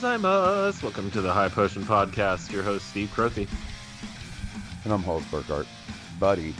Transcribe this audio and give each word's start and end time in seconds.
Gozaimasu. 0.00 0.82
Welcome 0.82 1.10
to 1.10 1.20
the 1.20 1.30
High 1.30 1.50
Potion 1.50 1.82
Podcast. 1.82 2.50
Your 2.50 2.62
host, 2.62 2.88
Steve 2.88 3.12
Crothy. 3.14 3.46
And 4.84 4.94
I'm 4.94 5.02
Hawes 5.02 5.24
Burkhart. 5.24 5.66
Buddy, 6.18 6.54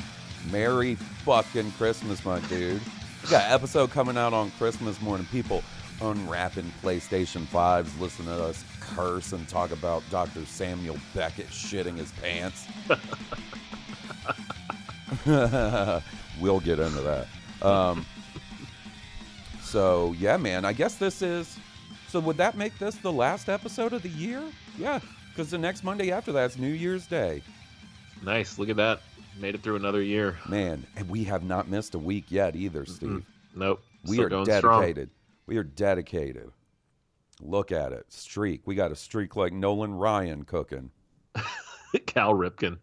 Merry 0.51 0.97
fucking 0.97 1.73
Christmas, 1.73 2.23
my 2.23 2.39
dude. 2.41 2.83
We 3.23 3.31
got 3.31 3.51
episode 3.51 3.93
coming 3.93 4.19
out 4.19 4.35
on 4.35 4.51
Christmas 4.53 5.01
morning. 5.01 5.27
People 5.33 5.63
unwrapping 6.03 6.71
PlayStation 6.83 7.47
5s, 7.47 7.99
listening 7.99 8.29
to 8.29 8.45
us 8.45 8.63
curse 8.79 9.33
and 9.33 9.49
talk 9.49 9.71
about 9.71 10.03
Dr. 10.11 10.45
Samuel 10.45 10.99
Beckett 11.15 11.47
shitting 11.47 11.97
his 11.97 12.13
pants. 12.13 12.67
we'll 16.41 16.61
get 16.61 16.79
into 16.79 17.01
that. 17.01 17.27
Um, 17.67 18.05
so, 19.63 20.15
yeah, 20.19 20.37
man, 20.37 20.67
I 20.67 20.75
guess 20.75 20.97
this 20.97 21.23
is. 21.23 21.59
So, 22.11 22.19
would 22.19 22.37
that 22.39 22.57
make 22.57 22.77
this 22.77 22.97
the 22.97 23.13
last 23.13 23.49
episode 23.49 23.93
of 23.93 24.03
the 24.03 24.09
year? 24.09 24.43
Yeah, 24.77 24.99
because 25.29 25.49
the 25.49 25.59
next 25.59 25.85
Monday 25.85 26.11
after 26.11 26.33
that's 26.33 26.59
New 26.59 26.73
Year's 26.73 27.07
Day. 27.07 27.41
Nice. 28.25 28.59
Look 28.59 28.69
at 28.69 28.77
that. 28.77 29.01
Made 29.39 29.55
it 29.55 29.63
through 29.63 29.77
another 29.77 30.03
year. 30.03 30.37
Man, 30.49 30.85
and 30.97 31.09
we 31.09 31.23
have 31.25 31.45
not 31.45 31.69
missed 31.69 31.95
a 31.95 32.01
week 32.01 32.25
yet 32.29 32.57
either, 32.57 32.85
Steve. 32.85 33.25
Nope. 33.55 33.81
We 34.07 34.17
Still 34.17 34.41
are 34.41 34.45
dedicated. 34.45 35.11
We 35.47 35.57
are 35.57 35.63
dedicated. 35.63 36.51
Look 37.41 37.71
at 37.71 37.93
it. 37.93 38.07
Streak. 38.13 38.63
We 38.67 38.75
got 38.75 38.91
a 38.91 38.97
streak 38.97 39.37
like 39.37 39.53
Nolan 39.53 39.95
Ryan 39.95 40.45
cooking. 40.45 40.91
Cal 42.07 42.35
Ripken. 42.35 42.79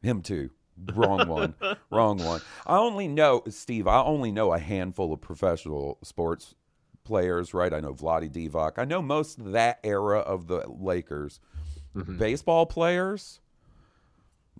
Him 0.00 0.22
too. 0.22 0.48
Wrong 0.94 1.28
one. 1.28 1.54
Wrong 1.90 2.16
one. 2.16 2.40
I 2.66 2.78
only 2.78 3.06
know, 3.06 3.42
Steve, 3.50 3.86
I 3.86 4.02
only 4.02 4.32
know 4.32 4.54
a 4.54 4.58
handful 4.58 5.12
of 5.12 5.20
professional 5.20 5.98
sports 6.02 6.54
players, 7.04 7.54
right? 7.54 7.72
I 7.72 7.80
know 7.80 7.94
Vlade 7.94 8.30
Divac. 8.30 8.72
I 8.78 8.84
know 8.84 9.02
most 9.02 9.38
of 9.38 9.52
that 9.52 9.80
era 9.84 10.18
of 10.18 10.46
the 10.46 10.64
Lakers. 10.66 11.40
Mm-hmm. 11.94 12.18
Baseball 12.18 12.66
players, 12.66 13.40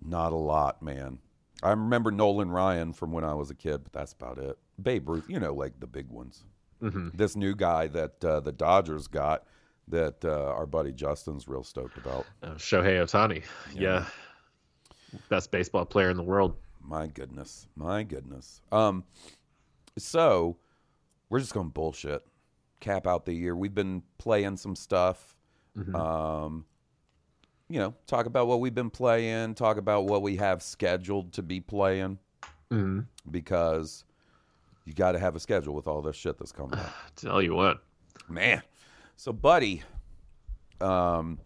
not 0.01 0.31
a 0.31 0.37
lot, 0.37 0.81
man. 0.81 1.19
I 1.63 1.71
remember 1.71 2.11
Nolan 2.11 2.51
Ryan 2.51 2.93
from 2.93 3.11
when 3.11 3.23
I 3.23 3.33
was 3.33 3.49
a 3.49 3.55
kid, 3.55 3.83
but 3.83 3.91
that's 3.91 4.13
about 4.13 4.37
it. 4.37 4.57
Babe 4.81 5.09
Ruth, 5.09 5.25
you 5.27 5.39
know, 5.39 5.53
like 5.53 5.79
the 5.79 5.87
big 5.87 6.09
ones. 6.09 6.43
Mm-hmm. 6.81 7.09
This 7.13 7.35
new 7.35 7.55
guy 7.55 7.87
that 7.87 8.23
uh, 8.23 8.39
the 8.41 8.51
Dodgers 8.51 9.07
got 9.07 9.45
that 9.87 10.23
uh, 10.23 10.51
our 10.51 10.65
buddy 10.65 10.91
Justin's 10.91 11.47
real 11.47 11.63
stoked 11.63 11.97
about. 11.97 12.25
Uh, 12.43 12.55
Shohei 12.55 13.01
Ohtani. 13.01 13.43
Yeah. 13.73 14.05
Best 15.29 15.51
baseball 15.51 15.85
player 15.85 16.09
in 16.09 16.17
the 16.17 16.23
world. 16.23 16.55
My 16.81 17.07
goodness, 17.07 17.67
my 17.75 18.03
goodness. 18.03 18.61
Um, 18.71 19.03
so 19.97 20.57
we're 21.29 21.39
just 21.39 21.53
going 21.53 21.67
to 21.67 21.73
bullshit, 21.73 22.21
cap 22.79 23.07
out 23.07 23.25
the 23.25 23.33
year. 23.33 23.55
We've 23.55 23.73
been 23.75 24.03
playing 24.17 24.57
some 24.57 24.75
stuff. 24.75 25.35
Um, 25.93 26.65
you 27.67 27.79
know, 27.79 27.93
talk 28.07 28.27
about 28.27 28.47
what 28.47 28.59
we've 28.61 28.75
been 28.75 28.89
playing, 28.91 29.55
talk 29.55 29.77
about 29.77 30.05
what 30.05 30.21
we 30.21 30.35
have 30.37 30.61
scheduled 30.61 31.33
to 31.33 31.41
be 31.43 31.59
playing, 31.59 32.19
Mm-hmm. 32.71 33.01
because 33.29 34.03
you 34.85 34.93
got 34.93 35.11
to 35.13 35.19
have 35.19 35.35
a 35.35 35.39
schedule 35.39 35.73
with 35.75 35.87
all 35.87 36.01
this 36.01 36.15
shit 36.15 36.37
that's 36.37 36.51
coming 36.51 36.79
up. 36.79 36.91
Tell 37.15 37.41
you 37.41 37.53
what. 37.55 37.83
Man. 38.29 38.61
So, 39.17 39.31
buddy, 39.33 39.83
um, 40.81 41.39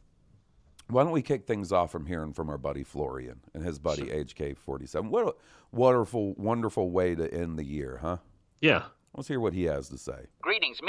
why 0.89 1.03
don't 1.03 1.11
we 1.11 1.21
kick 1.21 1.45
things 1.45 1.71
off 1.71 1.91
from 1.91 2.05
hearing 2.05 2.33
from 2.33 2.49
our 2.49 2.57
buddy 2.57 2.83
Florian 2.83 3.39
and 3.53 3.63
his 3.63 3.79
buddy 3.79 4.03
HK47? 4.03 5.09
What 5.09 5.27
a 5.27 5.33
wonderful, 5.71 6.33
wonderful 6.35 6.89
way 6.89 7.15
to 7.15 7.31
end 7.33 7.57
the 7.59 7.65
year, 7.65 7.99
huh? 8.01 8.17
Yeah. 8.61 8.83
Let's 9.15 9.27
hear 9.27 9.39
what 9.39 9.53
he 9.53 9.63
has 9.65 9.89
to 9.89 9.97
say. 9.97 10.27
Greetings, 10.41 10.79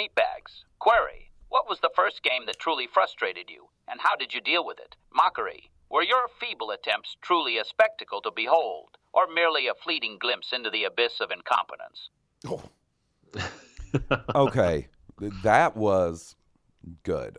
meatbags. 0.51 0.65
Query 0.79 1.31
What 1.49 1.69
was 1.69 1.81
the 1.81 1.91
first 1.95 2.23
game 2.23 2.47
that 2.47 2.59
truly 2.59 2.87
frustrated 2.87 3.51
you, 3.51 3.69
and 3.89 4.01
how 4.01 4.17
did 4.17 4.35
you 4.35 4.41
deal 4.41 4.65
with 4.65 4.79
it? 4.79 4.97
Mockery 5.15 5.71
Were 5.89 6.03
your 6.03 6.29
feeble 6.41 6.71
attempts 6.71 7.17
truly 7.21 7.59
a 7.59 7.65
spectacle 7.65 8.21
to 8.23 8.31
behold, 8.35 8.97
or 9.13 9.27
merely 9.27 9.67
a 9.67 9.75
fleeting 9.75 10.19
glimpse 10.21 10.53
into 10.53 10.71
the 10.71 10.85
abyss 10.85 11.21
of 11.21 11.31
incompetence? 11.31 12.11
Oh. 12.47 12.63
Okay, 14.37 14.87
that 15.43 15.77
was 15.77 16.37
good. 17.03 17.39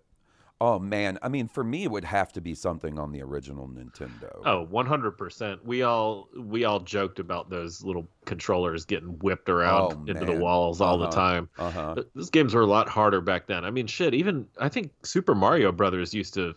Oh 0.64 0.78
man, 0.78 1.18
I 1.24 1.28
mean, 1.28 1.48
for 1.48 1.64
me, 1.64 1.86
it 1.86 1.90
would 1.92 2.04
have 2.06 2.32
to 2.34 2.40
be 2.40 2.54
something 2.54 3.00
on 3.00 3.12
the 3.12 3.24
original 3.24 3.68
Nintendo. 3.68 4.30
Oh, 4.46 4.68
100%. 4.72 5.66
We 5.66 5.82
all 5.82 6.30
we 6.38 6.66
all 6.66 6.80
joked 6.80 7.18
about 7.18 7.50
those 7.50 7.84
little 7.84 8.08
controllers 8.26 8.86
getting 8.86 9.18
whipped 9.20 9.50
around 9.50 9.94
Oh, 9.94 10.04
into 10.08 10.24
the 10.24 10.38
walls 10.38 10.80
all 10.80 11.00
the 11.00 11.06
Uh-huh. 11.08 11.16
time. 11.16 11.50
Uh-huh. 11.58 11.96
Th- 11.96 12.08
Those 12.14 12.30
games 12.30 12.54
were 12.54 12.62
a 12.62 12.68
lot 12.68 12.88
harder 12.88 13.22
back 13.22 13.48
then. 13.48 13.66
I 13.66 13.72
mean, 13.72 13.88
shit, 13.88 14.14
even 14.14 14.48
I 14.60 14.70
think 14.70 14.92
Super 15.04 15.34
Mario 15.34 15.72
Brothers 15.72 16.14
used 16.14 16.36
to 16.36 16.54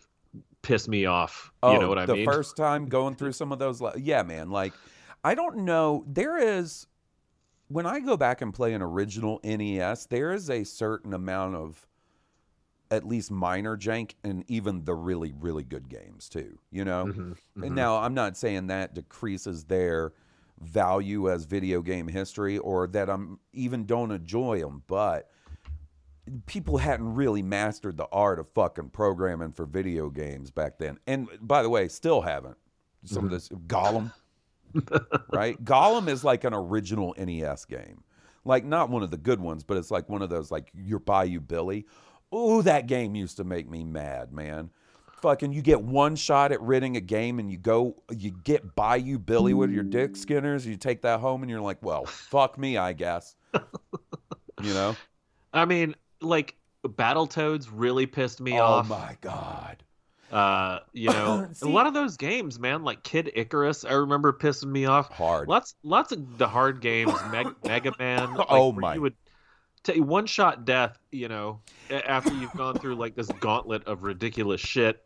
piss 0.61 0.87
me 0.87 1.07
off. 1.07 1.51
Oh, 1.63 1.73
you 1.73 1.79
know 1.79 1.89
what 1.89 1.99
I 1.99 2.05
mean? 2.05 2.17
the 2.17 2.25
first 2.27 2.59
time 2.59 2.85
going 2.87 3.15
through 3.15 3.33
some 3.33 3.53
of 3.53 3.59
those, 3.59 3.81
le- 3.81 3.99
yeah, 3.99 4.23
man. 4.23 4.51
Like, 4.51 4.75
I 5.25 5.35
don't 5.35 5.65
know. 5.65 6.05
There 6.07 6.37
is 6.37 6.87
when 7.69 7.87
I 7.87 8.01
go 8.01 8.19
back 8.19 8.43
and 8.43 8.53
play 8.53 8.75
an 8.75 8.83
original 8.83 9.41
NES, 9.43 10.05
there 10.07 10.33
is 10.33 10.51
a 10.51 10.63
certain 10.65 11.15
amount 11.15 11.55
of 11.57 11.87
at 12.95 13.07
least 13.07 13.31
minor 13.31 13.77
jank 13.77 14.13
and 14.25 14.45
even 14.49 14.85
the 14.85 14.95
really 14.95 15.33
really 15.39 15.65
good 15.65 15.89
games 15.89 16.29
too. 16.29 16.59
You 16.71 16.85
know. 16.85 17.07
Mm-hmm, 17.07 17.63
And 17.65 17.75
now 17.75 17.97
I'm 17.97 18.15
not 18.15 18.37
saying 18.37 18.69
that 18.69 18.95
decreases 18.95 19.65
their 19.65 20.13
value 20.61 21.31
as 21.31 21.45
video 21.45 21.83
game 21.83 22.09
history 22.09 22.59
or 22.59 22.87
that 22.89 23.11
I'm 23.11 23.39
even 23.53 23.87
don't 23.87 24.11
enjoy 24.11 24.61
them, 24.61 24.83
but 24.87 25.29
people 26.47 26.79
hadn't 26.79 27.15
really 27.15 27.43
mastered 27.43 27.97
the 27.97 28.09
art 28.11 28.39
of 28.39 28.49
fucking 28.55 28.91
programming 28.91 29.53
for 29.53 29.67
video 29.67 30.09
games 30.09 30.51
back 30.51 30.79
then. 30.79 30.99
And 31.07 31.29
by 31.41 31.63
the 31.63 31.69
way, 31.69 31.89
still 31.89 32.23
haven't. 32.23 32.57
Some 33.05 33.27
of 33.27 33.31
this 33.31 33.51
Gollum, 33.51 34.13
right? 35.31 35.63
Gollum 35.63 36.09
is 36.09 36.25
like 36.25 36.45
an 36.45 36.55
original 36.55 37.15
NES 37.19 37.67
game. 37.67 38.03
Like 38.47 38.65
not 38.65 38.89
one 38.89 39.03
of 39.03 39.11
the 39.11 39.19
good 39.19 39.41
ones, 39.41 39.63
but 39.63 39.77
it's 39.77 39.91
like 39.91 40.09
one 40.09 40.23
of 40.23 40.31
those 40.31 40.51
like 40.51 40.71
your 40.75 41.01
Bayou 41.01 41.41
Billy. 41.41 41.87
Ooh, 42.35 42.63
that 42.63 42.87
game 42.87 43.15
used 43.15 43.37
to 43.37 43.45
make 43.45 43.69
me 43.69 43.85
mad, 43.85 44.33
man. 44.33 44.71
Fucking, 45.23 45.53
you 45.53 45.63
get 45.63 45.81
one 45.81 46.17
shot 46.17 46.53
at 46.53 46.61
ridding 46.61 46.97
a 46.97 47.01
game, 47.01 47.39
and 47.39 47.51
you 47.51 47.57
go, 47.57 47.97
you 48.11 48.31
get 48.31 48.75
Bayou 48.75 49.19
Billy 49.19 49.55
with 49.55 49.71
your 49.71 49.85
dick 49.85 50.17
skinners. 50.17 50.67
You 50.67 50.77
take 50.77 51.03
that 51.03 51.21
home, 51.21 51.43
and 51.43 51.51
you're 51.51 51.61
like, 51.61 51.83
well, 51.83 52.05
fuck 52.05 52.59
me, 52.59 52.77
I 52.77 52.93
guess. 52.93 53.35
you 53.55 54.75
know? 54.75 54.97
I 55.55 55.65
mean, 55.65 55.95
like 56.21 56.57
Battletoads 56.85 57.69
really 57.73 58.07
pissed 58.07 58.41
me 58.41 58.59
oh 58.59 58.65
off. 58.65 58.87
Oh 58.87 58.89
my 58.89 59.17
god. 59.21 59.83
Uh, 60.31 60.81
you 60.93 61.11
know, 61.11 61.49
See- 61.53 61.69
a 61.69 61.71
lot 61.71 61.87
of 61.87 61.95
those 61.95 62.17
games, 62.17 62.59
man, 62.59 62.83
like 62.83 63.03
Kid 63.05 63.31
Icarus, 63.35 63.85
I 63.85 63.93
remember 63.93 64.33
pissing 64.33 64.71
me 64.71 64.85
off. 64.85 65.11
Hard. 65.13 65.49
Lots, 65.49 65.75
lots 65.85 66.13
of 66.13 66.39
the 66.39 66.49
hard 66.49 66.81
games, 66.81 67.13
Meg- 67.31 67.55
Mega 67.65 67.93
Man. 67.99 68.35
Like, 68.35 68.47
Oh 68.51 68.73
my. 68.73 68.95
You 68.97 69.03
would 69.03 69.15
take 69.85 70.03
one 70.03 70.27
shot 70.27 70.65
death, 70.65 70.99
you 71.13 71.29
know, 71.29 71.61
after 71.91 72.33
you've 72.35 72.53
gone 72.55 72.77
through 72.79 72.97
like 72.97 73.15
this 73.15 73.29
gauntlet 73.41 73.85
of 73.87 74.03
ridiculous 74.03 74.61
shit. 74.61 75.01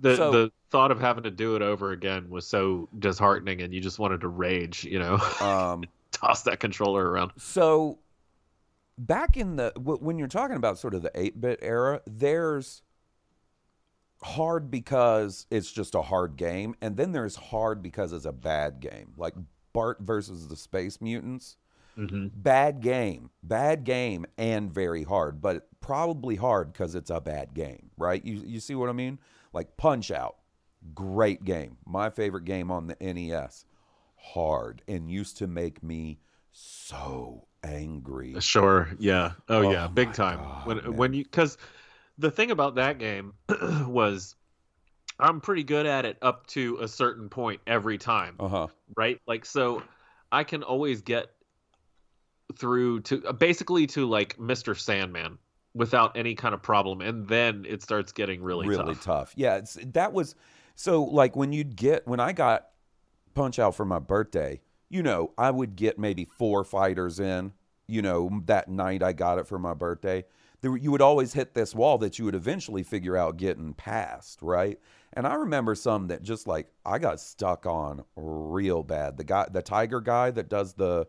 The 0.00 0.16
So- 0.16 0.32
the 0.32 0.52
thought 0.70 0.90
of 0.90 1.00
having 1.00 1.22
to 1.22 1.30
do 1.30 1.54
it 1.54 1.62
over 1.62 1.92
again 1.92 2.28
was 2.28 2.44
so 2.46 2.88
disheartening, 2.98 3.62
and 3.62 3.72
you 3.72 3.80
just 3.80 4.00
wanted 4.00 4.22
to 4.22 4.28
rage, 4.28 4.82
you 4.84 4.98
know, 4.98 5.18
Um, 5.40 5.84
toss 6.10 6.42
that 6.42 6.58
controller 6.58 7.08
around. 7.08 7.30
So, 7.36 8.00
back 8.98 9.36
in 9.36 9.54
the 9.56 9.70
wh- 9.76 10.02
when 10.02 10.18
you're 10.18 10.26
talking 10.26 10.56
about 10.56 10.78
sort 10.78 10.94
of 10.94 11.02
the 11.02 11.10
8-bit 11.14 11.60
era, 11.62 12.00
there's 12.06 12.82
hard 14.22 14.70
because 14.70 15.46
it's 15.50 15.70
just 15.70 15.94
a 15.94 16.02
hard 16.02 16.36
game, 16.36 16.74
and 16.80 16.96
then 16.96 17.12
there's 17.12 17.36
hard 17.36 17.82
because 17.82 18.12
it's 18.12 18.24
a 18.24 18.32
bad 18.32 18.80
game, 18.80 19.12
like 19.16 19.34
Bart 19.72 19.98
versus 20.00 20.48
the 20.48 20.56
Space 20.56 21.00
Mutants. 21.00 21.56
Mm-hmm. 21.98 22.26
Bad 22.34 22.80
game, 22.80 23.30
bad 23.42 23.84
game, 23.84 24.26
and 24.36 24.72
very 24.72 25.04
hard, 25.04 25.40
but 25.40 25.68
probably 25.80 26.36
hard 26.36 26.72
because 26.72 26.94
it's 26.94 27.10
a 27.10 27.20
bad 27.20 27.54
game, 27.54 27.90
right? 27.96 28.24
You 28.24 28.42
you 28.44 28.60
see 28.60 28.74
what 28.74 28.88
I 28.88 28.92
mean? 28.92 29.18
Like 29.52 29.76
Punch 29.76 30.10
Out, 30.10 30.36
great 30.94 31.44
game, 31.44 31.76
my 31.86 32.10
favorite 32.10 32.44
game 32.44 32.70
on 32.70 32.86
the 32.88 32.96
NES. 33.00 33.64
Hard 34.16 34.82
and 34.88 35.10
used 35.10 35.36
to 35.38 35.46
make 35.46 35.82
me 35.82 36.18
so 36.50 37.46
angry. 37.62 38.34
Sure. 38.40 38.88
Yeah. 38.98 39.32
Oh, 39.48 39.66
Oh 39.66 39.70
yeah. 39.70 39.86
Big 39.86 40.12
time. 40.14 40.38
God, 40.38 40.66
when 40.66 40.76
man. 40.78 40.96
when 40.96 41.12
you 41.12 41.24
because 41.24 41.58
the 42.18 42.30
thing 42.30 42.50
about 42.50 42.76
that 42.76 42.98
game 42.98 43.34
was 43.86 44.34
I'm 45.18 45.40
pretty 45.40 45.62
good 45.62 45.86
at 45.86 46.04
it 46.06 46.16
up 46.22 46.46
to 46.48 46.78
a 46.80 46.88
certain 46.88 47.28
point 47.28 47.60
every 47.66 47.98
time, 47.98 48.36
Uh 48.40 48.48
huh. 48.48 48.66
right? 48.96 49.20
Like 49.26 49.44
so, 49.44 49.82
I 50.32 50.42
can 50.44 50.62
always 50.62 51.02
get 51.02 51.26
through 52.58 53.00
to 53.00 53.32
basically 53.32 53.86
to 53.88 54.06
like 54.06 54.36
Mr. 54.36 54.78
Sandman 54.78 55.38
without 55.74 56.16
any 56.16 56.34
kind 56.34 56.54
of 56.54 56.62
problem, 56.62 57.00
and 57.00 57.26
then 57.26 57.64
it 57.68 57.82
starts 57.82 58.12
getting 58.12 58.42
really, 58.42 58.68
Really, 58.68 58.94
tough. 58.94 59.04
tough. 59.04 59.32
Yeah, 59.36 59.56
it's, 59.56 59.76
that 59.92 60.12
was 60.12 60.34
so 60.76 61.02
like 61.04 61.34
when 61.36 61.52
you'd 61.52 61.76
get 61.76 62.06
when 62.06 62.20
I 62.20 62.32
got 62.32 62.68
Punch 63.34 63.58
Out 63.58 63.74
for 63.74 63.84
my 63.84 63.98
birthday. 63.98 64.60
You 64.90 65.02
know, 65.02 65.32
I 65.36 65.50
would 65.50 65.74
get 65.74 65.98
maybe 65.98 66.24
four 66.24 66.62
fighters 66.62 67.18
in. 67.18 67.52
You 67.88 68.00
know, 68.00 68.42
that 68.46 68.68
night 68.68 69.02
I 69.02 69.12
got 69.12 69.38
it 69.38 69.46
for 69.46 69.58
my 69.58 69.74
birthday. 69.74 70.24
There, 70.60 70.76
you 70.76 70.90
would 70.92 71.02
always 71.02 71.32
hit 71.32 71.52
this 71.52 71.74
wall 71.74 71.98
that 71.98 72.18
you 72.18 72.24
would 72.26 72.34
eventually 72.34 72.82
figure 72.84 73.16
out 73.16 73.36
getting 73.36 73.74
past, 73.74 74.40
right? 74.40 74.78
And 75.12 75.26
I 75.26 75.34
remember 75.34 75.74
some 75.74 76.06
that 76.08 76.22
just 76.22 76.46
like 76.46 76.68
I 76.86 76.98
got 76.98 77.18
stuck 77.20 77.66
on 77.66 78.04
real 78.14 78.82
bad. 78.82 79.16
The 79.16 79.24
guy, 79.24 79.46
the 79.50 79.62
tiger 79.62 80.00
guy 80.00 80.30
that 80.30 80.48
does 80.48 80.74
the 80.74 81.06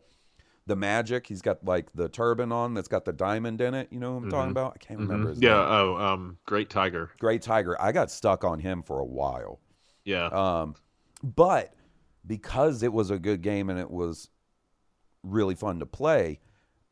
the 0.68 0.76
magic, 0.76 1.28
he's 1.28 1.42
got 1.42 1.64
like 1.64 1.92
the 1.94 2.10
turban 2.10 2.52
on 2.52 2.74
that's 2.74 2.88
got 2.88 3.06
the 3.06 3.14
diamond 3.14 3.62
in 3.62 3.74
it. 3.74 3.88
You 3.92 4.00
know 4.00 4.14
what 4.16 4.24
I'm 4.24 4.30
talking 4.30 4.48
Mhm. 4.48 4.52
about? 4.52 4.74
I 4.76 4.78
can't 4.80 5.00
Mhm. 5.00 5.04
remember 5.04 5.30
his 5.30 5.42
Yeah. 5.42 5.50
name. 5.58 5.68
Oh, 5.70 5.96
um, 5.98 6.38
Great 6.46 6.70
Tiger. 6.70 7.12
Great 7.20 7.42
Tiger. 7.42 7.80
I 7.80 7.92
got 7.92 8.10
stuck 8.10 8.44
on 8.44 8.60
him 8.60 8.82
for 8.82 9.00
a 9.00 9.06
while. 9.06 9.60
Yeah. 10.04 10.26
Um, 10.28 10.76
but 11.24 11.74
because 12.26 12.82
it 12.82 12.92
was 12.94 13.12
a 13.12 13.20
good 13.20 13.42
game 13.42 13.70
and 13.70 13.80
it 13.80 13.92
was 13.92 14.30
really 15.24 15.56
fun 15.56 15.80
to 15.80 15.86
play, 15.86 16.40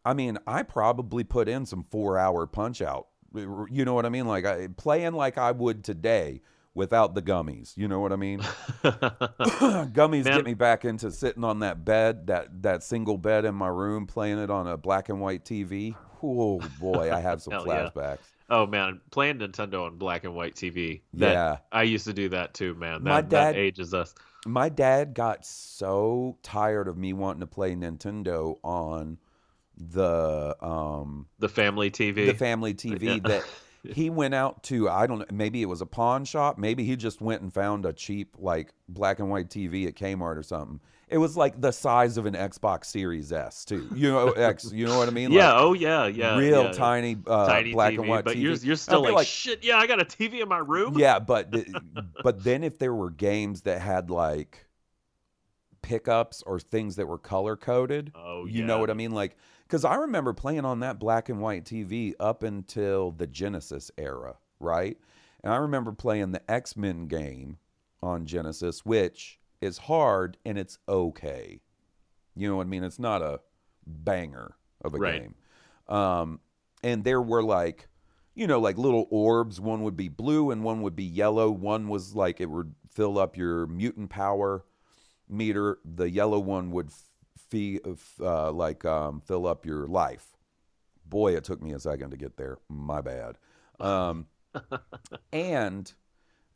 I 0.05 0.13
mean, 0.13 0.37
I 0.45 0.63
probably 0.63 1.23
put 1.23 1.47
in 1.47 1.65
some 1.65 1.83
four 1.83 2.17
hour 2.17 2.45
punch 2.45 2.81
out. 2.81 3.07
You 3.33 3.83
know 3.85 3.95
what 3.95 4.05
I 4.05 4.09
mean? 4.09 4.27
Like 4.27 4.45
I, 4.45 4.67
playing 4.67 5.13
like 5.13 5.39
I 5.39 5.51
would 5.51 5.83
today 5.83 6.41
without 6.75 7.13
the 7.15 7.21
gummies. 7.21 7.75
You 7.77 7.87
know 7.87 7.99
what 7.99 8.11
I 8.11 8.15
mean? 8.15 8.39
gummies 8.83 10.25
Man. 10.25 10.35
get 10.37 10.45
me 10.45 10.53
back 10.53 10.85
into 10.85 11.11
sitting 11.11 11.43
on 11.43 11.59
that 11.59 11.83
bed, 11.85 12.27
that 12.27 12.63
that 12.63 12.83
single 12.83 13.17
bed 13.17 13.45
in 13.45 13.55
my 13.55 13.67
room, 13.67 14.07
playing 14.07 14.39
it 14.39 14.49
on 14.49 14.67
a 14.67 14.77
black 14.77 15.09
and 15.09 15.19
white 15.19 15.43
TV. 15.45 15.95
Oh 16.21 16.59
boy, 16.79 17.11
I 17.13 17.19
have 17.19 17.41
some 17.43 17.53
Hell 17.53 17.67
yeah. 17.67 17.89
flashbacks. 17.93 18.19
oh 18.49 18.65
man, 18.65 19.01
playing 19.11 19.39
Nintendo 19.39 19.85
on 19.85 19.97
black 19.97 20.23
and 20.23 20.35
white 20.35 20.55
TV. 20.55 21.01
That, 21.13 21.31
Yeah. 21.33 21.57
I 21.71 21.83
used 21.83 22.05
to 22.05 22.13
do 22.13 22.29
that 22.29 22.53
too, 22.53 22.73
man. 22.75 23.03
That, 23.03 23.09
My 23.09 23.21
that 23.21 23.29
dad- 23.29 23.55
ages 23.55 23.93
us. 23.93 24.13
my 24.45 24.69
dad 24.69 25.13
got 25.13 25.45
so 25.45 26.37
tired 26.43 26.87
of 26.87 26.97
me 26.97 27.13
wanting 27.13 27.41
to 27.41 27.47
play 27.47 27.75
Nintendo 27.75 28.57
on 28.63 29.17
the 29.77 30.55
um 30.61 31.25
The 31.39 31.49
family 31.49 31.89
TV. 31.91 32.27
the 32.27 32.33
family 32.35 32.73
TV 32.73 33.01
Yeah. 33.15 33.19
that 33.29 33.43
he 33.93 34.09
went 34.09 34.33
out 34.33 34.63
to 34.63 34.89
I 34.89 35.07
don't 35.07 35.19
know 35.19 35.25
maybe 35.31 35.61
it 35.61 35.65
was 35.65 35.81
a 35.81 35.85
pawn 35.85 36.25
shop 36.25 36.57
maybe 36.57 36.83
he 36.83 36.95
just 36.95 37.21
went 37.21 37.41
and 37.41 37.53
found 37.53 37.85
a 37.85 37.93
cheap 37.93 38.35
like 38.39 38.73
black 38.87 39.19
and 39.19 39.29
white 39.29 39.49
TV 39.49 39.87
at 39.87 39.95
Kmart 39.95 40.37
or 40.37 40.43
something. 40.43 40.79
It 41.09 41.17
was 41.17 41.37
like 41.37 41.61
the 41.61 41.71
size 41.71 42.17
of 42.17 42.25
an 42.25 42.33
Xbox 42.33 42.85
Series 42.85 43.31
S 43.31 43.65
too. 43.65 43.87
You 43.93 44.11
know 44.11 44.29
X 44.31 44.71
you 44.71 44.85
know 44.87 44.97
what 44.97 45.07
I 45.07 45.11
mean? 45.11 45.31
yeah. 45.31 45.53
Oh 45.53 45.73
yeah. 45.73 46.07
Yeah. 46.07 46.37
real 46.37 46.63
yeah. 46.63 46.71
tiny 46.71 47.17
uh 47.27 47.47
Tiny 47.47 47.73
black 47.73 47.93
TV, 47.93 47.99
and 47.99 48.07
white 48.07 48.25
but 48.25 48.35
TV. 48.35 48.41
you're 48.41 48.55
you're 48.55 48.75
still 48.75 49.03
be 49.03 49.11
like, 49.11 49.27
shit. 49.27 49.63
Yeah, 49.63 49.77
I 49.77 49.85
got 49.85 50.01
a 50.01 50.05
TV 50.05 50.41
in 50.41 50.47
my 50.47 50.57
room. 50.59 50.97
yeah, 50.97 51.19
but 51.19 51.53
but 52.23 52.43
then 52.43 52.63
if 52.63 52.79
there 52.79 52.93
were 52.93 53.11
games 53.11 53.61
that 53.61 53.81
had 53.81 54.09
like 54.09 54.65
pickups 55.83 56.41
or 56.43 56.59
things 56.59 56.95
that 56.95 57.07
were 57.07 57.19
color 57.19 57.55
coded, 57.55 58.11
Oh, 58.15 58.45
you 58.45 58.63
know 58.63 58.79
what 58.79 58.89
I 58.89 58.93
mean? 58.93 59.11
Like, 59.11 59.35
because 59.73 59.85
I 59.85 59.95
remember 59.95 60.33
playing 60.33 60.65
on 60.65 60.81
that 60.81 60.99
black 60.99 61.29
and 61.29 61.41
white 61.41 61.65
TV 61.65 62.13
up 62.19 62.43
until 62.43 63.09
the 63.09 63.25
Genesis 63.25 63.89
era, 63.97 64.35
right? 64.59 64.95
And 65.43 65.51
I 65.51 65.55
remember 65.55 65.91
playing 65.91 66.31
the 66.31 66.51
X 66.51 66.77
Men 66.77 67.07
game 67.07 67.57
on 67.99 68.27
Genesis, 68.27 68.85
which 68.85 69.39
is 69.61 69.79
hard 69.79 70.37
and 70.45 70.59
it's 70.59 70.77
okay. 70.87 71.59
You 72.35 72.47
know 72.47 72.57
what 72.57 72.67
I 72.67 72.69
mean? 72.69 72.83
It's 72.83 72.99
not 72.99 73.23
a 73.23 73.39
banger 73.87 74.53
of 74.83 74.93
a 74.93 74.99
Right. 74.99 75.21
game. 75.23 75.35
Um, 75.87 76.39
and 76.83 77.03
there 77.03 77.23
were 77.23 77.41
like, 77.41 77.87
you 78.35 78.45
know, 78.45 78.59
like 78.59 78.77
little 78.77 79.07
orbs. 79.09 79.59
One 79.59 79.81
would 79.81 79.97
be 79.97 80.07
blue 80.07 80.51
and 80.51 80.63
one 80.63 80.83
would 80.83 80.95
be 80.95 81.03
yellow. 81.03 81.49
One 81.49 81.87
was 81.87 82.13
like 82.13 82.39
it 82.39 82.51
would 82.51 82.75
fill 82.91 83.17
up 83.17 83.35
your 83.35 83.65
mutant 83.65 84.11
power 84.11 84.65
meter. 85.27 85.79
The 85.83 86.11
yellow 86.11 86.37
one 86.37 86.69
would 86.69 86.91
fee, 87.37 87.79
uh, 88.19 88.51
like 88.51 88.85
um, 88.85 89.21
fill 89.21 89.47
up 89.47 89.65
your 89.65 89.87
life. 89.87 90.37
Boy, 91.05 91.35
it 91.35 91.43
took 91.43 91.61
me 91.61 91.73
a 91.73 91.79
second 91.79 92.11
to 92.11 92.17
get 92.17 92.37
there. 92.37 92.57
My 92.69 93.01
bad. 93.01 93.37
Um, 93.79 94.27
and 95.33 95.91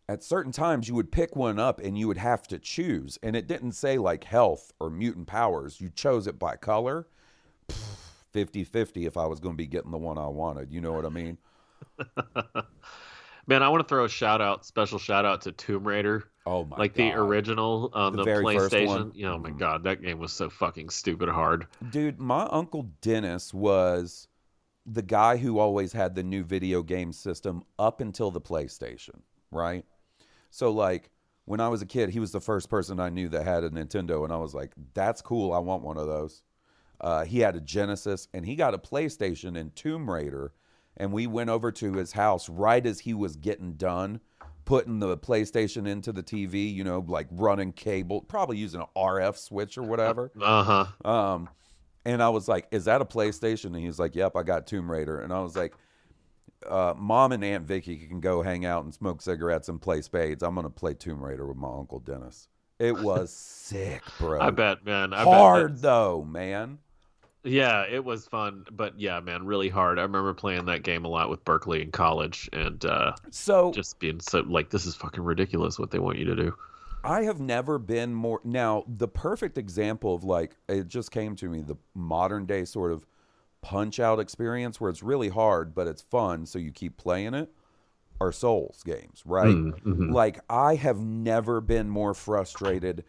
at 0.09 0.23
certain 0.23 0.51
times, 0.51 0.87
you 0.87 0.95
would 0.95 1.11
pick 1.11 1.35
one 1.35 1.59
up 1.59 1.79
and 1.79 1.97
you 1.97 2.07
would 2.07 2.17
have 2.17 2.47
to 2.47 2.59
choose. 2.59 3.19
And 3.21 3.35
it 3.35 3.47
didn't 3.47 3.73
say 3.73 3.97
like 3.97 4.23
health 4.23 4.71
or 4.79 4.89
mutant 4.89 5.27
powers. 5.27 5.81
You 5.81 5.89
chose 5.89 6.27
it 6.27 6.39
by 6.39 6.55
color. 6.55 7.07
50 8.31 8.63
50 8.65 9.05
if 9.05 9.17
I 9.17 9.25
was 9.25 9.39
going 9.39 9.53
to 9.53 9.57
be 9.57 9.67
getting 9.67 9.91
the 9.91 9.97
one 9.97 10.17
I 10.17 10.27
wanted. 10.27 10.71
You 10.71 10.81
know 10.81 10.93
what 10.93 11.05
I 11.05 11.09
mean? 11.09 11.37
Man, 13.47 13.63
I 13.63 13.69
want 13.69 13.81
to 13.81 13.87
throw 13.87 14.03
a 14.03 14.09
shout 14.09 14.41
out, 14.41 14.65
special 14.65 14.99
shout 14.99 15.23
out 15.23 15.41
to 15.43 15.53
Tomb 15.53 15.87
Raider, 15.87 16.25
Oh 16.45 16.65
my 16.65 16.77
like 16.77 16.93
God. 16.93 17.03
the 17.03 17.13
original 17.17 17.89
on 17.93 18.11
The 18.11 18.25
the, 18.25 18.43
first 18.43 18.45
PlayStation. 18.75 19.15
You 19.15 19.25
know, 19.25 19.35
oh 19.35 19.39
my 19.39 19.51
Mhm. 19.51 19.57
god, 19.57 19.83
that 19.83 20.01
game 20.01 20.19
was 20.19 20.33
so 20.33 20.49
fucking 20.49 20.89
stupid 20.89 21.29
hard. 21.29 21.67
Dude, 21.89 22.19
my 22.19 22.43
uncle 22.51 22.91
Dennis 23.01 23.53
was 23.53 24.27
the 24.85 25.01
guy 25.01 25.37
who 25.37 25.59
always 25.59 25.93
had 25.93 26.15
the 26.15 26.23
new 26.23 26.43
video 26.43 26.83
game 26.83 27.13
system 27.13 27.63
up 27.79 28.01
until 28.01 28.31
the 28.31 28.41
PlayStation, 28.41 29.21
right? 29.51 29.85
So 30.49 30.69
like 30.71 31.09
when 31.45 31.61
I 31.61 31.69
was 31.69 31.81
a 31.81 31.85
kid, 31.85 32.09
he 32.09 32.19
was 32.19 32.33
the 32.33 32.41
first 32.41 32.69
person 32.69 32.99
I 32.99 33.09
knew 33.09 33.29
that 33.29 33.45
had 33.45 33.63
a 33.63 33.69
Nintendo, 33.69 34.25
and 34.25 34.33
I 34.33 34.37
was 34.37 34.53
like, 34.53 34.73
"That's 34.93 35.21
cool. 35.21 35.53
I 35.53 35.59
want 35.59 35.83
one 35.83 35.97
of 35.97 36.05
those." 36.07 36.43
Uh, 36.99 37.23
he 37.23 37.39
had 37.39 37.55
a 37.55 37.61
Genesis, 37.61 38.27
and 38.33 38.45
he 38.45 38.55
got 38.57 38.73
a 38.73 38.77
PlayStation 38.77 39.57
and 39.57 39.73
Tomb 39.75 40.09
Raider, 40.09 40.51
and 40.97 41.11
we 41.11 41.27
went 41.27 41.49
over 41.49 41.71
to 41.71 41.93
his 41.93 42.11
house 42.11 42.49
right 42.49 42.85
as 42.85 42.99
he 42.99 43.13
was 43.13 43.35
getting 43.35 43.73
done 43.73 44.19
putting 44.67 44.99
the 44.99 45.17
PlayStation 45.17 45.87
into 45.87 46.11
the 46.11 46.21
TV. 46.21 46.71
You 46.71 46.83
know, 46.83 47.03
like 47.07 47.27
running 47.31 47.71
cable, 47.71 48.21
probably 48.21 48.57
using 48.57 48.81
an 48.81 48.87
RF 48.95 49.37
switch 49.37 49.79
or 49.79 49.83
whatever. 49.83 50.31
Uh 50.39 50.63
huh. 50.63 51.09
Um, 51.09 51.49
and 52.05 52.21
I 52.21 52.29
was 52.29 52.47
like, 52.47 52.67
"Is 52.71 52.85
that 52.85 53.01
a 53.01 53.05
PlayStation?" 53.05 53.65
And 53.65 53.77
he 53.77 53.87
was 53.87 53.97
like, 53.97 54.15
"Yep, 54.15 54.35
I 54.35 54.43
got 54.43 54.67
Tomb 54.67 54.91
Raider." 54.91 55.21
And 55.21 55.33
I 55.33 55.39
was 55.39 55.55
like, 55.55 55.73
uh, 56.69 56.93
"Mom 56.95 57.31
and 57.31 57.43
Aunt 57.43 57.65
Vicky 57.65 57.97
can 58.07 58.19
go 58.19 58.43
hang 58.43 58.65
out 58.65 58.83
and 58.83 58.93
smoke 58.93 59.21
cigarettes 59.21 59.69
and 59.69 59.81
play 59.81 60.01
spades. 60.01 60.43
I'm 60.43 60.53
gonna 60.53 60.69
play 60.69 60.93
Tomb 60.93 61.23
Raider 61.23 61.47
with 61.47 61.57
my 61.57 61.69
uncle 61.69 61.99
Dennis." 61.99 62.49
It 62.79 62.99
was 62.99 63.33
sick, 63.33 64.03
bro. 64.19 64.39
I 64.39 64.51
bet, 64.51 64.85
man. 64.85 65.11
I 65.11 65.23
Hard 65.23 65.73
bet 65.73 65.81
though, 65.81 66.23
man. 66.23 66.77
Yeah, 67.43 67.83
it 67.83 68.03
was 68.03 68.27
fun, 68.27 68.65
but 68.71 68.99
yeah, 68.99 69.19
man, 69.19 69.45
really 69.45 69.69
hard. 69.69 69.99
I 69.99 70.01
remember 70.01 70.33
playing 70.33 70.65
that 70.65 70.83
game 70.83 71.05
a 71.05 71.07
lot 71.07 71.29
with 71.29 71.45
Berkeley 71.45 71.81
in 71.81 71.91
college, 71.91 72.49
and 72.51 72.83
uh, 72.83 73.13
So 73.29 73.71
just 73.71 73.99
being 73.99 74.19
so 74.19 74.39
like, 74.39 74.69
this 74.69 74.85
is 74.85 74.95
fucking 74.95 75.23
ridiculous 75.23 75.79
what 75.79 75.91
they 75.91 75.99
want 75.99 76.17
you 76.17 76.25
to 76.25 76.35
do. 76.35 76.55
I 77.03 77.23
have 77.23 77.39
never 77.39 77.79
been 77.79 78.13
more. 78.13 78.41
Now, 78.43 78.83
the 78.87 79.07
perfect 79.07 79.57
example 79.57 80.13
of 80.13 80.25
like, 80.25 80.57
it 80.67 80.87
just 80.87 81.11
came 81.11 81.35
to 81.37 81.47
me 81.47 81.61
the 81.61 81.77
modern 81.93 82.45
day 82.45 82.65
sort 82.65 82.91
of 82.91 83.05
punch 83.61 83.99
out 83.99 84.19
experience 84.19 84.81
where 84.81 84.89
it's 84.89 85.03
really 85.03 85.29
hard, 85.29 85.73
but 85.73 85.87
it's 85.87 86.01
fun, 86.01 86.45
so 86.45 86.59
you 86.59 86.71
keep 86.71 86.97
playing 86.97 87.33
it, 87.33 87.49
are 88.19 88.31
Souls 88.31 88.83
games, 88.83 89.21
right? 89.25 89.55
Mm-hmm. 89.55 90.11
Like, 90.11 90.39
I 90.49 90.75
have 90.75 90.99
never 90.99 91.61
been 91.61 91.89
more 91.89 92.13
frustrated 92.13 93.05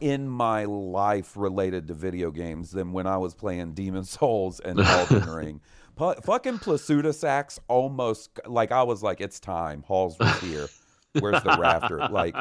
in 0.00 0.28
my 0.28 0.64
life 0.64 1.36
related 1.36 1.88
to 1.88 1.94
video 1.94 2.30
games 2.30 2.70
than 2.70 2.92
when 2.92 3.06
I 3.06 3.16
was 3.18 3.34
playing 3.34 3.72
Demon 3.74 4.04
Souls 4.16 4.60
and 4.60 4.78
Elden 4.84 5.28
Ring. 5.30 5.60
Pu- 5.96 6.14
fucking 6.22 6.58
Placidusax 6.58 7.58
almost, 7.68 8.38
like, 8.46 8.70
I 8.72 8.82
was 8.84 9.02
like, 9.02 9.20
it's 9.20 9.40
time. 9.40 9.82
Hawes 9.86 10.16
was 10.18 10.38
here. 10.40 10.68
Where's 11.18 11.42
the 11.42 11.56
rafter? 11.58 12.06
Like, 12.08 12.36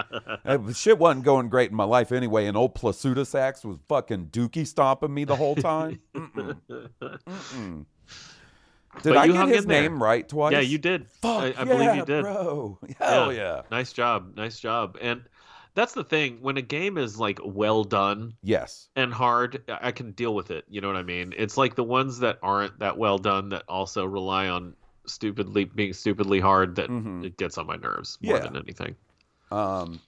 uh, 0.45 0.71
shit 0.73 0.99
wasn't 0.99 1.25
going 1.25 1.49
great 1.49 1.71
in 1.71 1.75
my 1.75 1.85
life 1.85 2.11
anyway, 2.11 2.45
and 2.45 2.55
old 2.55 2.75
Placidusax 2.75 3.65
was 3.65 3.77
fucking 3.87 4.27
dookie 4.27 4.67
stomping 4.67 5.13
me 5.13 5.23
the 5.23 5.35
whole 5.35 5.55
time. 5.55 5.99
Mm-mm. 6.15 6.59
Mm-mm. 7.01 7.85
Did 9.03 9.13
But 9.13 9.17
I 9.17 9.25
you 9.25 9.33
get 9.33 9.47
his 9.49 9.67
name 9.67 10.01
right 10.01 10.27
twice? 10.27 10.53
Yeah, 10.53 10.59
you 10.59 10.77
did. 10.77 11.07
Fuck 11.07 11.31
I, 11.43 11.45
I 11.45 11.49
yeah, 11.49 11.63
believe 11.65 11.95
you 11.95 12.05
did. 12.05 12.21
bro. 12.23 12.79
Hell 12.99 13.31
yeah. 13.33 13.61
Nice 13.71 13.93
job. 13.93 14.35
Nice 14.35 14.59
job. 14.59 14.97
And 15.01 15.23
that's 15.77 15.93
the 15.93 16.03
thing. 16.03 16.39
When 16.41 16.57
a 16.57 16.61
game 16.63 16.97
is 16.97 17.19
like 17.19 17.39
well 17.45 17.83
done 17.83 18.33
Yes. 18.41 18.89
and 18.95 19.13
hard, 19.13 19.61
I 19.69 19.91
can 19.91 20.11
deal 20.13 20.33
with 20.33 20.49
it. 20.49 20.65
You 20.67 20.81
know 20.81 20.87
what 20.87 20.97
I 20.97 21.03
mean? 21.03 21.35
It's 21.37 21.55
like 21.55 21.75
the 21.75 21.83
ones 21.83 22.17
that 22.19 22.39
aren't 22.41 22.79
that 22.79 22.97
well 22.97 23.19
done 23.19 23.49
that 23.49 23.63
also 23.69 24.03
rely 24.03 24.47
on 24.49 24.75
stupidly 25.05 25.65
being 25.65 25.93
stupidly 25.93 26.39
hard 26.39 26.75
that 26.77 26.89
Mhm. 26.89 27.23
it 27.23 27.37
gets 27.37 27.59
on 27.59 27.67
my 27.67 27.75
nerves 27.75 28.17
more 28.23 28.37
Yeah. 28.37 28.41
than 28.43 28.57
anything. 28.57 28.95
Um, 29.51 30.01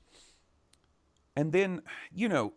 and 1.36 1.52
then 1.52 1.84
you 2.12 2.28
know, 2.30 2.54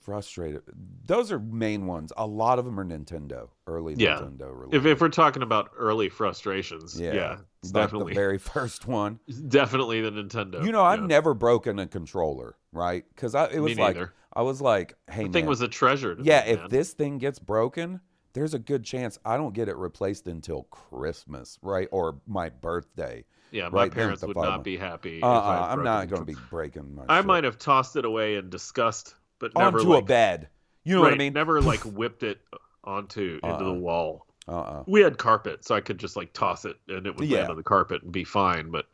frustrated. 0.00 0.62
Those 1.04 1.30
are 1.30 1.38
main 1.38 1.86
ones. 1.86 2.12
A 2.16 2.26
lot 2.26 2.58
of 2.58 2.64
them 2.64 2.78
are 2.78 2.84
Nintendo, 2.84 3.50
early 3.68 3.94
Yeah. 3.94 4.18
Nintendo 4.20 4.68
If, 4.74 4.84
if 4.84 5.00
we're 5.00 5.08
talking 5.10 5.42
about 5.42 5.70
early 5.76 6.08
frustrations, 6.08 7.00
yeah, 7.00 7.14
yeah, 7.14 7.38
it's 7.66 7.74
like 7.74 7.84
definitely 7.84 8.12
the 8.14 8.20
very 8.20 8.38
first 8.38 8.86
one. 8.86 9.20
definitely 9.48 10.00
the 10.00 10.10
Nintendo. 10.10 10.64
You 10.64 10.72
know, 10.72 10.82
I've 10.84 11.00
yeah. 11.00 11.06
never 11.06 11.34
broken 11.34 11.78
a 11.78 11.86
controller, 11.86 12.56
right? 12.72 13.04
Because 13.14 13.34
I 13.34 13.48
it 13.50 13.60
was 13.60 13.76
like. 13.78 13.98
I 14.32 14.42
was 14.42 14.60
like, 14.60 14.92
hey, 15.10 15.22
The 15.24 15.30
thing 15.32 15.44
man, 15.44 15.48
was 15.48 15.62
a 15.62 15.68
treasure. 15.68 16.14
Yeah, 16.20 16.44
me, 16.44 16.50
if 16.52 16.60
man. 16.60 16.68
this 16.68 16.92
thing 16.92 17.16
gets 17.16 17.38
broken, 17.38 18.02
there's 18.34 18.52
a 18.52 18.58
good 18.58 18.84
chance 18.84 19.18
I 19.24 19.38
don't 19.38 19.54
get 19.54 19.66
it 19.70 19.76
replaced 19.78 20.26
until 20.26 20.64
Christmas, 20.64 21.58
right, 21.62 21.88
or 21.90 22.18
my 22.26 22.50
birthday. 22.50 23.24
yeah, 23.50 23.70
my 23.70 23.84
right, 23.84 23.90
parents 23.90 24.22
would 24.22 24.36
not 24.36 24.44
month- 24.50 24.64
be 24.64 24.76
happy. 24.76 25.22
Uh, 25.22 25.40
had 25.40 25.72
I'm 25.72 25.82
not 25.82 26.08
going 26.10 26.20
to 26.20 26.26
be 26.26 26.36
breaking 26.50 26.94
my. 26.94 27.04
I 27.08 27.20
shit. 27.20 27.26
might 27.26 27.44
have 27.44 27.58
tossed 27.58 27.96
it 27.96 28.04
away 28.04 28.36
in 28.36 28.50
disgust, 28.50 29.14
but 29.38 29.52
never 29.56 29.78
onto 29.78 29.90
like, 29.94 30.02
a 30.02 30.06
bed. 30.06 30.48
You 30.84 30.96
know 30.96 31.00
what 31.00 31.14
I 31.14 31.16
mean? 31.16 31.32
Never 31.32 31.62
like 31.62 31.80
whipped 31.84 32.22
it 32.22 32.38
onto 32.84 33.40
into 33.42 33.64
the 33.64 33.70
Uh-uh. 33.70 33.72
wall. 33.72 34.25
Uh-uh. 34.48 34.84
We 34.86 35.00
had 35.00 35.18
carpet, 35.18 35.64
so 35.64 35.74
I 35.74 35.80
could 35.80 35.98
just 35.98 36.16
like 36.16 36.32
toss 36.32 36.64
it 36.64 36.76
and 36.88 37.06
it 37.06 37.16
would 37.16 37.28
Yeah. 37.28 37.38
land 37.38 37.50
on 37.50 37.56
the 37.56 37.62
carpet 37.62 38.02
and 38.02 38.12
be 38.12 38.24
fine. 38.24 38.70
But 38.70 38.86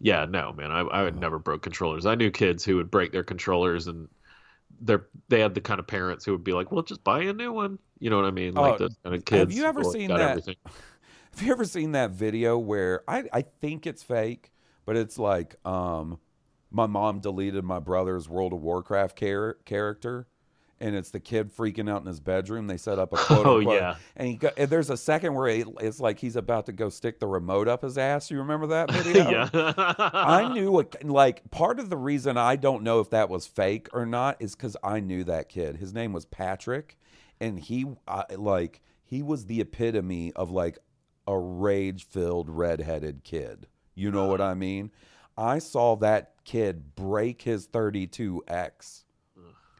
yeah, 0.00 0.24
no, 0.24 0.52
man, 0.52 0.70
I 0.70 0.80
I 0.80 1.02
would 1.02 1.14
Uh-huh. 1.14 1.20
never 1.20 1.38
broke 1.38 1.62
controllers. 1.62 2.06
I 2.06 2.14
knew 2.14 2.30
kids 2.30 2.64
who 2.64 2.76
would 2.76 2.90
break 2.90 3.10
their 3.12 3.24
controllers 3.24 3.86
and 3.88 4.08
they're 4.80 5.06
they 5.28 5.40
had 5.40 5.54
the 5.54 5.60
kind 5.60 5.80
of 5.80 5.86
parents 5.88 6.24
who 6.24 6.32
would 6.32 6.44
be 6.44 6.52
like, 6.52 6.70
"Well, 6.70 6.82
just 6.82 7.02
buy 7.02 7.22
a 7.22 7.32
new 7.32 7.52
one." 7.52 7.78
You 7.98 8.10
know 8.10 8.16
what 8.16 8.26
I 8.26 8.30
mean? 8.30 8.54
Like 8.54 8.74
Oh, 8.74 8.78
those 8.78 8.96
kind 9.02 9.16
of 9.16 9.24
kids. 9.24 9.56
you 9.56 9.64
ever 9.64 9.82
seen 9.82 10.08
that- 10.08 10.20
Everything. 10.20 10.56
Have 11.34 11.42
you 11.46 11.52
ever 11.52 11.64
seen 11.64 11.92
that 11.92 12.12
video 12.12 12.58
where 12.58 13.02
I, 13.08 13.24
I 13.32 13.42
think 13.42 13.86
it's 13.86 14.02
fake, 14.02 14.50
but 14.86 14.96
it's 14.96 15.18
like 15.18 15.54
um, 15.66 16.18
my 16.70 16.86
mom 16.86 17.20
deleted 17.20 17.64
my 17.64 17.78
brother's 17.80 18.28
World 18.28 18.52
of 18.52 18.60
Warcraft 18.62 19.18
char- 19.18 19.58
character, 19.64 20.26
and 20.80 20.94
it's 20.94 21.10
the 21.10 21.20
kid 21.20 21.50
freaking 21.54 21.90
out 21.90 22.00
in 22.00 22.06
his 22.06 22.20
bedroom. 22.20 22.66
They 22.66 22.76
set 22.76 22.98
up 22.98 23.12
a 23.12 23.16
quote 23.26 23.46
Oh, 23.46 23.58
unquote, 23.58 23.74
yeah. 23.80 23.96
and, 24.16 24.28
he 24.28 24.36
go, 24.36 24.50
and 24.56 24.70
there's 24.70 24.90
a 24.90 24.96
second 24.96 25.34
where 25.34 25.48
it, 25.48 25.66
it's 25.80 26.00
like 26.00 26.18
he's 26.18 26.36
about 26.36 26.66
to 26.66 26.72
go 26.72 26.88
stick 26.88 27.18
the 27.20 27.26
remote 27.26 27.68
up 27.68 27.82
his 27.82 27.98
ass. 27.98 28.30
You 28.30 28.38
remember 28.38 28.68
that 28.68 28.90
video? 28.92 29.30
yeah. 29.30 29.48
I 29.98 30.52
knew 30.52 30.78
it, 30.80 31.04
like 31.04 31.50
part 31.50 31.80
of 31.80 31.90
the 31.90 31.96
reason 31.96 32.36
I 32.36 32.56
don't 32.56 32.82
know 32.82 33.00
if 33.00 33.10
that 33.10 33.28
was 33.28 33.46
fake 33.46 33.88
or 33.92 34.06
not 34.06 34.36
is 34.40 34.54
because 34.54 34.76
I 34.82 35.00
knew 35.00 35.24
that 35.24 35.48
kid. 35.48 35.76
His 35.76 35.92
name 35.92 36.12
was 36.12 36.24
Patrick, 36.26 36.96
and 37.40 37.58
he 37.58 37.86
uh, 38.06 38.24
like 38.36 38.80
he 39.04 39.22
was 39.22 39.46
the 39.46 39.60
epitome 39.60 40.32
of 40.34 40.50
like 40.50 40.78
a 41.26 41.36
rage-filled 41.38 42.48
redheaded 42.48 43.22
kid. 43.24 43.66
You 43.94 44.10
know 44.10 44.26
what 44.26 44.40
I 44.40 44.54
mean? 44.54 44.90
I 45.36 45.58
saw 45.58 45.96
that 45.96 46.34
kid 46.44 46.94
break 46.96 47.42
his 47.42 47.68
32x, 47.68 49.04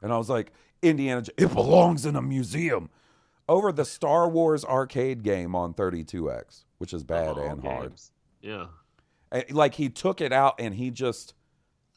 and 0.02 0.12
I 0.12 0.18
was 0.18 0.28
like, 0.28 0.52
Indiana, 0.82 1.22
J- 1.22 1.32
it 1.36 1.52
belongs 1.54 2.06
in 2.06 2.16
a 2.16 2.22
museum. 2.22 2.90
Over 3.48 3.72
the 3.72 3.84
Star 3.84 4.28
Wars 4.28 4.64
arcade 4.64 5.22
game 5.22 5.54
on 5.54 5.72
32x, 5.72 6.64
which 6.78 6.92
is 6.92 7.02
bad 7.02 7.28
All 7.30 7.38
and 7.40 7.62
hard. 7.62 7.88
games. 7.90 8.12
Yeah. 8.42 8.66
Like 9.50 9.74
he 9.74 9.88
took 9.88 10.20
it 10.20 10.32
out 10.32 10.56
and 10.58 10.74
he 10.74 10.90
just 10.90 11.34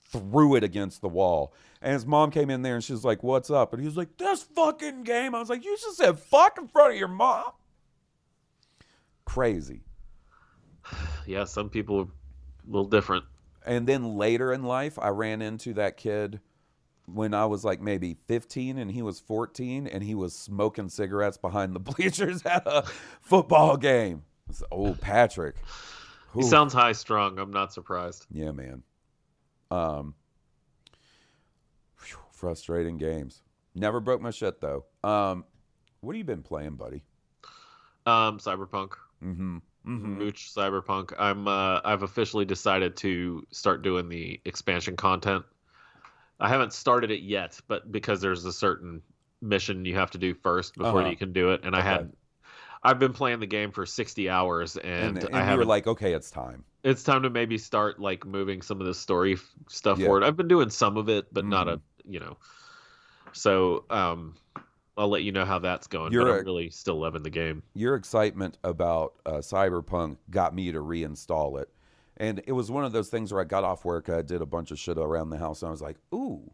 threw 0.10 0.56
it 0.56 0.64
against 0.64 1.02
the 1.02 1.10
wall. 1.10 1.54
And 1.82 1.94
his 1.94 2.06
mom 2.06 2.32
came 2.32 2.50
in 2.50 2.62
there 2.62 2.76
and 2.76 2.84
she 2.84 2.94
was 2.94 3.04
like, 3.04 3.22
"What's 3.24 3.50
up?" 3.50 3.74
And 3.74 3.82
he 3.82 3.88
was 3.88 3.98
like, 3.98 4.16
"This 4.18 4.44
fucking 4.44 5.04
game." 5.04 5.34
I 5.36 5.40
was 5.40 5.50
like, 5.50 5.64
"You 5.66 5.76
just 5.78 5.98
said 5.98 6.20
fuck 6.20 6.58
in 6.58 6.68
front 6.68 6.94
of 6.94 6.98
your 7.00 7.08
mom." 7.08 7.52
Crazy. 9.26 9.82
Yeah, 11.28 11.44
some 11.46 11.70
people 11.70 12.00
are 12.00 12.04
a 12.04 12.08
little 12.72 12.88
different. 12.90 13.26
And 13.66 13.86
then 13.88 14.16
later 14.18 14.52
in 14.52 14.64
life, 14.64 14.98
I 15.00 15.10
ran 15.10 15.42
into 15.42 15.74
that 15.76 15.96
kid 15.96 16.40
when 17.06 17.34
I 17.34 17.46
was 17.46 17.64
like 17.64 17.82
maybe 17.82 18.18
15 18.28 18.78
and 18.78 18.92
he 18.92 19.02
was 19.02 19.20
14 19.20 19.88
and 19.88 20.04
he 20.04 20.16
was 20.16 20.34
smoking 20.34 20.90
cigarettes 20.90 21.38
behind 21.38 21.76
the 21.76 21.80
bleachers 21.92 22.46
at 22.46 22.66
a 22.66 22.84
football 23.22 23.78
game. 23.78 24.24
I 24.48 24.50
was, 24.50 24.64
oh, 24.72 24.94
Patrick. 25.00 25.56
He 26.34 26.44
sounds 26.44 26.74
high 26.74 26.94
strung. 26.94 27.40
I'm 27.40 27.52
not 27.52 27.74
surprised. 27.74 28.26
Yeah, 28.32 28.52
man. 28.52 28.84
Um, 29.70 30.16
phew, 31.98 32.18
frustrating 32.32 32.98
games. 32.98 33.42
Never 33.76 34.00
broke 34.00 34.22
my 34.22 34.32
shit 34.32 34.62
though. 34.62 34.86
Um, 35.04 35.46
what 36.02 36.14
have 36.14 36.18
you 36.18 36.24
been 36.24 36.44
playing, 36.44 36.76
buddy? 36.76 37.04
Um, 38.06 38.40
Cyberpunk. 38.40 38.94
Mm-hmm. 39.24 39.58
Mm-hmm. 39.88 40.18
Mooch 40.20 40.52
Cyberpunk. 40.54 41.14
I'm 41.18 41.48
uh 41.48 41.82
I've 41.84 42.04
officially 42.04 42.46
decided 42.46 42.98
to 42.98 43.46
start 43.52 43.82
doing 43.82 44.10
the 44.10 44.40
expansion 44.46 44.96
content. 44.96 45.46
I 46.42 46.50
haven't 46.50 46.74
started 46.74 47.12
it 47.12 47.22
yet, 47.22 47.60
but 47.70 47.92
because 47.92 48.22
there's 48.22 48.46
a 48.46 48.54
certain 48.54 49.02
mission 49.42 49.86
you 49.86 49.96
have 49.96 50.12
to 50.12 50.18
do 50.18 50.34
first 50.34 50.76
before 50.76 51.02
Uh-huh. 51.02 51.10
you 51.12 51.18
can 51.18 51.34
do 51.34 51.52
it, 51.52 51.62
and 51.64 51.76
I 51.76 51.82
had 51.82 52.12
I've 52.84 53.00
been 53.00 53.14
playing 53.14 53.40
the 53.42 53.48
game 53.48 53.72
for 53.72 53.86
60 53.86 54.30
hours, 54.30 54.78
and, 54.78 55.18
And, 55.18 55.18
and 55.24 55.36
I 55.36 55.44
you 55.50 55.58
were 55.58 55.66
haven't. 55.66 55.68
like, 55.68 55.88
okay, 55.88 56.14
it's 56.14 56.32
time. 56.32 56.64
it's 56.84 57.04
time 57.04 57.24
to 57.24 57.30
maybe 57.30 57.58
start 57.58 58.00
like 58.00 58.26
moving 58.26 58.62
some 58.62 58.82
of 58.82 58.88
the 58.88 58.94
story 58.94 59.34
f- 59.34 59.56
stuff 59.70 60.00
Yeah. 60.00 60.06
forward. 60.06 60.24
I've 60.24 60.38
been 60.38 60.48
doing 60.48 60.70
some 60.70 60.98
of 60.98 61.10
it, 61.10 61.32
but 61.32 61.46
not 61.46 61.68
a 61.68 61.78
Mm-hmm. 61.78 62.12
you 62.12 62.20
know. 62.20 62.38
So 63.34 63.86
um, 63.90 64.36
I'll 64.98 65.10
let 65.10 65.24
you 65.24 65.32
know 65.32 65.46
how 65.46 65.60
that's 65.60 65.88
going. 65.88 66.14
You're 66.14 66.26
but 66.26 66.28
I'm 66.28 66.46
really 66.46 66.70
still 66.70 67.00
loving 67.00 67.24
the 67.24 67.30
game. 67.30 67.64
Your 67.74 67.96
excitement 67.96 68.58
about 68.64 69.14
uh, 69.26 69.34
Cyberpunk 69.40 70.18
got 70.30 70.54
me 70.54 70.72
to 70.72 70.80
reinstall 70.80 71.62
it. 71.62 71.70
And 72.22 72.40
it 72.46 72.52
was 72.52 72.70
one 72.70 72.86
of 72.86 72.92
those 72.92 73.10
things 73.10 73.34
where 73.34 73.42
I 73.42 73.46
got 73.46 73.64
off 73.64 73.84
work, 73.84 74.08
I 74.08 74.22
did 74.22 74.44
a 74.44 74.46
bunch 74.46 74.70
of 74.70 74.78
shit 74.78 75.00
around 75.00 75.32
the 75.32 75.40
house, 75.40 75.64
and 75.64 75.70
I 75.70 75.72
was 75.72 75.82
like, 75.82 75.98
ooh, 76.14 76.52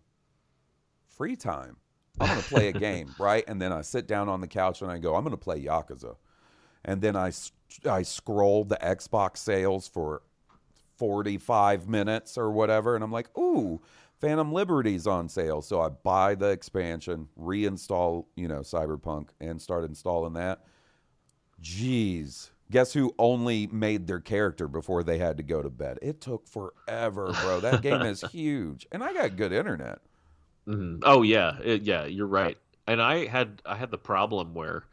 free 1.10 1.36
time. 1.36 1.76
I'm 2.22 2.30
going 2.30 2.42
to 2.42 2.48
play 2.48 2.68
a 2.70 2.72
game, 2.88 3.14
right? 3.20 3.44
And 3.50 3.62
then 3.62 3.74
I 3.74 3.82
sit 3.82 4.08
down 4.08 4.30
on 4.30 4.40
the 4.40 4.48
couch 4.48 4.82
and 4.82 4.90
I 4.90 4.98
go, 4.98 5.14
I'm 5.14 5.24
going 5.24 5.32
to 5.32 5.38
play 5.38 5.62
Yakuza. 5.62 6.16
And 6.86 7.02
then 7.02 7.18
I, 7.18 7.34
I 7.86 8.02
scroll 8.04 8.64
the 8.64 8.78
Xbox 8.78 9.40
sales 9.40 9.90
for 9.90 10.22
45 10.96 11.90
minutes 11.90 12.38
or 12.38 12.50
whatever. 12.50 12.96
And 12.96 13.04
I'm 13.04 13.12
like, 13.12 13.38
ooh, 13.38 13.82
Phantom 14.22 14.54
Liberty's 14.54 15.06
on 15.06 15.28
sale. 15.28 15.62
So 15.62 15.82
I 15.82 15.90
buy 15.90 16.36
the 16.36 16.48
expansion, 16.48 17.28
reinstall, 17.38 18.28
you 18.38 18.48
know, 18.48 18.62
Cyberpunk, 18.62 19.32
and 19.42 19.62
start 19.62 19.84
installing 19.84 20.34
that. 20.36 20.64
Jeez. 21.62 22.52
Guess 22.70 22.94
who 22.94 23.14
only 23.18 23.68
made 23.68 24.08
their 24.08 24.20
character 24.20 24.68
before 24.68 25.04
they 25.04 25.18
had 25.18 25.38
to 25.38 25.44
go 25.44 25.62
to 25.62 25.70
bed? 25.70 26.00
It 26.02 26.20
took 26.20 26.48
forever, 26.48 27.34
bro. 27.42 27.62
That 27.62 27.82
game 27.82 28.02
is 28.02 28.22
huge. 28.32 28.86
And 28.92 29.04
I 29.04 29.14
got 29.14 29.36
good 29.38 29.54
internet. 29.54 30.00
Mhm. 30.68 31.00
Oh 31.04 31.22
yeah, 31.22 31.58
it, 31.64 31.84
yeah, 31.84 32.06
you're 32.06 32.28
right. 32.28 32.58
And 32.86 33.02
I 33.02 33.26
had 33.26 33.62
I 33.66 33.76
had 33.76 33.90
the 33.92 33.98
problem 33.98 34.54
where 34.54 34.84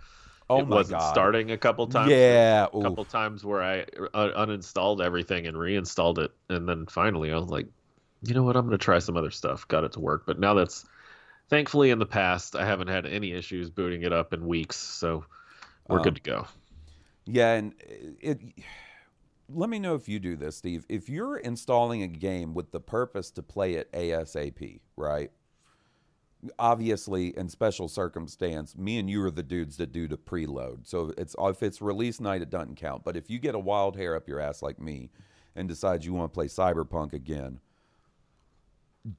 Oh 0.48 0.60
it 0.60 0.66
wasn't 0.68 1.00
God. 1.00 1.12
starting 1.12 1.50
a 1.50 1.56
couple 1.56 1.86
times. 1.88 2.10
Yeah. 2.10 2.66
a 2.72 2.82
couple 2.82 3.04
times 3.06 3.44
where 3.44 3.62
I 3.62 3.80
uh, 4.12 4.44
uninstalled 4.44 5.00
everything 5.02 5.46
and 5.46 5.58
reinstalled 5.58 6.18
it, 6.18 6.30
and 6.48 6.68
then 6.68 6.86
finally 6.86 7.32
I 7.32 7.36
was 7.38 7.48
like, 7.48 7.66
you 8.22 8.34
know 8.34 8.42
what, 8.44 8.54
I'm 8.56 8.66
gonna 8.66 8.78
try 8.78 8.98
some 9.00 9.16
other 9.16 9.30
stuff. 9.30 9.66
Got 9.66 9.84
it 9.84 9.92
to 9.92 10.00
work, 10.00 10.24
but 10.26 10.38
now 10.38 10.54
that's 10.54 10.86
Thankfully, 11.50 11.90
in 11.90 11.98
the 11.98 12.06
past, 12.06 12.56
I 12.56 12.64
haven't 12.64 12.88
had 12.88 13.04
any 13.04 13.32
issues 13.32 13.68
booting 13.68 14.02
it 14.02 14.14
up 14.14 14.32
in 14.32 14.46
weeks, 14.46 14.76
so 14.78 15.26
we're 15.88 15.98
Um, 15.98 16.02
good 16.04 16.14
to 16.16 16.22
go. 16.22 16.46
Yeah, 17.26 17.54
and 17.54 17.74
uh, 17.82 17.94
it. 18.20 18.40
Let 19.52 19.68
me 19.68 19.78
know 19.78 19.94
if 19.94 20.08
you 20.08 20.18
do 20.18 20.36
this, 20.36 20.56
Steve. 20.56 20.86
If 20.88 21.08
you're 21.08 21.36
installing 21.36 22.02
a 22.02 22.08
game 22.08 22.54
with 22.54 22.70
the 22.70 22.80
purpose 22.80 23.30
to 23.32 23.42
play 23.42 23.74
it 23.74 23.92
ASAP, 23.92 24.80
right? 24.96 25.30
Obviously, 26.58 27.36
in 27.36 27.48
special 27.48 27.88
circumstance, 27.88 28.76
me 28.76 28.98
and 28.98 29.08
you 29.08 29.22
are 29.22 29.30
the 29.30 29.42
dudes 29.42 29.76
that 29.76 29.92
do 29.92 30.08
the 30.08 30.16
preload. 30.16 30.86
So 30.86 31.12
it's 31.18 31.36
if 31.38 31.62
it's 31.62 31.82
release 31.82 32.20
night, 32.20 32.42
it 32.42 32.50
doesn't 32.50 32.76
count. 32.76 33.04
But 33.04 33.16
if 33.16 33.28
you 33.28 33.38
get 33.38 33.54
a 33.54 33.58
wild 33.58 33.96
hair 33.96 34.16
up 34.16 34.28
your 34.28 34.40
ass 34.40 34.62
like 34.62 34.80
me 34.80 35.10
and 35.56 35.68
decide 35.68 36.04
you 36.04 36.14
want 36.14 36.32
to 36.32 36.34
play 36.34 36.46
Cyberpunk 36.46 37.12
again, 37.12 37.60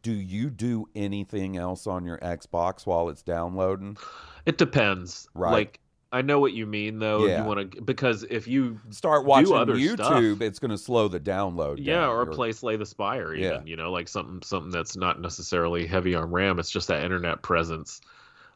do 0.01 0.11
you 0.11 0.49
do 0.49 0.87
anything 0.95 1.57
else 1.57 1.85
on 1.85 2.05
your 2.05 2.17
Xbox 2.17 2.85
while 2.85 3.09
it's 3.09 3.21
downloading? 3.21 3.97
It 4.45 4.57
depends. 4.57 5.27
Right. 5.33 5.51
Like 5.51 5.79
I 6.15 6.21
know 6.21 6.39
what 6.39 6.53
you 6.53 6.65
mean 6.65 6.99
though. 6.99 7.25
Yeah. 7.25 7.41
You 7.41 7.47
want 7.47 7.71
to 7.73 7.81
because 7.81 8.23
if 8.23 8.47
you 8.47 8.79
Start 8.89 9.25
watching 9.25 9.53
other 9.53 9.75
YouTube, 9.75 9.95
stuff. 10.35 10.41
it's 10.41 10.59
going 10.59 10.71
to 10.71 10.77
slow 10.77 11.07
the 11.07 11.19
download. 11.19 11.75
yeah, 11.79 12.01
down. 12.01 12.09
or 12.09 12.23
You're- 12.23 12.35
play 12.35 12.51
Slay 12.53 12.77
the 12.77 12.85
Spire, 12.85 13.33
even 13.33 13.43
Yeah. 13.51 13.61
you 13.65 13.75
know, 13.75 13.91
like 13.91 14.07
something 14.07 14.41
something 14.43 14.71
that's 14.71 14.95
not 14.95 15.19
necessarily 15.21 15.85
heavy 15.85 16.15
on 16.15 16.31
RAM. 16.31 16.57
It's 16.59 16.71
just 16.71 16.87
that 16.87 17.03
internet 17.03 17.41
presence, 17.41 17.99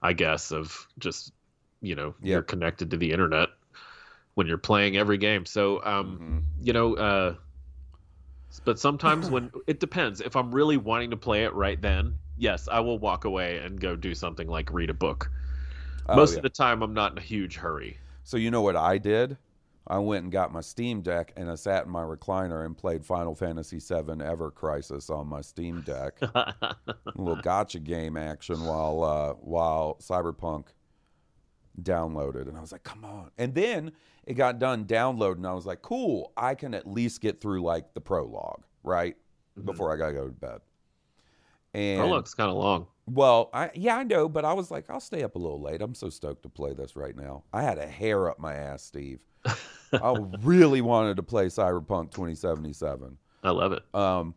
I 0.02 0.14
guess, 0.14 0.52
of 0.52 0.88
just 1.00 1.34
you 1.82 1.96
know 1.96 2.16
Yeah. 2.22 2.36
you're 2.36 2.44
connected 2.44 2.92
to 2.92 2.98
the 2.98 3.12
internet 3.12 3.50
when 4.36 4.48
you're 4.48 4.58
playing 4.58 4.96
every 4.96 5.18
game. 5.18 5.46
So 5.46 5.84
um, 5.84 6.44
Mhm. 6.62 6.66
you 6.66 6.74
know, 6.74 6.96
uh, 6.96 7.36
but 8.66 8.80
sometimes 8.80 9.30
when 9.32 9.52
it 9.68 9.80
depends. 9.80 10.22
If 10.22 10.36
I'm 10.36 10.54
really 10.54 10.78
wanting 10.78 11.10
to 11.12 11.18
play 11.18 11.44
it 11.44 11.54
right 11.54 11.82
then, 11.82 12.16
yes, 12.38 12.68
I 12.72 12.80
will 12.80 13.00
walk 13.00 13.26
away 13.26 13.58
and 13.58 13.80
go 13.80 13.96
do 13.96 14.16
something 14.16 14.48
like 14.48 14.72
read 14.72 14.90
a 14.90 14.94
book. 14.94 15.30
Oh, 16.12 16.16
Most 16.16 16.32
yeah. 16.32 16.38
of 16.38 16.44
the 16.44 16.50
time, 16.50 16.82
I'm 16.82 16.94
not 16.94 17.12
in 17.14 17.18
a 17.18 17.22
huge 17.22 17.56
hurry. 17.58 17.98
So 18.24 18.38
you 18.38 18.52
know 18.52 18.62
what 18.62 18.76
I 18.76 18.98
did? 18.98 19.38
I 19.88 19.98
went 19.98 20.24
and 20.24 20.32
got 20.32 20.54
my 20.54 20.62
Steam 20.62 21.02
Deck 21.02 21.34
and 21.36 21.50
I 21.50 21.56
sat 21.56 21.86
in 21.86 21.92
my 21.92 22.04
recliner 22.04 22.66
and 22.66 22.78
played 22.78 23.04
Final 23.04 23.34
Fantasy 23.34 23.80
VII 23.80 24.24
Ever 24.24 24.52
Crisis 24.52 25.10
on 25.10 25.28
my 25.28 25.42
Steam 25.42 25.82
Deck. 25.82 26.20
a 26.22 26.76
little 27.16 27.42
gotcha 27.42 27.80
game 27.80 28.16
action 28.16 28.64
while 28.66 29.04
uh, 29.04 29.34
while 29.34 29.98
Cyberpunk 30.00 30.68
downloaded, 31.82 32.48
and 32.48 32.56
I 32.56 32.62
was 32.62 32.72
like, 32.72 32.84
"Come 32.84 33.04
on!" 33.04 33.32
And 33.40 33.56
then 33.56 33.92
it 34.28 34.36
got 34.36 34.60
done 34.60 34.86
downloading. 34.86 35.46
I 35.46 35.54
was 35.54 35.66
like, 35.66 35.82
"Cool! 35.82 36.34
I 36.38 36.54
can 36.54 36.76
at 36.76 36.86
least 36.88 37.22
get 37.22 37.42
through 37.42 37.64
like 37.64 37.94
the 37.96 38.02
prologue, 38.02 38.64
right, 38.84 39.16
before 39.66 39.92
I 39.92 39.98
gotta 39.98 40.14
go 40.14 40.28
to 40.28 40.34
bed." 40.34 40.60
And 41.74 42.00
Prologue's 42.00 42.34
kind 42.34 42.50
of 42.50 42.58
long. 42.58 42.88
Well, 43.12 43.50
I 43.54 43.72
yeah, 43.74 43.98
I 43.98 44.04
know, 44.04 44.28
but 44.30 44.46
I 44.46 44.54
was 44.54 44.72
like, 44.72 44.90
I'll 44.90 45.00
stay 45.00 45.24
up 45.24 45.36
a 45.36 45.40
little 45.40 45.62
late. 45.62 45.82
I'm 45.82 45.96
so 45.96 46.10
stoked 46.10 46.44
to 46.44 46.50
play 46.50 46.74
this 46.74 46.96
right 46.96 47.16
now. 47.16 47.44
I 47.54 47.62
had 47.62 47.78
a 47.78 47.88
hair 47.88 48.30
up 48.30 48.40
my 48.40 48.54
ass, 48.56 48.84
Steve. 48.84 49.20
I 49.94 50.16
really 50.42 50.82
wanted 50.82 51.18
to 51.18 51.24
play 51.24 51.48
Cyberpunk 51.48 52.12
2077. 52.12 53.18
I 53.44 53.50
love 53.52 53.72
it. 53.72 53.84
Um, 53.96 54.36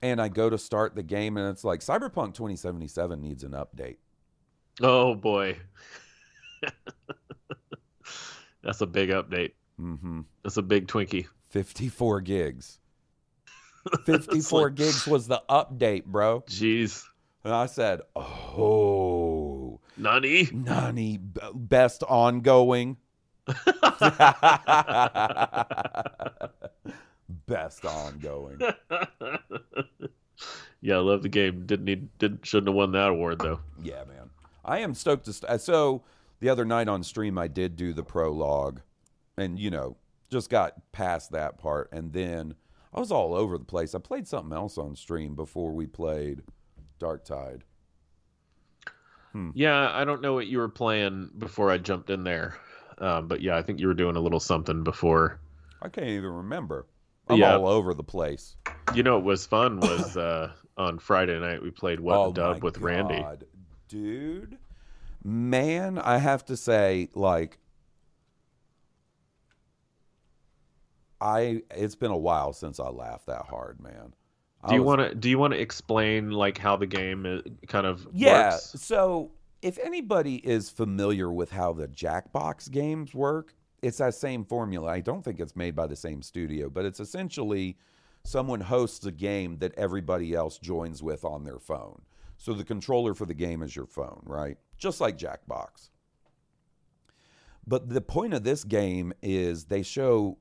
and 0.00 0.20
I 0.22 0.28
go 0.28 0.48
to 0.48 0.56
start 0.58 0.94
the 0.94 1.02
game, 1.02 1.36
and 1.36 1.48
it's 1.48 1.64
like 1.64 1.80
Cyberpunk 1.80 2.34
2077 2.34 3.20
needs 3.20 3.42
an 3.44 3.52
update. 3.52 3.96
Oh 4.80 5.14
boy. 5.14 5.58
That's 8.62 8.80
a 8.80 8.86
big 8.86 9.10
update. 9.10 9.52
hmm 9.76 10.20
That's 10.42 10.56
a 10.56 10.62
big 10.62 10.86
Twinkie. 10.88 11.26
54 11.50 12.20
gigs. 12.20 12.78
54 14.06 14.62
like- 14.62 14.74
gigs 14.74 15.06
was 15.06 15.26
the 15.26 15.42
update, 15.48 16.04
bro. 16.04 16.42
Jeez. 16.42 17.04
And 17.44 17.52
I 17.54 17.66
said, 17.66 18.00
oh, 18.16 19.80
Nani? 19.96 20.48
Nani, 20.52 21.18
best 21.54 22.02
ongoing. 22.02 22.96
best 27.46 27.84
ongoing. 27.84 28.60
yeah, 30.80 30.96
I 30.96 30.98
love 30.98 31.22
the 31.22 31.28
game. 31.28 31.66
Didn't 31.66 31.84
need 31.84 32.18
didn't 32.18 32.44
shouldn't 32.44 32.68
have 32.68 32.76
won 32.76 32.92
that 32.92 33.08
award 33.08 33.38
though. 33.38 33.60
Yeah, 33.82 34.04
man. 34.04 34.30
I 34.64 34.78
am 34.78 34.94
stoked 34.94 35.24
to. 35.26 35.32
St- 35.32 35.60
so 35.60 36.02
the 36.40 36.48
other 36.48 36.64
night 36.64 36.88
on 36.88 37.02
stream, 37.02 37.38
I 37.38 37.48
did 37.48 37.76
do 37.76 37.92
the 37.92 38.02
prologue, 38.02 38.80
and 39.36 39.58
you 39.58 39.70
know, 39.70 39.96
just 40.30 40.50
got 40.50 40.92
past 40.92 41.32
that 41.32 41.58
part, 41.58 41.88
and 41.92 42.12
then 42.12 42.54
I 42.92 43.00
was 43.00 43.10
all 43.10 43.34
over 43.34 43.58
the 43.58 43.64
place. 43.64 43.94
I 43.94 43.98
played 43.98 44.28
something 44.28 44.52
else 44.52 44.78
on 44.78 44.94
stream 44.96 45.34
before 45.34 45.72
we 45.72 45.86
played 45.86 46.42
Dark 46.98 47.24
Tide. 47.24 47.64
Yeah, 49.54 49.90
I 49.94 50.04
don't 50.04 50.20
know 50.20 50.34
what 50.34 50.48
you 50.48 50.58
were 50.58 50.68
playing 50.68 51.30
before 51.38 51.70
I 51.70 51.78
jumped 51.78 52.10
in 52.10 52.24
there. 52.24 52.56
Um, 52.98 53.28
but 53.28 53.40
yeah, 53.40 53.56
I 53.56 53.62
think 53.62 53.78
you 53.78 53.86
were 53.86 53.94
doing 53.94 54.16
a 54.16 54.20
little 54.20 54.40
something 54.40 54.82
before. 54.82 55.38
I 55.80 55.88
can't 55.88 56.08
even 56.08 56.30
remember. 56.30 56.86
I'm 57.28 57.38
Yeah. 57.38 57.56
all 57.56 57.68
over 57.68 57.94
the 57.94 58.02
place. 58.02 58.56
You 58.94 59.04
know 59.04 59.14
what 59.14 59.24
was 59.24 59.46
fun 59.46 59.78
was 59.78 60.16
uh, 60.16 60.52
on 60.76 60.98
Friday 60.98 61.38
night 61.38 61.62
we 61.62 61.70
played 61.70 62.00
What 62.00 62.16
oh 62.16 62.32
Dub 62.32 62.56
my 62.56 62.60
with 62.60 62.78
Randy. 62.78 63.24
Dude. 63.86 64.58
Man, 65.22 65.98
I 65.98 66.18
have 66.18 66.44
to 66.46 66.56
say, 66.56 67.08
like, 67.14 67.58
I 71.20 71.62
it's 71.70 71.94
been 71.96 72.10
a 72.10 72.16
while 72.16 72.52
since 72.52 72.80
I 72.80 72.88
laughed 72.88 73.26
that 73.26 73.46
hard, 73.46 73.80
man. 73.80 74.14
Do 74.66 74.74
you 74.74 74.82
want 74.82 75.00
to 75.00 75.14
do 75.14 75.30
you 75.30 75.38
want 75.38 75.54
to 75.54 75.60
explain 75.60 76.32
like 76.32 76.58
how 76.58 76.76
the 76.76 76.86
game 76.86 77.26
is, 77.26 77.42
kind 77.68 77.86
of 77.86 78.08
Yeah. 78.12 78.50
works? 78.50 78.72
So 78.76 79.30
if 79.62 79.78
anybody 79.78 80.36
is 80.36 80.68
familiar 80.68 81.30
with 81.32 81.50
how 81.50 81.72
the 81.72 81.86
Jackbox 81.88 82.70
games 82.70 83.14
work, 83.14 83.54
it's 83.82 83.98
that 83.98 84.14
same 84.14 84.44
formula. 84.44 84.90
I 84.90 85.00
don't 85.00 85.24
think 85.24 85.38
it's 85.38 85.54
made 85.54 85.76
by 85.76 85.86
the 85.86 85.96
same 85.96 86.22
studio, 86.22 86.68
but 86.68 86.84
it's 86.84 86.98
essentially 87.00 87.76
someone 88.24 88.60
hosts 88.60 89.06
a 89.06 89.12
game 89.12 89.58
that 89.58 89.72
everybody 89.76 90.34
else 90.34 90.58
joins 90.58 91.02
with 91.02 91.24
on 91.24 91.44
their 91.44 91.58
phone. 91.60 92.02
So 92.36 92.52
the 92.52 92.64
controller 92.64 93.14
for 93.14 93.26
the 93.26 93.34
game 93.34 93.62
is 93.62 93.74
your 93.74 93.86
phone, 93.86 94.22
right? 94.24 94.58
Just 94.76 95.00
like 95.00 95.16
Jackbox. 95.18 95.90
But 97.66 97.88
the 97.88 98.00
point 98.00 98.34
of 98.34 98.44
this 98.44 98.64
game 98.64 99.12
is 99.22 99.66
they 99.66 99.82
show 99.82 100.38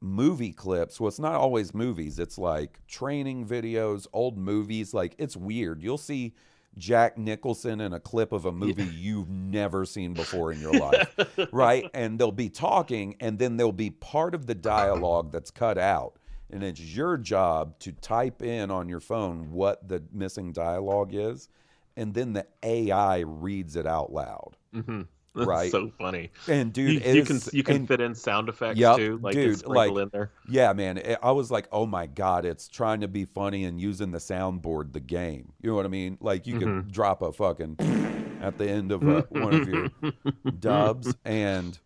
movie 0.00 0.52
clips. 0.52 0.98
Well, 0.98 1.08
it's 1.08 1.18
not 1.18 1.34
always 1.34 1.74
movies. 1.74 2.18
It's 2.18 2.38
like 2.38 2.80
training 2.86 3.46
videos, 3.46 4.06
old 4.12 4.38
movies. 4.38 4.94
Like 4.94 5.14
it's 5.18 5.36
weird. 5.36 5.82
You'll 5.82 5.98
see 5.98 6.34
Jack 6.78 7.18
Nicholson 7.18 7.80
in 7.80 7.92
a 7.92 8.00
clip 8.00 8.32
of 8.32 8.46
a 8.46 8.52
movie 8.52 8.84
you've 8.84 9.28
never 9.28 9.84
seen 9.84 10.14
before 10.14 10.52
in 10.52 10.60
your 10.60 10.72
life, 10.72 11.14
right? 11.52 11.88
And 11.94 12.18
they'll 12.18 12.32
be 12.32 12.48
talking, 12.48 13.16
and 13.20 13.38
then 13.38 13.56
there'll 13.56 13.72
be 13.72 13.90
part 13.90 14.34
of 14.34 14.46
the 14.46 14.54
dialogue 14.54 15.32
that's 15.32 15.50
cut 15.50 15.78
out. 15.78 16.16
And 16.52 16.64
it's 16.64 16.80
your 16.80 17.16
job 17.16 17.78
to 17.80 17.92
type 17.92 18.42
in 18.42 18.70
on 18.70 18.88
your 18.88 19.00
phone 19.00 19.52
what 19.52 19.88
the 19.88 20.02
missing 20.12 20.52
dialogue 20.52 21.10
is, 21.12 21.48
and 21.96 22.14
then 22.14 22.32
the 22.32 22.46
AI 22.62 23.20
reads 23.20 23.76
it 23.76 23.86
out 23.86 24.12
loud. 24.12 24.56
Mm-hmm. 24.74 25.02
hmm 25.34 25.44
Right. 25.44 25.70
so 25.70 25.90
funny. 25.98 26.30
And 26.48 26.72
dude, 26.72 27.04
you, 27.04 27.12
you 27.14 27.20
is- 27.22 27.26
can 27.28 27.40
you 27.56 27.62
can 27.62 27.76
and- 27.76 27.88
fit 27.88 28.00
in 28.00 28.14
sound 28.14 28.48
effects 28.48 28.78
Yup, 28.78 28.96
too, 28.96 29.18
like 29.22 29.34
dude, 29.34 29.50
it's 29.52 29.64
like- 29.64 29.92
in 29.92 30.08
there. 30.12 30.32
Yeah, 30.48 30.72
man. 30.72 30.98
It- 30.98 31.18
I 31.22 31.30
was 31.32 31.50
like, 31.50 31.68
oh 31.70 31.86
my 31.86 32.06
God, 32.06 32.44
it's 32.44 32.68
trying 32.68 33.00
to 33.02 33.08
be 33.08 33.24
funny 33.24 33.64
and 33.64 33.80
using 33.80 34.10
the 34.10 34.18
soundboard 34.18 34.92
the 34.92 35.00
game. 35.00 35.52
You 35.62 35.70
know 35.70 35.76
what 35.76 35.84
I 35.84 35.88
mean? 35.88 36.18
Like 36.20 36.46
you 36.46 36.58
could 36.58 36.90
drop 36.92 37.22
a 37.22 37.32
fucking 37.32 37.76
at 38.42 38.58
the 38.58 38.68
end 38.68 38.90
of 38.92 39.06
uh 39.08 39.22
one 39.30 39.54
of 39.54 39.68
your 39.68 39.88
dubs. 40.58 41.14
And 41.24 41.78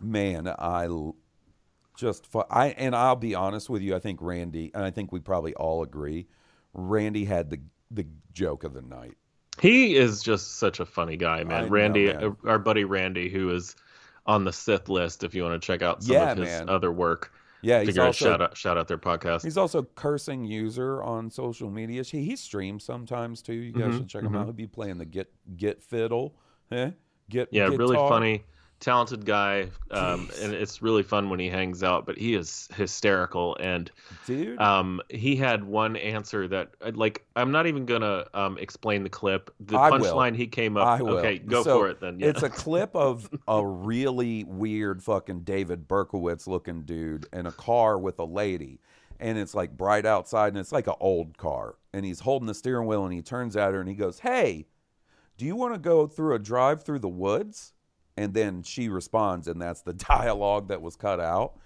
man, 0.00 0.48
I 0.48 0.88
just, 1.96 2.26
fu- 2.26 2.44
I, 2.50 2.68
and 2.68 2.94
I'll 2.94 3.16
be 3.16 3.34
honest 3.34 3.70
with 3.70 3.82
you, 3.82 3.94
I 3.96 3.98
think 3.98 4.20
Randy, 4.22 4.70
and 4.74 4.84
I 4.84 4.90
think 4.90 5.12
we 5.12 5.20
probably 5.20 5.54
all 5.54 5.82
agree, 5.82 6.26
Randy 6.74 7.24
had 7.24 7.50
the, 7.50 7.60
the 7.90 8.06
joke 8.32 8.64
of 8.64 8.74
the 8.74 8.82
night. 8.82 9.16
He 9.60 9.96
is 9.96 10.22
just 10.22 10.56
such 10.58 10.80
a 10.80 10.86
funny 10.86 11.16
guy, 11.16 11.44
man. 11.44 11.52
I 11.56 11.62
know, 11.62 11.68
Randy, 11.68 12.06
man. 12.06 12.24
uh, 12.24 12.48
our 12.48 12.58
buddy 12.58 12.84
Randy, 12.84 13.28
who 13.28 13.50
is 13.50 13.74
on 14.26 14.44
the 14.44 14.52
Sith 14.52 14.88
list. 14.88 15.24
If 15.24 15.34
you 15.34 15.42
want 15.44 15.60
to 15.60 15.66
check 15.66 15.82
out 15.82 16.02
some 16.02 16.14
Yeah, 16.14 16.32
of 16.32 16.38
his 16.38 16.46
man. 16.48 16.68
other 16.68 16.90
work, 16.92 17.32
Yeah, 17.62 17.82
he's 17.82 17.96
also, 17.98 18.24
shout 18.26 18.42
out 18.42 18.56
shout 18.56 18.76
out 18.76 18.88
their 18.88 18.98
podcast. 18.98 19.42
He's 19.44 19.56
also 19.56 19.82
cursing 19.94 20.44
user 20.44 21.02
on 21.02 21.30
social 21.30 21.70
media. 21.70 22.02
He, 22.02 22.24
he 22.24 22.36
streams 22.36 22.84
sometimes 22.84 23.40
too. 23.42 23.54
You 23.54 23.72
guys 23.72 23.94
Mhm, 23.94 23.98
should 23.98 24.08
check 24.08 24.22
him 24.24 24.34
out. 24.36 24.44
He'll 24.44 24.52
be 24.52 24.66
playing 24.66 24.98
the 24.98 25.04
Get 25.06 25.32
Get 25.56 25.82
Fiddle. 25.82 26.34
Eh? 26.70 26.90
Get 27.30 27.48
Yeah, 27.52 27.68
really 27.68 27.96
funny, 27.96 28.44
talented 28.80 29.24
guy, 29.24 29.70
um, 29.90 30.30
and 30.40 30.52
it's 30.52 30.82
really 30.82 31.02
fun 31.02 31.30
when 31.30 31.40
he 31.40 31.48
hangs 31.48 31.82
out. 31.82 32.06
But 32.06 32.18
he 32.18 32.34
is 32.34 32.68
hysterical, 32.74 33.56
and 33.60 33.90
dude. 34.26 34.60
um, 34.60 35.00
he 35.08 35.36
had 35.36 35.64
one 35.64 35.96
answer 35.96 36.46
that, 36.48 36.70
uh, 36.82 36.92
like, 36.94 37.24
I'm 37.36 37.50
not 37.52 37.66
even 37.66 37.86
gonna 37.86 38.26
um, 38.34 38.58
explain 38.58 39.02
the 39.02 39.08
clip. 39.10 39.50
The 39.60 39.76
punchline 39.76 40.36
he 40.36 40.46
came 40.46 40.76
up. 40.76 40.86
I 40.86 41.02
will. 41.02 41.18
Okay, 41.18 41.38
go 41.38 41.62
So, 41.62 41.78
for 41.80 41.88
it 41.88 42.00
then. 42.00 42.20
Yeah. 42.20 42.28
It's 42.28 42.42
a 42.42 42.50
clip 42.64 42.94
of 42.94 43.28
a 43.48 43.66
really 43.66 44.44
weird 44.44 45.02
fucking 45.02 45.40
David 45.40 45.88
Berkowitz 45.88 46.46
looking 46.46 46.82
dude 46.82 47.26
in 47.32 47.46
a 47.46 47.52
car 47.52 47.98
with 47.98 48.18
a 48.18 48.24
lady. 48.24 48.80
and 49.18 49.38
it's 49.38 49.54
like 49.54 49.76
bright 49.76 50.04
outside, 50.04 50.48
and 50.48 50.58
it's 50.58 50.72
like 50.72 50.86
an 50.86 50.94
old 51.00 51.38
car, 51.38 51.76
and 51.94 52.04
he's 52.04 52.20
holding 52.20 52.46
the 52.46 52.54
steering 52.54 52.86
wheel, 52.86 53.04
and 53.04 53.14
he 53.14 53.22
turns 53.22 53.56
at 53.56 53.72
her, 53.72 53.80
and 53.80 53.88
he 53.88 53.94
goes, 53.94 54.18
"Hey, 54.18 54.66
do 55.38 55.46
you 55.46 55.56
want 55.56 55.72
to 55.72 55.78
go 55.80 56.06
through 56.06 56.34
a 56.34 56.38
drive 56.38 56.82
through 56.84 56.98
the 56.98 57.08
woods?" 57.08 57.72
And 58.16 58.32
then 58.32 58.62
she 58.62 58.88
responds, 58.88 59.46
and 59.48 59.60
that's 59.60 59.82
the 59.82 59.92
dialogue 59.94 60.68
that 60.68 60.80
was 60.82 60.96
cut 60.96 61.20
out. 61.20 61.58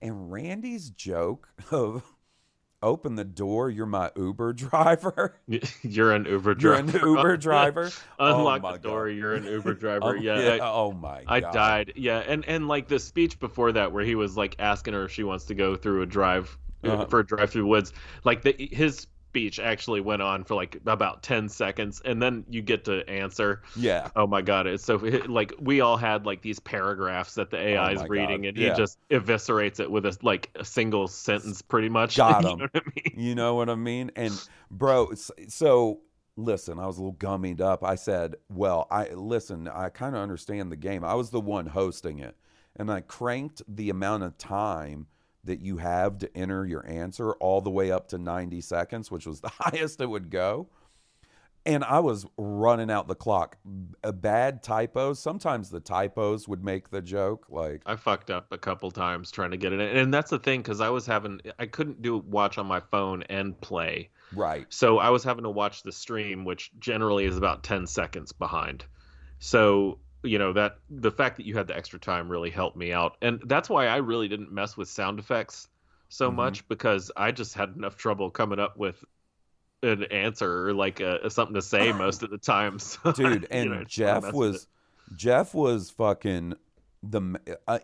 And 0.00 0.32
Randy's 0.32 0.90
joke 0.90 1.48
of 1.70 2.02
open 2.82 3.14
the 3.14 3.24
door, 3.24 3.70
you're 3.70 3.86
my 3.86 4.10
Uber 4.16 4.52
driver. 4.54 5.36
You're 5.82 6.10
an 6.12 6.24
Uber 6.24 6.54
driver. 6.54 6.90
You're 6.90 7.00
an 7.02 7.08
Uber 7.16 7.36
driver. 7.36 7.90
Unlock 8.18 8.62
Oh 8.64 8.72
the 8.72 8.78
door. 8.78 9.08
God. 9.08 9.16
You're 9.16 9.34
an 9.34 9.44
Uber 9.44 9.74
driver. 9.74 10.00
Oh, 10.06 10.12
yeah. 10.14 10.34
I- 10.34 10.58
oh 10.60 10.90
my 10.90 11.18
God. 11.22 11.24
I 11.28 11.40
god. 11.40 11.52
died. 11.52 11.92
Yeah, 11.94 12.18
and 12.26 12.44
and 12.48 12.66
like 12.66 12.88
the 12.88 12.98
speech 12.98 13.38
before 13.38 13.70
that, 13.72 13.92
where 13.92 14.04
he 14.04 14.16
was 14.16 14.36
like 14.36 14.56
asking 14.58 14.94
her 14.94 15.04
if 15.04 15.12
she 15.12 15.22
wants 15.22 15.44
to 15.44 15.54
go 15.54 15.76
through 15.76 16.02
a 16.02 16.06
drive 16.06 16.58
Uh-huh. 16.82 17.04
for 17.06 17.20
a 17.20 17.24
drive 17.26 17.50
through 17.50 17.66
woods. 17.68 17.92
Like 18.24 18.42
the, 18.42 18.52
his 18.72 19.06
speech 19.32 19.58
actually 19.58 20.02
went 20.02 20.20
on 20.20 20.44
for 20.44 20.54
like 20.54 20.76
about 20.84 21.22
ten 21.22 21.48
seconds, 21.48 22.02
and 22.04 22.20
then 22.22 22.44
you 22.50 22.60
get 22.60 22.84
to 22.84 23.08
answer. 23.08 23.62
Yeah. 23.74 24.10
Oh 24.14 24.26
my 24.26 24.42
god! 24.42 24.66
It's 24.66 24.84
so 24.84 24.96
like 25.26 25.54
we 25.58 25.80
all 25.80 25.96
had 25.96 26.26
like 26.26 26.42
these 26.42 26.60
paragraphs 26.60 27.34
that 27.36 27.50
the 27.50 27.56
AI 27.56 27.90
oh 27.90 27.94
is 27.94 28.02
Oh 28.02 28.02
my 28.02 28.06
reading, 28.08 28.42
God, 28.42 28.48
and 28.48 28.56
yeah. 28.58 28.68
he 28.70 28.70
just 28.74 28.98
eviscerates 29.08 29.80
it 29.80 29.90
with 29.90 30.04
a 30.04 30.16
like 30.22 30.50
a 30.56 30.64
single 30.66 31.08
sentence, 31.08 31.62
pretty 31.62 31.88
much. 31.88 32.14
Got 32.14 32.44
him. 32.44 32.60
You 32.60 32.66
know 32.66 32.68
what 32.72 32.82
I 32.84 32.90
mean? 32.94 33.14
You 33.26 33.34
know 33.34 33.54
what 33.54 33.70
I 33.70 33.74
mean? 33.74 34.10
And 34.16 34.42
bro, 34.70 35.12
so 35.48 36.00
listen, 36.36 36.78
I 36.78 36.86
was 36.86 36.98
a 36.98 37.00
little 37.00 37.16
gummied 37.16 37.60
up. 37.60 37.82
I 37.84 37.94
said, 37.94 38.36
"Well, 38.50 38.86
I 38.90 39.08
listen, 39.14 39.66
I 39.68 39.88
kind 39.88 40.14
of 40.14 40.22
understand 40.22 40.70
the 40.70 40.76
game. 40.76 41.04
I 41.04 41.14
was 41.14 41.30
the 41.30 41.40
one 41.40 41.66
hosting 41.66 42.18
it, 42.18 42.36
and 42.76 42.90
I 42.90 43.00
cranked 43.00 43.62
the 43.66 43.88
amount 43.90 44.24
of 44.24 44.36
time 44.36 45.06
that 45.44 45.60
you 45.60 45.76
have 45.78 46.18
to 46.18 46.36
enter 46.36 46.64
your 46.64 46.86
answer 46.86 47.32
all 47.34 47.60
the 47.60 47.70
way 47.70 47.90
up 47.90 48.08
to 48.08 48.18
90 48.18 48.60
seconds, 48.60 49.10
which 49.10 49.26
was 49.26 49.40
the 49.42 49.48
highest 49.48 50.00
it 50.00 50.06
would 50.06 50.30
go." 50.30 50.68
And 51.64 51.84
I 51.84 52.00
was 52.00 52.26
running 52.36 52.90
out 52.90 53.06
the 53.06 53.14
clock. 53.14 53.56
A 54.02 54.12
bad 54.12 54.64
typos. 54.64 55.20
Sometimes 55.20 55.70
the 55.70 55.78
typos 55.78 56.48
would 56.48 56.64
make 56.64 56.90
the 56.90 57.00
joke. 57.00 57.46
Like, 57.48 57.82
I 57.86 57.94
fucked 57.94 58.30
up 58.30 58.48
a 58.50 58.58
couple 58.58 58.90
times 58.90 59.30
trying 59.30 59.52
to 59.52 59.56
get 59.56 59.72
it 59.72 59.78
in, 59.78 59.96
and 59.96 60.12
that's 60.12 60.30
the 60.30 60.40
thing 60.40 60.60
because 60.60 60.80
I 60.80 60.88
was 60.88 61.06
having 61.06 61.40
I 61.58 61.66
couldn't 61.66 62.02
do 62.02 62.18
watch 62.18 62.58
on 62.58 62.66
my 62.66 62.80
phone 62.80 63.22
and 63.24 63.58
play. 63.60 64.10
right. 64.34 64.66
So 64.70 64.98
I 64.98 65.10
was 65.10 65.22
having 65.22 65.44
to 65.44 65.50
watch 65.50 65.84
the 65.84 65.92
stream, 65.92 66.44
which 66.44 66.72
generally 66.80 67.26
is 67.26 67.36
about 67.36 67.62
10 67.62 67.86
seconds 67.86 68.32
behind. 68.32 68.84
So, 69.38 69.98
you 70.22 70.38
know, 70.38 70.52
that 70.52 70.78
the 70.90 71.10
fact 71.10 71.36
that 71.36 71.46
you 71.46 71.56
had 71.56 71.66
the 71.66 71.76
extra 71.76 71.98
time 71.98 72.28
really 72.28 72.50
helped 72.50 72.76
me 72.76 72.92
out. 72.92 73.16
And 73.22 73.40
that's 73.46 73.68
why 73.68 73.86
I 73.86 73.96
really 73.96 74.28
didn't 74.28 74.52
mess 74.52 74.76
with 74.76 74.88
sound 74.88 75.18
effects 75.18 75.68
so 76.08 76.30
Mhm. 76.30 76.32
much 76.32 76.66
because 76.68 77.10
I 77.16 77.32
just 77.32 77.54
had 77.54 77.70
enough 77.76 77.96
trouble 77.96 78.30
coming 78.30 78.58
up 78.58 78.76
with 78.76 79.04
an 79.82 80.04
answer 80.04 80.68
or 80.68 80.74
like 80.74 81.00
a, 81.00 81.30
something 81.30 81.54
to 81.54 81.62
say 81.62 81.92
most 81.98 82.22
of 82.22 82.30
the 82.30 82.38
time. 82.38 82.78
So, 83.04 83.14
dude 83.14 83.46
and 83.50 83.70
know, 83.70 83.84
I 83.84 83.86
jeff 83.88 84.32
was 84.32 84.68
jeff 85.14 85.54
was 85.54 85.90
fucking 85.90 86.54
the 87.02 87.18
m- 87.18 87.36
uh, 87.66 87.80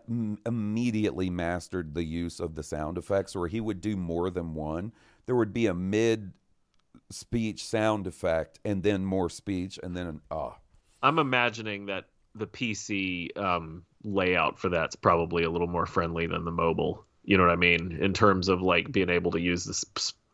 immediately 0.46 1.28
mastered 1.28 1.94
the 1.94 2.04
use 2.04 2.38
of 2.40 2.54
the 2.54 2.62
sound 2.62 2.96
effects 2.96 3.34
where 3.34 3.48
he 3.48 3.60
would 3.60 3.80
do 3.80 3.96
more 3.96 4.30
than 4.30 4.54
one 4.54 4.92
there 5.26 5.34
would 5.34 5.52
be 5.52 5.66
a 5.66 5.74
mid 5.74 6.32
speech 7.10 7.64
sound 7.64 8.06
effect 8.06 8.58
and 8.64 8.82
then 8.82 9.04
more 9.04 9.30
speech 9.30 9.78
and 9.82 9.96
then 9.96 10.06
an 10.06 10.20
oh 10.30 10.56
I'm 11.02 11.18
imagining 11.18 11.86
that 11.86 12.06
the 12.38 12.46
PC 12.46 13.36
um, 13.38 13.84
layout 14.04 14.58
for 14.58 14.68
that's 14.68 14.96
probably 14.96 15.44
a 15.44 15.50
little 15.50 15.66
more 15.66 15.86
friendly 15.86 16.26
than 16.26 16.44
the 16.44 16.50
mobile. 16.50 17.04
You 17.24 17.36
know 17.36 17.44
what 17.44 17.52
I 17.52 17.56
mean? 17.56 17.98
In 18.00 18.12
terms 18.12 18.48
of 18.48 18.62
like 18.62 18.90
being 18.90 19.10
able 19.10 19.30
to 19.32 19.40
use 19.40 19.64
this 19.64 19.84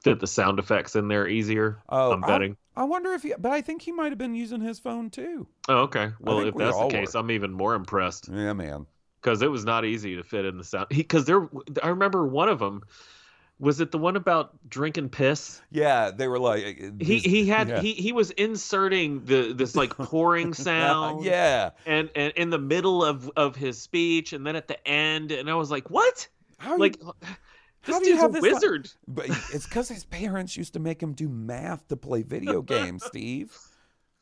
fit 0.02 0.20
the 0.20 0.26
sound 0.26 0.58
effects 0.58 0.96
in 0.96 1.08
there 1.08 1.26
easier. 1.26 1.82
oh 1.88 2.12
I'm 2.12 2.20
betting. 2.20 2.56
I, 2.76 2.84
wonder 2.84 3.12
if 3.12 3.22
he 3.22 3.32
but 3.38 3.52
i 3.52 3.60
think 3.60 3.82
he 3.82 3.92
might 3.92 4.10
have 4.10 4.18
been 4.18 4.34
using 4.34 4.60
his 4.60 4.78
phone 4.78 5.08
too 5.08 5.46
Oh, 5.68 5.82
okay. 5.82 6.10
Well, 6.20 6.40
if 6.40 6.54
we 6.54 6.64
that's 6.64 6.76
the 6.76 6.88
case, 6.88 7.14
were. 7.14 7.20
I'm 7.20 7.30
even 7.30 7.52
more 7.52 7.74
impressed 7.74 8.28
yeah 8.30 8.52
man 8.52 8.86
because 9.24 9.40
it 9.40 9.50
was 9.50 9.64
not 9.64 9.84
easy 9.86 10.16
to 10.16 10.22
fit 10.22 10.44
in 10.44 10.58
the 10.58 10.64
sound. 10.64 10.86
Because 10.90 11.24
there, 11.24 11.48
I 11.82 11.88
remember 11.88 12.26
one 12.26 12.48
of 12.48 12.58
them. 12.58 12.82
Was 13.64 13.80
it 13.80 13.90
the 13.90 13.98
one 13.98 14.14
about 14.16 14.52
drinking 14.68 15.08
piss? 15.08 15.60
yeah 15.70 16.10
they 16.10 16.28
were 16.28 16.38
like 16.38 16.80
uh, 16.82 16.90
He 17.00 17.18
he 17.18 17.46
had 17.46 17.68
yeah. 17.68 17.80
he 17.80 17.94
he 17.94 18.12
was 18.12 18.30
inserting 18.32 19.24
the 19.24 19.52
this 19.54 19.74
like 19.74 19.90
pouring 19.96 20.52
sound. 20.54 21.24
yeah 21.24 21.70
And 21.86 22.10
and 22.14 22.32
in 22.36 22.50
the 22.50 22.58
middle 22.58 23.04
of 23.04 23.30
of 23.36 23.56
his 23.56 23.80
speech, 23.80 24.32
and 24.32 24.46
then 24.46 24.54
at 24.54 24.68
the 24.68 24.86
end, 24.86 25.32
and 25.32 25.48
I 25.50 25.54
was 25.54 25.70
like, 25.70 25.90
what? 25.90 26.28
How 26.58 26.76
like 26.76 27.00
you, 27.00 27.12
this 27.84 27.94
how 27.94 27.98
do 28.00 28.06
you 28.06 28.12
dude's 28.12 28.22
have 28.22 28.34
a 28.36 28.40
wizard. 28.40 28.90
But 29.08 29.26
it's 29.52 29.66
because 29.66 29.88
his 29.88 30.04
parents 30.04 30.56
used 30.56 30.74
to 30.74 30.80
make 30.80 31.02
him 31.02 31.12
do 31.12 31.28
math 31.28 31.88
to 31.88 31.96
play 31.96 32.22
video 32.22 32.62
games, 32.74 33.04
Steve. 33.04 33.56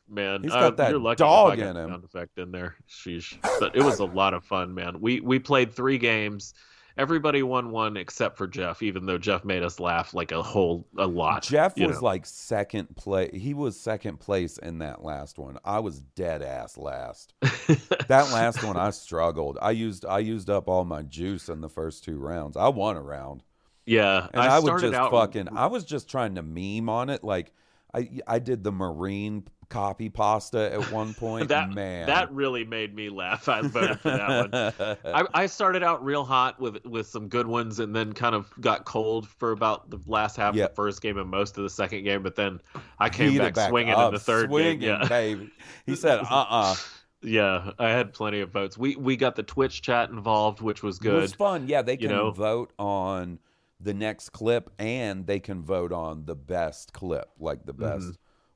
Man, 0.09 0.43
He's 0.43 0.51
uh, 0.51 0.59
got 0.59 0.77
that 0.77 0.89
you're 0.91 0.99
lucky 0.99 1.19
dog 1.19 1.59
in 1.59 1.75
him. 1.77 1.89
Sound 1.89 2.03
effect 2.03 2.37
in 2.37 2.51
there. 2.51 2.75
Sheesh. 2.89 3.37
But 3.59 3.75
it 3.75 3.83
was 3.83 3.99
a 3.99 4.05
lot 4.05 4.33
of 4.33 4.43
fun, 4.43 4.73
man. 4.73 4.99
We 4.99 5.21
we 5.21 5.39
played 5.39 5.73
three 5.73 5.97
games. 5.97 6.53
Everybody 6.97 7.41
won 7.41 7.71
one 7.71 7.97
except 7.97 8.37
for 8.37 8.45
Jeff, 8.45 8.83
even 8.83 9.05
though 9.05 9.17
Jeff 9.17 9.43
made 9.43 9.63
us 9.63 9.79
laugh 9.79 10.13
like 10.13 10.31
a 10.31 10.43
whole 10.43 10.85
a 10.97 11.07
lot. 11.07 11.41
Jeff 11.41 11.77
was 11.77 11.95
know. 11.95 12.03
like 12.03 12.25
second 12.25 12.95
place. 12.95 13.31
He 13.33 13.55
was 13.55 13.79
second 13.79 14.19
place 14.19 14.59
in 14.59 14.79
that 14.79 15.03
last 15.03 15.39
one. 15.39 15.57
I 15.65 15.79
was 15.79 16.01
dead 16.01 16.43
ass 16.43 16.77
last. 16.77 17.33
that 17.41 18.29
last 18.31 18.63
one, 18.63 18.77
I 18.77 18.91
struggled. 18.91 19.57
I 19.61 19.71
used 19.71 20.05
I 20.05 20.19
used 20.19 20.51
up 20.51 20.67
all 20.67 20.85
my 20.85 21.01
juice 21.01 21.49
in 21.49 21.61
the 21.61 21.69
first 21.69 22.03
two 22.03 22.17
rounds. 22.17 22.57
I 22.57 22.67
won 22.67 22.95
a 22.95 23.01
round, 23.01 23.41
yeah, 23.85 24.27
and 24.31 24.41
I, 24.41 24.59
would 24.59 24.65
started 24.65 24.91
just 24.91 24.99
out, 24.99 25.11
fucking. 25.11 25.49
I 25.55 25.65
was 25.67 25.83
just 25.85 26.09
trying 26.09 26.35
to 26.35 26.43
meme 26.43 26.89
on 26.89 27.09
it. 27.09 27.23
Like 27.23 27.53
I 27.93 28.09
I 28.27 28.39
did 28.39 28.63
the 28.63 28.71
marine 28.71 29.47
copy 29.73 30.09
pasta 30.09 30.71
at 30.71 30.91
one 30.91 31.13
point. 31.15 31.49
that 31.49 31.71
Man, 31.71 32.07
that 32.07 32.31
really 32.31 32.63
made 32.63 32.95
me 32.95 33.09
laugh. 33.09 33.49
I 33.49 33.61
voted 33.61 33.99
for 33.99 34.09
that 34.11 34.97
one. 35.03 35.13
I, 35.13 35.25
I 35.43 35.45
started 35.47 35.83
out 35.83 36.03
real 36.03 36.23
hot 36.23 36.59
with 36.59 36.85
with 36.85 37.07
some 37.07 37.27
good 37.27 37.47
ones, 37.47 37.79
and 37.79 37.95
then 37.95 38.13
kind 38.13 38.35
of 38.35 38.49
got 38.61 38.85
cold 38.85 39.27
for 39.27 39.51
about 39.51 39.89
the 39.89 39.99
last 40.05 40.37
half 40.37 40.55
Yeah. 40.55 40.65
of 40.65 40.69
the 40.71 40.75
first 40.75 41.01
game 41.01 41.17
and 41.17 41.29
most 41.29 41.57
of 41.57 41.63
the 41.63 41.69
second 41.69 42.03
game. 42.03 42.23
But 42.23 42.35
then 42.35 42.61
I 42.99 43.09
came 43.09 43.31
Heated 43.31 43.53
back, 43.55 43.69
swinging 43.69 43.93
up, 43.93 44.09
in 44.09 44.13
the 44.13 44.19
third 44.19 44.49
swinging, 44.49 44.79
game. 44.79 44.99
Yeah, 45.01 45.07
baby. 45.09 45.51
He 45.85 45.95
said, 45.95 46.19
"Uh, 46.19 46.45
uh 46.49 46.75
yeah, 47.21 47.71
I 47.79 47.89
had 47.89 48.13
plenty 48.13 48.41
of 48.41 48.51
votes. 48.51 48.77
We 48.77 48.95
we 48.95 49.15
got 49.17 49.35
the 49.35 49.43
Twitch 49.43 49.81
chat 49.81 50.09
involved, 50.09 50.61
which 50.61 50.83
was 50.83 50.99
good. 50.99 51.15
It 51.15 51.21
was 51.21 51.33
fun. 51.33 51.67
Yeah, 51.67 51.81
they 51.81 51.93
you 51.93 52.07
can 52.07 52.09
know? 52.09 52.31
vote 52.31 52.71
on 52.77 53.39
the 53.79 53.93
next 53.93 54.29
clip 54.29 54.71
and 54.79 55.27
they 55.27 55.39
can 55.39 55.61
vote 55.61 55.91
on 55.91 56.25
the 56.25 56.35
best 56.35 56.93
clip, 56.93 57.29
like 57.39 57.65
the 57.65 57.73
Mm-hmm. 57.73 58.11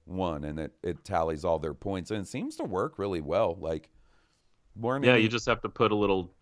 One, 0.07 0.43
and 0.43 0.59
it, 0.59 0.73
it 0.83 1.03
tallies 1.03 1.45
all 1.45 1.59
their 1.59 1.73
points. 1.73 2.11
And 2.11 2.21
it 2.21 2.27
seems 2.27 2.55
to 2.57 2.63
work 2.63 2.97
really 2.97 3.21
well. 3.21 3.57
Like, 3.59 3.89
weren't 4.75 5.05
Yeah, 5.05 5.15
you 5.15 5.27
just 5.27 5.45
have 5.45 5.61
to 5.61 5.69
put 5.69 5.91
a 5.91 5.95
little 5.95 6.33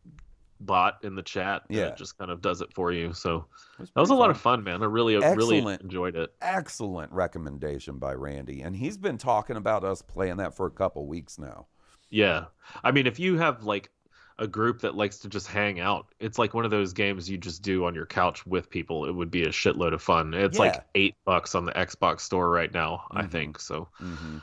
bot 0.61 0.99
in 1.03 1.15
the 1.15 1.21
chat. 1.21 1.63
Yeah. 1.69 1.87
it 1.87 1.97
just 1.97 2.17
kind 2.17 2.31
of 2.31 2.41
does 2.41 2.61
it 2.61 2.73
for 2.73 2.91
you. 2.91 3.13
So 3.13 3.45
was 3.79 3.91
that 3.93 3.99
was 3.99 4.09
a 4.09 4.15
lot 4.15 4.29
of 4.29 4.39
fun, 4.39 4.63
man. 4.63 4.81
I 4.81 4.85
really 4.85 5.17
really 5.17 5.59
enjoyed 5.81 6.15
it. 6.15 6.33
excellent 6.41 7.11
recommendation 7.11 7.97
by 7.97 8.13
Randy. 8.13 8.61
And 8.61 8.75
he's 8.75 8.97
been 8.97 9.17
talking 9.17 9.57
about 9.57 9.83
us 9.83 10.01
playing 10.01 10.37
that 10.37 10.55
for 10.55 10.65
a 10.65 10.71
couple 10.71 11.05
weeks 11.07 11.37
now. 11.37 11.67
Yeah. 12.09 12.45
I 12.83 12.91
mean, 12.91 13.07
if 13.07 13.19
you 13.19 13.37
have 13.37 13.63
like 13.63 13.89
a 14.37 14.47
group 14.47 14.81
that 14.81 14.95
likes 14.95 15.19
to 15.19 15.29
just 15.29 15.47
hang 15.47 15.79
out, 15.79 16.07
it's 16.19 16.37
like 16.37 16.53
one 16.53 16.65
of 16.65 16.71
those 16.71 16.93
games 16.93 17.29
you 17.29 17.37
just 17.37 17.61
do 17.61 17.85
on 17.85 17.95
your 17.95 18.05
couch 18.05 18.45
with 18.45 18.69
people. 18.69 19.05
It 19.05 19.11
would 19.13 19.31
be 19.31 19.43
a 19.43 19.49
shitload 19.49 19.93
of 19.93 20.01
fun. 20.01 20.33
It's 20.33 20.59
Yeah. 20.59 20.59
like 20.59 20.85
eight 20.95 21.15
bucks 21.25 21.55
on 21.55 21.65
the 21.65 21.71
Xbox 21.73 22.21
store 22.21 22.49
right 22.49 22.73
now, 22.73 23.07
I 23.11 23.23
Mhm. 23.23 23.31
think. 23.31 23.59
So 23.59 23.89
hmm 23.99 24.37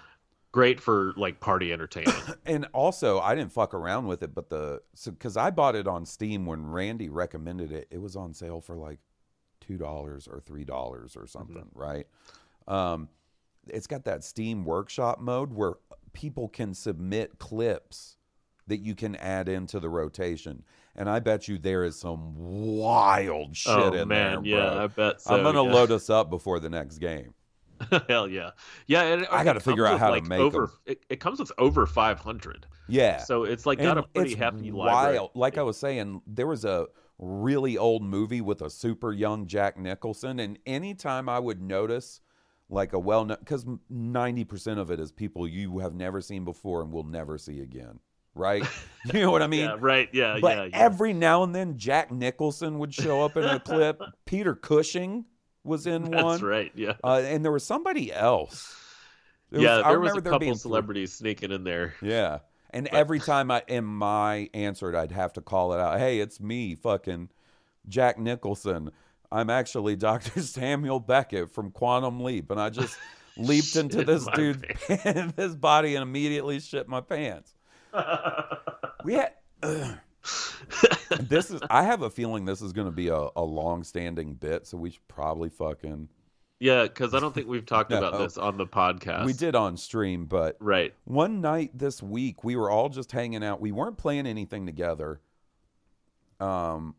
great 0.53 0.81
for 0.81 1.13
like 1.17 1.41
party 1.41 1.73
entertainment. 1.73 2.27
And 2.47 2.67
also, 2.73 3.21
I 3.21 3.35
didn't 3.35 3.53
fuck 3.53 3.75
around 3.75 4.07
with 4.07 4.23
it, 4.23 4.35
but 4.35 4.49
the 4.51 4.83
because 5.05 5.37
I 5.37 5.51
bought 5.51 5.77
it 5.77 5.87
on 5.87 6.05
Steam 6.05 6.45
when 6.47 6.67
Randy 6.67 7.09
recommended 7.09 7.73
it, 7.73 7.89
it 7.91 7.99
was 7.99 8.17
on 8.17 8.35
sale 8.35 8.61
for 8.61 8.77
like 8.77 8.99
two 9.61 9.79
dollars 9.79 10.29
or 10.29 10.41
three 10.41 10.65
dollars 10.65 11.17
or 11.17 11.27
something, 11.27 11.71
right? 11.75 12.07
Um, 12.67 13.09
it's 13.69 13.87
got 13.87 14.05
that 14.05 14.25
Steam 14.25 14.65
Workshop 14.65 15.21
mode 15.21 15.53
where 15.53 15.75
people 16.13 16.49
can 16.49 16.75
submit 16.75 17.39
clips 17.39 18.17
that 18.67 18.79
you 18.79 18.95
can 18.95 19.17
add 19.17 19.49
into 19.49 19.81
the 19.81 19.89
rotation, 19.89 20.63
and 20.95 21.09
I 21.09 21.19
bet 21.21 21.49
you 21.49 21.59
there 21.59 21.85
is 21.85 21.99
some 21.99 22.35
wild 22.37 23.57
shit 23.57 23.73
in 23.73 23.81
there. 23.81 23.99
oh 23.99 24.03
in 24.03 24.09
man, 24.09 24.43
there, 24.43 24.59
yeah, 24.59 24.71
bro. 24.71 24.85
I 24.85 24.87
bet 24.89 25.21
so. 25.21 25.35
I'm 25.35 25.43
gonna 25.43 25.65
yeah. 25.65 25.73
load 25.73 25.91
us 25.91 26.11
up 26.11 26.31
before 26.31 26.61
the 26.61 26.71
next 26.71 26.99
game. 26.99 27.35
Hell 28.09 28.29
yeah, 28.29 28.51
yeah. 28.87 29.03
And 29.03 29.23
it, 29.23 29.29
I 29.31 29.45
gotta 29.45 29.61
figure 29.61 29.87
out 29.87 29.99
how 29.99 30.09
to 30.09 30.13
like, 30.13 30.27
make 30.27 30.41
over. 30.41 30.71
It, 30.87 31.05
it 31.09 31.21
comes 31.21 31.39
with 31.39 31.53
over 31.59 31.87
500, 31.87 32.67
Yeah, 32.89 33.19
so 33.19 33.45
it's 33.45 33.67
like 33.67 33.79
got 33.79 33.99
a 33.99 34.03
pretty 34.03 34.35
hefty 34.35 34.71
library. 34.71 35.19
wild. 35.19 35.31
Like 35.35 35.59
I 35.59 35.63
was 35.63 35.77
saying, 35.77 36.23
there 36.27 36.47
was 36.47 36.65
a 36.65 36.87
really 37.19 37.79
old 37.79 38.03
movie 38.03 38.41
with 38.41 38.63
a 38.63 38.71
super 38.71 39.13
young 39.13 39.47
Jack 39.47 39.79
Nicholson, 39.79 40.41
and 40.41 40.59
anytime 40.67 41.29
I 41.29 41.39
would 41.39 41.61
notice 41.61 42.21
like 42.69 42.93
a 42.93 42.99
well 42.99 43.25
known, 43.25 43.39
because 43.41 43.67
ninety 43.91 44.45
percent 44.45 44.79
of 44.79 44.91
it 44.91 45.01
is 45.01 45.11
people 45.13 45.49
you 45.49 45.79
have 45.79 45.95
never 45.95 46.21
seen 46.21 46.45
before 46.45 46.83
and 46.83 46.93
will 46.93 47.05
never 47.05 47.39
see 47.39 47.61
again. 47.61 48.01
Right? 48.35 48.65
You 49.13 49.19
know 49.19 49.33
what 49.33 49.43
I 49.43 49.49
mean? 49.49 49.63
yeah, 49.63 49.77
right. 49.81 50.09
Yeah, 50.13 50.39
but 50.41 50.57
yeah, 50.57 50.65
yeah. 50.67 50.79
every 50.79 51.13
now 51.13 51.43
and 51.43 51.53
then, 51.53 51.77
Jack 51.77 52.13
Nicholson 52.13 52.79
would 52.79 52.95
show 52.95 53.21
up 53.21 53.37
in 53.37 53.43
a 53.43 53.59
clip. 53.59 54.01
Peter 54.27 54.55
Cushing 54.55 55.25
was 55.65 55.89
in 55.89 56.05
That's 56.05 56.23
one, 56.23 56.33
That's 56.35 56.43
right. 56.45 56.71
Yeah. 56.77 56.93
uh, 57.03 57.21
and 57.25 57.45
there 57.45 57.51
was 57.51 57.65
somebody 57.65 58.13
else. 58.13 58.77
There 59.51 59.61
yeah, 59.61 59.79
I 59.81 59.91
there 59.91 59.99
was 59.99 60.11
remember 60.13 60.19
a 60.21 60.23
there 60.23 60.33
couple 60.35 60.49
three- 60.49 60.57
celebrities 60.57 61.13
sneaking 61.13 61.51
in 61.51 61.65
there. 61.65 61.95
Yeah. 62.01 62.39
And 62.71 62.87
every 62.93 63.19
time 63.19 63.51
I 63.51 63.65
in 63.67 63.85
my 63.85 64.49
answered, 64.55 64.95
I'd 64.95 65.11
have 65.11 65.33
to 65.33 65.41
call 65.41 65.73
it 65.73 65.81
out. 65.81 65.99
Hey, 65.99 66.21
it's 66.21 66.41
me, 66.41 66.77
fucking 66.77 67.29
Jack 67.89 68.21
Nicholson. 68.21 68.93
I'm 69.33 69.51
actually 69.51 69.97
Dr. 69.97 70.41
Samuel 70.43 71.01
Beckett 71.01 71.51
from 71.51 71.73
Quantum 71.73 72.21
Leap. 72.21 72.53
And 72.53 72.61
I 72.61 72.71
just 72.71 72.97
leaped 73.37 73.75
into 73.75 73.99
Shit 73.99 74.07
this 74.07 74.27
dude's 74.35 74.63
this 75.35 75.57
body 75.57 75.97
and 75.97 76.05
immediately 76.05 76.61
shit 76.61 76.87
my 76.89 77.01
pants. 77.01 77.53
We 79.05 79.15
had 79.15 79.33
this 81.21 81.51
is 81.51 81.61
I 81.69 81.83
have 81.83 82.03
a 82.03 82.11
feeling 82.11 82.45
this 82.45 82.63
is 82.63 82.73
gonna 82.73 82.93
be 82.93 83.09
a, 83.09 83.29
a 83.35 83.43
long 83.43 83.83
standing 83.83 84.35
bit, 84.35 84.67
so 84.67 84.77
we 84.79 84.91
should 84.91 85.09
probably 85.09 85.49
fucking 85.49 86.09
yeah, 86.63 86.85
because 86.85 87.13
I 87.13 87.19
don't 87.19 87.35
think 87.35 87.49
we've 87.49 87.67
talked 87.67 87.91
about 87.91 88.19
this 88.19 88.39
on 88.39 88.57
the 88.57 88.67
podcast. 88.67 89.25
we 89.25 89.33
did 89.33 89.57
on 89.57 89.77
stream, 89.77 90.27
but 90.27 90.57
Right. 90.61 90.95
One 91.03 91.41
night 91.41 91.77
this 91.77 92.01
week, 92.01 92.45
we 92.45 92.55
were 92.55 92.71
all 92.71 92.89
just 92.89 93.11
hanging 93.11 93.43
out. 93.43 93.61
We 93.61 93.73
weren't 93.73 93.99
playing 93.99 94.29
anything 94.29 94.65
together. 94.65 95.21
Um, 96.39 96.95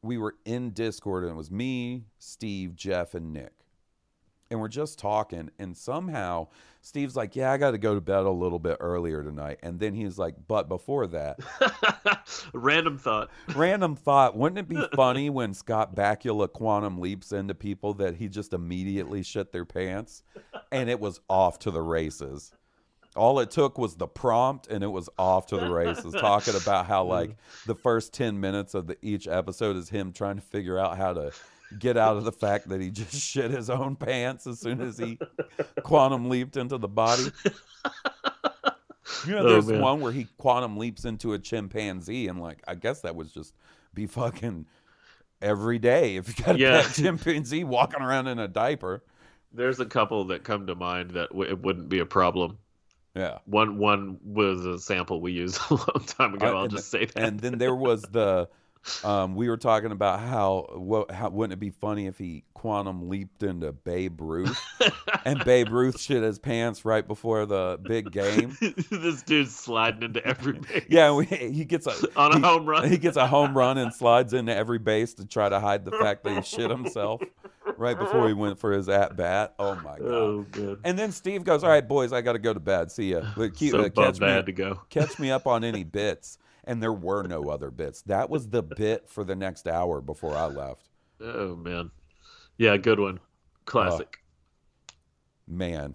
we 0.00 0.16
were 0.16 0.36
in 0.44 0.70
Discord, 0.70 1.24
and 1.24 1.32
it 1.32 1.36
was 1.36 1.50
me, 1.50 2.04
Steve, 2.18 2.76
Jeff, 2.76 3.14
and 3.14 3.32
Nick. 3.32 3.52
And 4.50 4.60
we're 4.60 4.68
just 4.68 4.98
talking, 4.98 5.50
and 5.58 5.76
somehow 5.76 6.48
Steve's 6.80 7.16
like, 7.16 7.34
"Yeah, 7.34 7.50
I 7.50 7.56
got 7.56 7.72
to 7.72 7.78
go 7.78 7.94
to 7.96 8.00
bed 8.00 8.24
a 8.24 8.30
little 8.30 8.60
bit 8.60 8.76
earlier 8.78 9.24
tonight." 9.24 9.58
And 9.62 9.80
then 9.80 9.92
he's 9.92 10.18
like, 10.18 10.36
"But 10.46 10.68
before 10.68 11.08
that, 11.08 11.40
Random 12.52 12.98
thought. 12.98 13.30
random 13.56 13.96
thought: 13.96 14.36
Wouldn't 14.36 14.58
it 14.58 14.68
be 14.68 14.80
funny 14.94 15.30
when 15.30 15.54
Scott 15.54 15.94
Bakula 15.94 16.52
quantum 16.52 17.00
leaps 17.00 17.32
into 17.32 17.54
people 17.54 17.94
that 17.94 18.16
he 18.16 18.28
just 18.28 18.52
immediately 18.52 19.22
shit 19.22 19.52
their 19.52 19.64
pants, 19.64 20.22
and 20.70 20.88
it 20.88 21.00
was 21.00 21.20
off 21.28 21.58
to 21.60 21.70
the 21.70 21.82
races." 21.82 22.52
All 23.14 23.40
it 23.40 23.50
took 23.50 23.78
was 23.78 23.96
the 23.96 24.06
prompt, 24.06 24.66
and 24.66 24.84
it 24.84 24.88
was 24.88 25.08
off 25.18 25.46
to 25.46 25.56
the 25.56 25.70
races. 25.70 26.12
Talking 26.12 26.54
about 26.54 26.86
how 26.86 27.04
like 27.04 27.36
the 27.66 27.74
first 27.74 28.12
ten 28.12 28.38
minutes 28.40 28.74
of 28.74 28.86
the, 28.86 28.96
each 29.00 29.26
episode 29.26 29.76
is 29.76 29.88
him 29.88 30.12
trying 30.12 30.36
to 30.36 30.42
figure 30.42 30.78
out 30.78 30.98
how 30.98 31.14
to 31.14 31.32
get 31.78 31.96
out 31.96 32.16
of 32.16 32.24
the 32.24 32.32
fact 32.32 32.68
that 32.68 32.80
he 32.80 32.90
just 32.90 33.14
shit 33.20 33.50
his 33.50 33.68
own 33.70 33.96
pants 33.96 34.46
as 34.46 34.60
soon 34.60 34.80
as 34.80 34.98
he 34.98 35.18
quantum 35.82 36.28
leaped 36.28 36.56
into 36.56 36.78
the 36.78 36.88
body. 36.88 37.24
You 39.26 39.32
know, 39.34 39.38
Oh, 39.38 39.48
there's 39.48 39.66
man. 39.66 39.80
one 39.80 40.00
where 40.00 40.12
he 40.12 40.26
quantum 40.38 40.76
leaps 40.76 41.04
into 41.04 41.32
a 41.32 41.38
chimpanzee, 41.38 42.28
and 42.28 42.40
like, 42.40 42.62
I 42.68 42.74
guess 42.74 43.00
that 43.00 43.16
was 43.16 43.32
just 43.32 43.54
be 43.94 44.06
fucking 44.06 44.66
every 45.42 45.78
day 45.78 46.16
if 46.16 46.28
you 46.38 46.44
got 46.44 46.56
a 46.56 46.58
Yeah. 46.58 46.82
pet 46.82 46.92
chimpanzee 46.94 47.64
walking 47.64 48.02
around 48.02 48.26
in 48.28 48.38
a 48.38 48.48
diaper. 48.48 49.02
There's 49.52 49.80
a 49.80 49.86
couple 49.86 50.24
that 50.26 50.44
come 50.44 50.66
to 50.66 50.74
mind 50.74 51.12
that 51.12 51.30
w- 51.30 51.48
it 51.50 51.60
wouldn't 51.60 51.88
be 51.88 51.98
a 52.00 52.06
problem. 52.06 52.58
Yeah. 53.14 53.38
One 53.46 53.78
one 53.78 54.18
was 54.22 54.66
a 54.66 54.78
sample 54.78 55.20
we 55.20 55.32
used 55.32 55.58
a 55.70 55.74
long 55.74 56.04
time 56.06 56.34
ago. 56.34 56.46
Uh, 56.48 56.58
I'll 56.58 56.62
and 56.64 56.70
just 56.70 56.90
say 56.90 57.06
that. 57.06 57.16
And 57.16 57.40
then 57.40 57.58
there 57.58 57.74
was 57.74 58.02
the, 58.02 58.48
um, 59.04 59.34
we 59.34 59.48
were 59.48 59.56
talking 59.56 59.92
about 59.92 60.20
how, 60.20 60.70
what, 60.74 61.10
how 61.10 61.28
wouldn't 61.30 61.52
it 61.54 61.60
be 61.60 61.70
funny 61.70 62.06
if 62.06 62.18
he 62.18 62.44
quantum 62.54 63.08
leaped 63.08 63.42
into 63.42 63.70
Babe 63.72 64.20
Ruth, 64.20 64.60
and 65.24 65.44
Babe 65.44 65.68
Ruth 65.70 66.00
shit 66.00 66.22
his 66.22 66.38
pants 66.38 66.84
right 66.84 67.06
before 67.06 67.46
the 67.46 67.78
big 67.82 68.10
game. 68.10 68.56
this 68.90 69.22
dude's 69.22 69.54
sliding 69.54 70.02
into 70.02 70.26
every 70.26 70.54
base. 70.54 70.84
Yeah, 70.88 71.12
we, 71.14 71.26
he 71.26 71.64
gets 71.64 71.86
a 71.86 71.92
On 72.16 72.32
a 72.32 72.36
he- 72.36 72.42
home 72.42 72.66
run. 72.66 72.88
He 72.88 72.98
gets 72.98 73.16
a 73.16 73.26
home 73.26 73.56
run 73.56 73.78
and 73.78 73.92
slides 73.92 74.32
into 74.32 74.54
every 74.54 74.78
base 74.78 75.14
to 75.14 75.26
try 75.26 75.48
to 75.48 75.60
hide 75.60 75.84
the 75.84 75.90
fact 76.00 76.24
that 76.24 76.34
he 76.34 76.42
shit 76.42 76.70
himself 76.70 77.22
right 77.76 77.98
before 77.98 78.26
he 78.26 78.34
went 78.34 78.58
for 78.58 78.72
his 78.72 78.88
at 78.88 79.16
bat. 79.16 79.54
Oh 79.58 79.74
my 79.76 79.98
god! 79.98 80.02
Oh. 80.02 80.78
And 80.82 80.98
then 80.98 81.12
Steve 81.12 81.44
goes, 81.44 81.62
"All 81.62 81.70
right, 81.70 81.86
boys, 81.86 82.12
I 82.12 82.20
got 82.22 82.32
to 82.32 82.38
go 82.38 82.54
to 82.54 82.60
bed. 82.60 82.90
See 82.90 83.12
ya. 83.12 83.32
But 83.36 83.54
keep, 83.54 83.72
so 83.72 83.80
uh, 83.80 83.88
catch 83.90 84.18
me, 84.18 84.42
to 84.42 84.52
go. 84.52 84.80
catch 84.90 85.18
me 85.18 85.30
up 85.30 85.46
on 85.46 85.62
any 85.62 85.84
bits." 85.84 86.38
And 86.66 86.82
there 86.82 86.92
were 86.92 87.22
no 87.22 87.48
other 87.48 87.70
bits. 87.70 88.02
That 88.02 88.28
was 88.28 88.48
the 88.48 88.62
bit 88.62 89.08
for 89.08 89.22
the 89.22 89.36
next 89.36 89.68
hour 89.68 90.00
before 90.00 90.34
I 90.34 90.46
left. 90.46 90.88
Oh 91.20 91.56
man. 91.56 91.90
Yeah, 92.58 92.76
good 92.76 92.98
one. 92.98 93.20
Classic. 93.64 94.18
Man, 95.48 95.94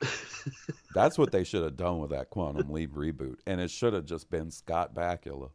that's 0.94 1.18
what 1.18 1.32
they 1.32 1.44
should 1.44 1.62
have 1.62 1.76
done 1.76 2.00
with 2.00 2.10
that 2.10 2.30
Quantum 2.30 2.70
Leap 2.70 2.92
reboot, 2.94 3.36
and 3.46 3.60
it 3.60 3.70
should 3.70 3.92
have 3.92 4.06
just 4.06 4.30
been 4.30 4.50
Scott 4.50 4.94
Bakula. 4.94 5.50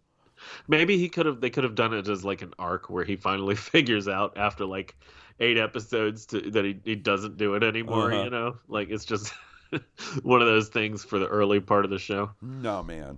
Maybe 0.67 0.97
he 0.97 1.09
could 1.09 1.25
have. 1.25 1.41
They 1.41 1.49
could 1.49 1.63
have 1.63 1.75
done 1.75 1.93
it 1.93 2.07
as 2.07 2.23
like 2.23 2.41
an 2.41 2.53
arc 2.57 2.89
where 2.89 3.03
he 3.03 3.15
finally 3.15 3.55
figures 3.55 4.07
out 4.07 4.38
after 4.38 4.65
like 4.65 4.95
eight 5.39 5.57
episodes 5.57 6.25
to, 6.27 6.51
that 6.51 6.65
he, 6.65 6.79
he 6.83 6.95
doesn't 6.95 7.38
do 7.38 7.55
it 7.55 7.63
anymore. 7.63 8.12
Uh-huh. 8.12 8.23
You 8.23 8.29
know, 8.29 8.57
like 8.67 8.89
it's 8.89 9.05
just 9.05 9.33
one 10.23 10.41
of 10.41 10.47
those 10.47 10.69
things 10.69 11.03
for 11.03 11.19
the 11.19 11.27
early 11.27 11.59
part 11.59 11.85
of 11.85 11.91
the 11.91 11.99
show. 11.99 12.31
No, 12.41 12.83
man. 12.83 13.17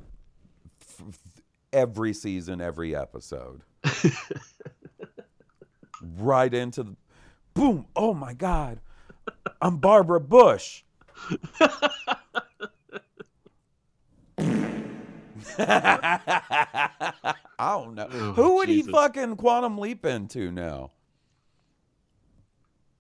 Every 1.74 2.14
season, 2.14 2.62
every 2.62 2.96
episode. 2.96 3.62
right 6.18 6.54
into 6.54 6.84
the 6.84 6.96
boom. 7.54 7.86
Oh 7.96 8.14
my 8.14 8.34
God. 8.34 8.80
I'm 9.62 9.78
Barbara 9.78 10.20
Bush. 10.20 10.84
I 15.58 17.00
don't 17.60 17.96
know. 17.96 18.08
Oh, 18.12 18.34
Who 18.34 18.56
would 18.56 18.68
Jesus. 18.68 18.88
he 18.88 18.92
fucking 18.92 19.36
quantum 19.36 19.78
leap 19.78 20.06
into 20.06 20.52
now? 20.52 20.92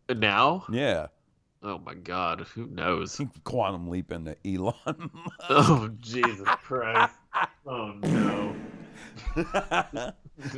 Uh, 0.09 0.13
now, 0.13 0.65
Yeah. 0.69 1.07
oh 1.63 1.79
my 1.79 1.93
God, 1.93 2.41
who 2.53 2.67
knows? 2.67 3.19
Quantum 3.43 3.87
leap 3.87 4.11
into 4.11 4.35
Elon 4.45 4.73
oh, 4.85 4.93
Musk. 5.13 5.35
Oh 5.49 5.89
Jesus 5.99 6.47
Christ! 6.63 7.15
Oh 7.65 7.93
no! 8.01 8.55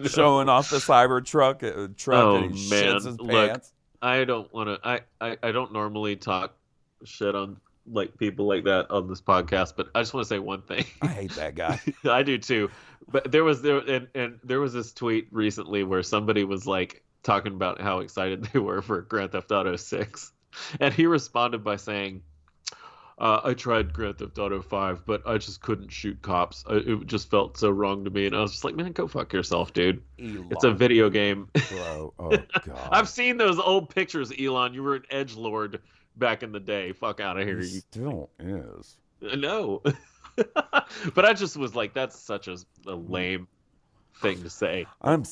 showing 0.07 0.49
off 0.49 0.69
the 0.69 0.77
cyber 0.77 1.23
truck 1.23 1.63
uh, 1.63 1.87
truck 1.97 2.23
Oh, 2.23 2.35
and 2.37 2.55
he 2.55 2.69
man. 2.69 2.83
shits 2.83 3.05
his 3.05 3.19
Look, 3.19 3.29
pants. 3.49 3.73
I 4.01 4.23
don't 4.23 4.51
want 4.53 4.69
to. 4.69 4.87
I, 4.87 5.01
I 5.21 5.37
I 5.43 5.51
don't 5.51 5.71
normally 5.73 6.15
talk 6.15 6.55
shit 7.03 7.35
on 7.35 7.57
like 7.85 8.17
people 8.17 8.47
like 8.47 8.63
that 8.63 8.89
on 8.89 9.07
this 9.07 9.21
podcast, 9.21 9.73
but 9.75 9.89
I 9.93 10.01
just 10.01 10.13
want 10.13 10.25
to 10.25 10.29
say 10.29 10.39
one 10.39 10.61
thing. 10.61 10.85
I 11.01 11.07
hate 11.07 11.31
that 11.33 11.55
guy. 11.55 11.79
I 12.05 12.23
do 12.23 12.37
too. 12.37 12.69
But 13.11 13.31
there 13.31 13.43
was 13.43 13.61
there 13.61 13.79
and, 13.79 14.07
and 14.15 14.39
there 14.43 14.59
was 14.61 14.73
this 14.73 14.93
tweet 14.93 15.27
recently 15.31 15.83
where 15.83 16.01
somebody 16.03 16.45
was 16.45 16.65
like 16.65 17.03
talking 17.23 17.53
about 17.53 17.81
how 17.81 17.99
excited 17.99 18.43
they 18.53 18.59
were 18.59 18.81
for 18.81 19.01
Grand 19.01 19.33
Theft 19.33 19.51
Auto 19.51 19.75
6. 19.75 20.31
And 20.79 20.93
he 20.93 21.07
responded 21.07 21.63
by 21.63 21.75
saying, 21.77 22.21
uh, 23.23 23.39
I 23.45 23.53
tried 23.53 23.93
Grand 23.93 24.17
Theft 24.17 24.37
Auto 24.37 24.61
5, 24.61 25.05
but 25.05 25.25
I 25.25 25.37
just 25.37 25.61
couldn't 25.61 25.89
shoot 25.89 26.21
cops. 26.21 26.65
I, 26.67 26.73
it 26.85 27.07
just 27.07 27.31
felt 27.31 27.57
so 27.57 27.69
wrong 27.69 28.03
to 28.03 28.09
me. 28.11 28.25
And 28.25 28.35
I 28.35 28.41
was 28.41 28.51
just 28.51 28.65
like, 28.65 28.75
man, 28.75 28.91
go 28.91 29.07
fuck 29.07 29.31
yourself, 29.31 29.71
dude. 29.71 30.03
Elon. 30.19 30.49
It's 30.51 30.65
a 30.65 30.73
video 30.73 31.09
game. 31.09 31.47
bro. 31.69 32.13
Oh 32.19 32.29
god. 32.65 32.89
I've 32.91 33.07
seen 33.07 33.37
those 33.37 33.57
old 33.59 33.89
pictures, 33.89 34.33
Elon. 34.37 34.73
You 34.73 34.83
were 34.83 34.95
an 34.95 35.03
edge 35.09 35.35
lord 35.35 35.79
back 36.17 36.43
in 36.43 36.51
the 36.51 36.59
day. 36.59 36.91
Fuck 36.91 37.21
out 37.21 37.39
of 37.39 37.47
here. 37.47 37.59
He 37.59 37.67
You 37.67 37.79
still 37.79 38.29
is. 38.39 38.97
no. 39.21 39.81
but 40.35 41.23
I 41.23 41.31
just 41.31 41.55
was 41.55 41.75
like, 41.75 41.93
that's 41.93 42.19
such 42.19 42.49
a, 42.49 42.57
a 42.87 42.93
lame 42.93 43.47
thing 44.21 44.43
to 44.43 44.49
say. 44.49 44.85
I'm 45.01 45.19
man. 45.19 45.25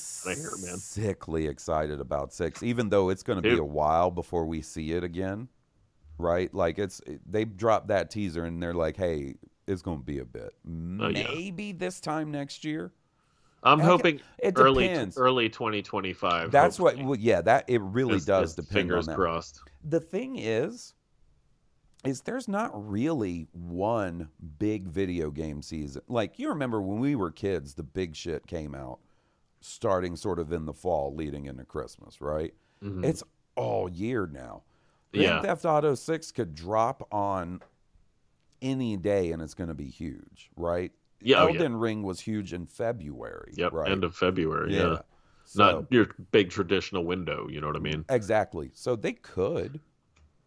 sickly 0.77 1.47
excited 1.47 1.99
about 1.99 2.33
six, 2.33 2.63
even 2.63 2.87
though 2.87 3.09
it's 3.09 3.23
going 3.23 3.41
to 3.43 3.49
be 3.49 3.57
a 3.57 3.63
while 3.65 4.11
before 4.11 4.45
we 4.45 4.61
see 4.61 4.93
it 4.93 5.03
again. 5.03 5.49
Right? 6.21 6.53
Like 6.53 6.77
it's 6.79 7.01
they 7.29 7.45
dropped 7.45 7.87
that 7.87 8.09
teaser 8.11 8.45
and 8.45 8.61
they're 8.61 8.73
like, 8.73 8.95
"Hey, 8.97 9.35
it's 9.67 9.81
going 9.81 9.99
to 9.99 10.05
be 10.05 10.19
a 10.19 10.25
bit. 10.25 10.53
Oh, 10.67 11.07
yeah. 11.09 11.27
Maybe 11.33 11.71
this 11.71 11.99
time 11.99 12.31
next 12.31 12.63
year." 12.63 12.91
I'm 13.63 13.77
Heck, 13.79 13.87
hoping 13.89 14.21
it 14.39 14.53
early 14.57 14.87
depends. 14.87 15.17
early 15.17 15.47
2025. 15.49 16.49
That's 16.51 16.79
what. 16.79 16.97
Well, 16.97 17.15
yeah, 17.19 17.41
that 17.41 17.65
it 17.67 17.79
really 17.81 18.15
Just- 18.15 18.27
does 18.27 18.55
just 18.55 18.69
depend 18.69 18.91
on 18.91 19.05
that. 19.05 19.15
crossed. 19.15 19.61
the 19.83 19.99
thing 19.99 20.37
is 20.37 20.93
is 22.03 22.21
there's 22.21 22.47
not 22.47 22.71
really 22.89 23.47
one 23.53 24.27
big 24.57 24.87
video 24.87 25.29
game 25.29 25.61
season 25.61 26.01
like 26.07 26.39
you 26.39 26.49
remember 26.49 26.81
when 26.81 26.99
we 26.99 27.15
were 27.15 27.29
kids 27.29 27.75
the 27.75 27.83
big 27.83 28.15
shit 28.15 28.45
came 28.47 28.73
out 28.73 28.97
starting 29.59 30.15
sort 30.15 30.39
of 30.39 30.51
in 30.51 30.65
the 30.65 30.73
fall 30.73 31.13
leading 31.15 31.45
into 31.45 31.63
christmas 31.63 32.19
right 32.19 32.55
Mhm. 32.83 33.05
it's 33.05 33.21
all 33.55 33.87
year 33.87 34.25
now 34.25 34.63
grand 35.13 35.23
Yeah. 35.25 35.41
theft 35.41 35.65
auto 35.65 35.95
6 35.95 36.31
could 36.31 36.55
drop 36.55 37.07
on 37.11 37.61
any 38.61 38.97
day 38.97 39.31
and 39.31 39.41
it's 39.41 39.53
going 39.53 39.69
to 39.69 39.73
be 39.73 39.87
huge 39.87 40.49
right 40.55 40.91
Yeah, 41.21 41.43
oh, 41.43 41.47
yeah. 41.47 41.53
elden 41.53 41.75
ring 41.75 42.03
was 42.03 42.19
huge 42.19 42.53
in 42.53 42.65
february 42.67 43.53
Yep. 43.55 43.73
right 43.73 43.91
End 43.91 44.03
of 44.03 44.15
February. 44.15 44.75
Yeah. 44.75 44.99
So- 45.43 45.63
Not 45.81 45.91
your 45.91 46.07
big 46.31 46.49
traditional 46.49 47.03
window. 47.03 47.47
You 47.49 47.59
know 47.59 47.67
what 47.67 47.75
I 47.75 47.79
mean? 47.79 48.05
Exactly. 48.09 48.71
So 48.73 48.95
they 48.95 49.13
could 49.13 49.79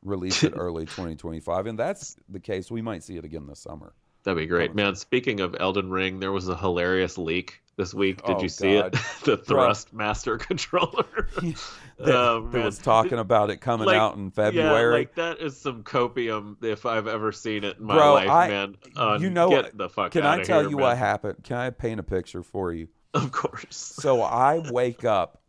release 0.02 0.42
it 0.44 0.52
early 0.56 0.84
2025, 0.86 1.66
and 1.66 1.78
that's 1.78 2.16
the 2.28 2.40
case. 2.40 2.70
We 2.70 2.80
might 2.80 3.02
see 3.02 3.16
it 3.18 3.24
again 3.24 3.46
this 3.46 3.58
summer. 3.58 3.92
That'd 4.24 4.38
be 4.38 4.46
great, 4.46 4.74
man. 4.74 4.94
Speaking 4.96 5.40
of 5.40 5.54
Elden 5.60 5.90
Ring, 5.90 6.18
there 6.18 6.32
was 6.32 6.48
a 6.48 6.56
hilarious 6.56 7.18
leak 7.18 7.60
this 7.76 7.92
week. 7.92 8.22
Did 8.24 8.36
Oh, 8.36 8.42
you 8.42 8.48
see 8.48 8.74
God. 8.80 8.94
it? 8.94 9.00
the 9.24 9.36
Thrust 9.36 9.92
Master 9.92 10.38
controller. 10.38 11.28
That, 11.96 12.12
Oh, 12.16 12.48
that 12.50 12.64
was 12.64 12.78
talking 12.78 13.20
about 13.20 13.50
it 13.50 13.58
coming 13.58 13.86
Like, 13.86 13.96
out 13.96 14.16
in 14.16 14.32
February. 14.32 14.92
Yeah, 14.92 14.98
like 14.98 15.14
that 15.14 15.38
is 15.38 15.56
some 15.56 15.84
copium 15.84 16.56
if 16.64 16.86
I've 16.86 17.06
ever 17.06 17.30
seen 17.30 17.62
it 17.62 17.78
in 17.78 17.84
my 17.84 17.94
Bro, 17.94 18.14
life, 18.14 18.28
I- 18.30 18.48
man. 18.48 18.76
Uh, 18.96 19.16
you 19.20 19.30
know 19.30 19.48
get 19.48 19.64
what- 19.66 19.78
the 19.78 19.88
fuck 19.88 20.10
Can 20.10 20.26
I 20.26 20.42
tell 20.42 20.62
here, 20.62 20.70
you 20.70 20.76
man. 20.76 20.86
what 20.86 20.98
happened? 20.98 21.44
Can 21.44 21.56
I 21.56 21.70
paint 21.70 22.00
a 22.00 22.02
picture 22.02 22.42
for 22.42 22.72
you? 22.72 22.88
Of 23.14 23.30
course. 23.30 23.76
So 23.76 24.22
I 24.22 24.58
wake 24.72 25.04
up, 25.04 25.40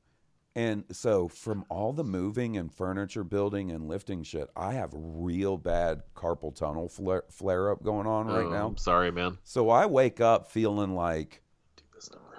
and 0.56 0.86
so 0.92 1.28
from 1.28 1.66
all 1.70 1.92
the 1.94 2.04
moving 2.04 2.56
and 2.58 2.72
furniture 2.74 3.24
building 3.24 3.72
and 3.72 3.88
lifting 3.88 4.24
shit, 4.24 4.50
I 4.56 4.74
have 4.74 4.92
real 4.94 5.58
bad 5.58 6.02
carpal 6.16 6.56
tunnel 6.56 6.88
flare, 6.88 7.24
flare 7.30 7.72
up 7.72 7.84
going 7.84 8.08
on 8.08 8.28
right 8.28 8.46
Oh, 8.46 8.50
now. 8.50 8.68
I'm 8.68 8.78
sorry, 8.78 9.12
man. 9.12 9.38
So 9.44 9.70
I 9.70 9.86
wake 9.86 10.22
up 10.22 10.50
feeling 10.50 10.96
like 10.96 11.42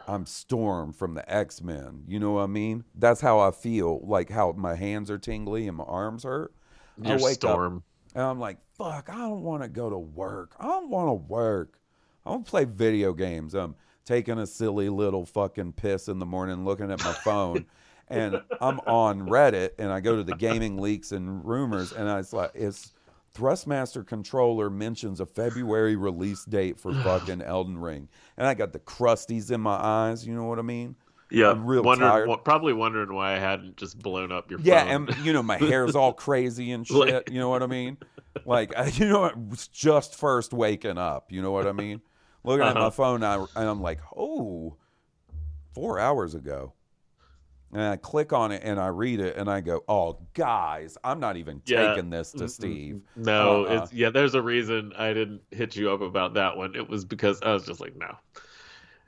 I'm 0.09 0.25
Storm 0.25 0.93
from 0.93 1.15
the 1.15 1.31
X 1.33 1.61
Men. 1.61 2.05
You 2.07 2.21
know 2.21 2.33
what 2.33 2.43
I 2.43 2.47
mean? 2.47 2.85
That's 2.95 3.21
how 3.21 3.41
I 3.41 3.51
feel. 3.51 4.01
Like 4.07 4.31
how 4.31 4.53
my 4.53 4.77
hands 4.77 5.11
are 5.11 5.19
tingly 5.19 5.67
and 5.67 5.77
my 5.77 5.85
arms 5.85 6.23
hurt. 6.25 6.55
I 7.05 7.09
You're 7.09 7.19
wake 7.21 7.35
Storm. 7.35 7.79
up 7.79 7.83
and 8.15 8.25
I'm 8.25 8.39
like, 8.41 8.59
fuck, 8.79 9.11
I 9.11 9.17
don't 9.17 9.43
want 9.43 9.63
to 9.63 9.69
go 9.69 9.91
to 9.91 9.99
work. 9.99 10.55
I 10.59 10.67
don't 10.67 10.89
want 10.89 11.09
to 11.09 11.13
work. 11.13 11.81
I 12.25 12.31
want 12.31 12.47
to 12.47 12.51
play 12.51 12.65
video 12.65 13.13
games. 13.13 13.55
I'm 13.55 13.75
taking 14.05 14.39
a 14.39 14.47
silly 14.47 14.89
little 14.89 15.27
fucking 15.27 15.73
piss 15.73 16.09
in 16.09 16.19
the 16.19 16.27
morning, 16.27 16.65
looking 16.65 16.91
at 16.91 17.03
my 17.05 17.13
phone, 17.13 17.67
and 18.09 18.41
I'm 18.61 18.81
on 18.81 19.29
Reddit, 19.29 19.71
and 19.79 19.91
I 19.91 20.01
go 20.01 20.17
to 20.17 20.23
the 20.23 20.37
gaming 20.37 20.79
leaks 20.79 21.13
and 21.13 21.45
rumors, 21.45 21.93
and 21.93 22.09
I 22.09 22.17
was 22.19 22.33
like, 22.33 22.53
it's 22.55 22.93
Thrustmaster 23.35 24.07
controller 24.07 24.71
mentions 24.71 25.21
a 25.21 25.27
February 25.27 25.95
release 25.97 26.45
date 26.45 26.81
for 26.81 26.95
fucking 27.03 27.43
Elden 27.43 27.79
Ring, 27.79 28.09
and 28.37 28.47
I 28.47 28.55
got 28.55 28.73
the 28.73 28.79
crusties 28.79 29.51
in 29.51 29.61
my 29.61 29.75
eyes. 29.77 30.27
You 30.27 30.35
know 30.35 30.45
what 30.45 30.59
I 30.59 30.63
mean? 30.63 30.97
Yeah, 31.31 31.51
I'm 31.51 31.67
real 31.67 31.83
wondering, 31.83 32.09
tired. 32.29 32.45
probably 32.45 32.73
wondering 32.73 33.13
why 33.13 33.35
I 33.35 33.39
hadn't 33.39 33.77
just 33.77 33.99
blown 33.99 34.31
up 34.31 34.49
your 34.49 34.61
phone. 34.61 34.67
Yeah, 34.67 34.85
phone. 34.85 35.09
and 35.09 35.27
you 35.27 35.33
know 35.33 35.43
my 35.43 35.57
hair's 35.59 35.97
all 35.97 36.13
crazy 36.13 36.71
and 36.71 36.87
shit. 36.87 36.97
Like- 36.97 37.31
you 37.31 37.39
know 37.41 37.49
what 37.49 37.63
I 37.65 37.67
mean? 37.67 37.99
Like 38.45 38.77
I- 38.77 38.87
you 38.87 39.09
know, 39.09 39.25
I 39.25 39.33
was 39.35 39.67
just 39.69 40.15
first 40.15 40.53
waking 40.53 40.99
up. 40.99 41.33
You 41.33 41.43
know 41.43 41.51
what 41.51 41.67
I 41.67 41.73
mean? 41.73 42.01
Looking 42.45 42.65
at 42.65 42.75
my 42.75 42.81
Uh-huh. 42.83 42.91
phone, 42.91 43.25
I, 43.25 43.35
and 43.57 43.69
I'm 43.69 43.83
like, 43.83 43.99
oh, 44.17 44.77
four 45.75 45.99
hours 45.99 46.35
ago. 46.37 46.73
And 47.77 47.85
I 47.85 47.97
click 47.97 48.33
on 48.33 48.53
it 48.53 48.63
and 48.65 48.81
I 48.81 48.87
read 48.87 49.21
it 49.21 49.37
and 49.37 49.51
I 49.51 49.61
go, 49.61 49.85
oh, 49.87 50.19
guys, 50.33 50.97
I'm 51.05 51.21
not 51.21 51.37
even 51.37 51.61
Yeah. 51.67 51.89
taking 51.95 52.09
this 52.09 52.33
to 52.33 52.49
Steve. 52.49 53.03
No, 53.17 53.67
Uh-uh. 53.67 53.83
it's 53.83 53.93
yeah. 53.93 54.09
There's 54.09 54.35
a 54.35 54.41
reason 54.41 54.95
I 54.97 55.13
didn't 55.13 55.43
hit 55.51 55.77
you 55.77 55.91
up 55.91 56.01
about 56.01 56.33
that 56.35 56.57
one. 56.57 56.75
It 56.75 56.89
was 56.89 57.05
because 57.05 57.43
I 57.43 57.53
was 57.53 57.67
just 57.67 57.79
like, 57.79 57.95
no. 57.95 58.17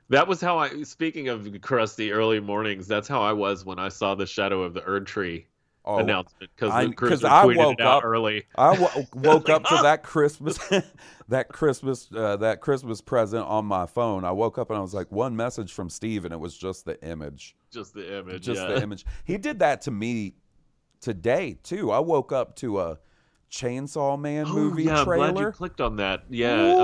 That 0.09 0.27
was 0.27 0.39
how 0.39 0.59
I. 0.59 0.83
Speaking 0.83 1.29
of 1.29 1.49
crusty 1.61 2.11
early 2.11 2.39
mornings, 2.39 2.85
that's 2.85 3.07
how 3.07 3.23
I 3.23 3.33
was 3.33 3.65
when 3.65 3.79
I 3.79 3.89
saw 3.89 4.13
the 4.13 4.27
Shadow 4.27 4.61
of 4.61 4.75
the 4.75 4.81
Erdtree 4.81 5.45
Oh, 5.85 5.97
announcement 5.97 6.51
because 6.55 6.71
I- 6.73 6.85
the 6.85 6.93
'cause 6.93 7.23
I 7.23 7.45
tweeted 7.45 7.57
woke 7.57 7.79
it 7.79 7.81
out 7.81 7.97
up- 7.99 8.03
early. 8.05 8.45
I 8.57 8.77
wo- 8.77 8.89
woke 9.15 9.47
like, 9.47 9.55
up 9.55 9.63
to 9.65 9.75
"Oh." 9.79 9.83
that 9.83 10.03
Christmas, 10.03 10.59
that 11.29 11.47
Christmas, 11.49 12.09
uh, 12.15 12.35
that 12.37 12.59
Christmas 12.61 13.01
present 13.01 13.45
on 13.47 13.65
my 13.65 13.85
phone. 13.85 14.23
I 14.25 14.31
woke 14.31 14.57
up 14.57 14.69
and 14.69 14.77
I 14.77 14.81
was 14.81 14.93
like, 14.93 15.11
one 15.11 15.35
message 15.35 15.71
from 15.73 15.89
Steve, 15.89 16.25
and 16.25 16.33
it 16.33 16.39
was 16.39 16.55
just 16.57 16.85
the 16.85 17.01
image. 17.03 17.55
Just 17.71 17.93
the 17.93 18.19
image. 18.19 18.43
just 18.43 18.61
yeah. 18.61 18.67
the 18.67 18.81
image. 18.83 19.05
He 19.23 19.37
did 19.37 19.59
that 19.59 19.81
to 19.83 19.91
me 19.91 20.35
today 21.01 21.57
too. 21.63 21.91
I 21.91 21.99
woke 21.99 22.31
up 22.33 22.55
to 22.57 22.79
a 22.81 22.99
Chainsaw 23.49 24.19
Man 24.19 24.45
Oh, 24.47 24.53
movie 24.53 24.83
yeah, 24.83 24.99
I'm 24.99 25.05
glad 25.05 25.27
you 25.29 25.33
trailer. 25.35 25.51
clicked 25.53 25.81
on 25.81 25.95
that. 25.95 26.23
Yeah. 26.29 26.75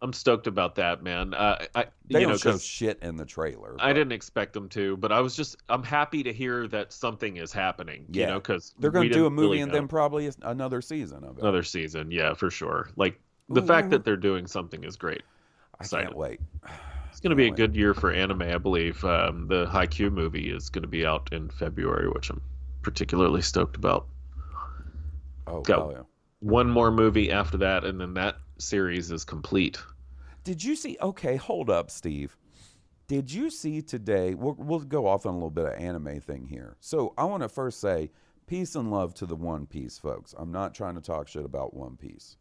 I'm 0.00 0.12
stoked 0.12 0.46
about 0.46 0.76
that, 0.76 1.02
man. 1.02 1.34
Uh, 1.34 1.64
I, 1.74 1.86
they 2.08 2.20
you 2.20 2.26
don't 2.26 2.32
know, 2.32 2.36
show 2.38 2.52
'cause 2.52 2.64
shit 2.64 2.98
in 3.02 3.16
the 3.16 3.24
trailer. 3.24 3.76
I 3.80 3.92
didn't 3.92 4.12
expect 4.12 4.52
them 4.52 4.68
to, 4.70 4.96
but 4.96 5.10
I 5.10 5.20
was 5.20 5.34
just 5.34 5.56
I'm 5.68 5.82
happy 5.82 6.22
to 6.22 6.32
hear 6.32 6.68
that 6.68 6.92
something 6.92 7.36
is 7.36 7.52
happening. 7.52 8.06
You 8.10 8.20
Yeah. 8.20 8.26
know, 8.26 8.38
because 8.40 8.74
They're 8.78 8.90
going 8.90 9.08
to 9.08 9.14
do 9.14 9.26
a 9.26 9.30
movie 9.30 9.60
and 9.60 9.72
then 9.72 9.88
probably 9.88 10.30
another 10.42 10.80
season 10.82 11.24
of 11.24 11.38
it. 11.38 11.42
another 11.42 11.62
season. 11.64 12.10
Yeah, 12.10 12.34
for 12.34 12.50
sure. 12.50 12.90
Like 12.96 13.20
the 13.48 13.62
fact 13.62 13.90
that 13.90 14.04
they're 14.04 14.16
doing 14.16 14.46
something 14.46 14.84
is 14.84 14.96
great. 14.96 15.22
I 15.80 15.84
can't 15.84 16.16
wait. 16.16 16.40
It's 17.10 17.20
going 17.20 17.30
to 17.30 17.36
be 17.36 17.46
a 17.46 17.50
wait. 17.50 17.56
good 17.56 17.74
year 17.74 17.94
for 17.94 18.12
anime, 18.12 18.42
I 18.42 18.58
believe. 18.58 19.04
Um, 19.04 19.48
the 19.48 19.66
Haikyuu 19.66 20.12
movie 20.12 20.50
is 20.50 20.68
going 20.68 20.82
to 20.82 20.88
be 20.88 21.04
out 21.04 21.28
in 21.32 21.48
February, 21.50 22.08
which 22.08 22.30
I'm 22.30 22.40
particularly 22.82 23.42
stoked 23.42 23.76
about. 23.76 24.06
Oh, 25.46 25.62
Go. 25.62 25.80
hell 25.80 25.92
yeah. 25.92 26.02
One 26.40 26.70
more 26.70 26.92
movie 26.92 27.32
after 27.32 27.56
that, 27.58 27.84
and 27.84 28.00
then 28.00 28.14
that 28.14 28.36
series 28.58 29.10
is 29.10 29.24
complete. 29.24 29.78
Did 30.44 30.62
you 30.62 30.76
see? 30.76 30.96
Okay, 31.00 31.36
hold 31.36 31.70
up, 31.70 31.90
Steve. 31.90 32.36
Did 33.06 33.32
you 33.32 33.50
see 33.50 33.80
today? 33.80 34.34
We'll, 34.34 34.54
we'll 34.58 34.80
go 34.80 35.06
off 35.06 35.24
on 35.24 35.32
a 35.32 35.36
little 35.36 35.50
bit 35.50 35.66
of 35.66 35.72
anime 35.74 36.20
thing 36.20 36.46
here. 36.46 36.76
So 36.80 37.14
I 37.16 37.24
want 37.24 37.42
to 37.42 37.48
first 37.48 37.80
say 37.80 38.10
peace 38.46 38.74
and 38.74 38.90
love 38.90 39.14
to 39.14 39.26
the 39.26 39.36
One 39.36 39.66
Piece 39.66 39.98
folks. 39.98 40.34
I'm 40.36 40.52
not 40.52 40.74
trying 40.74 40.94
to 40.96 41.00
talk 41.00 41.28
shit 41.28 41.44
about 41.44 41.74
One 41.74 41.96
Piece. 41.96 42.36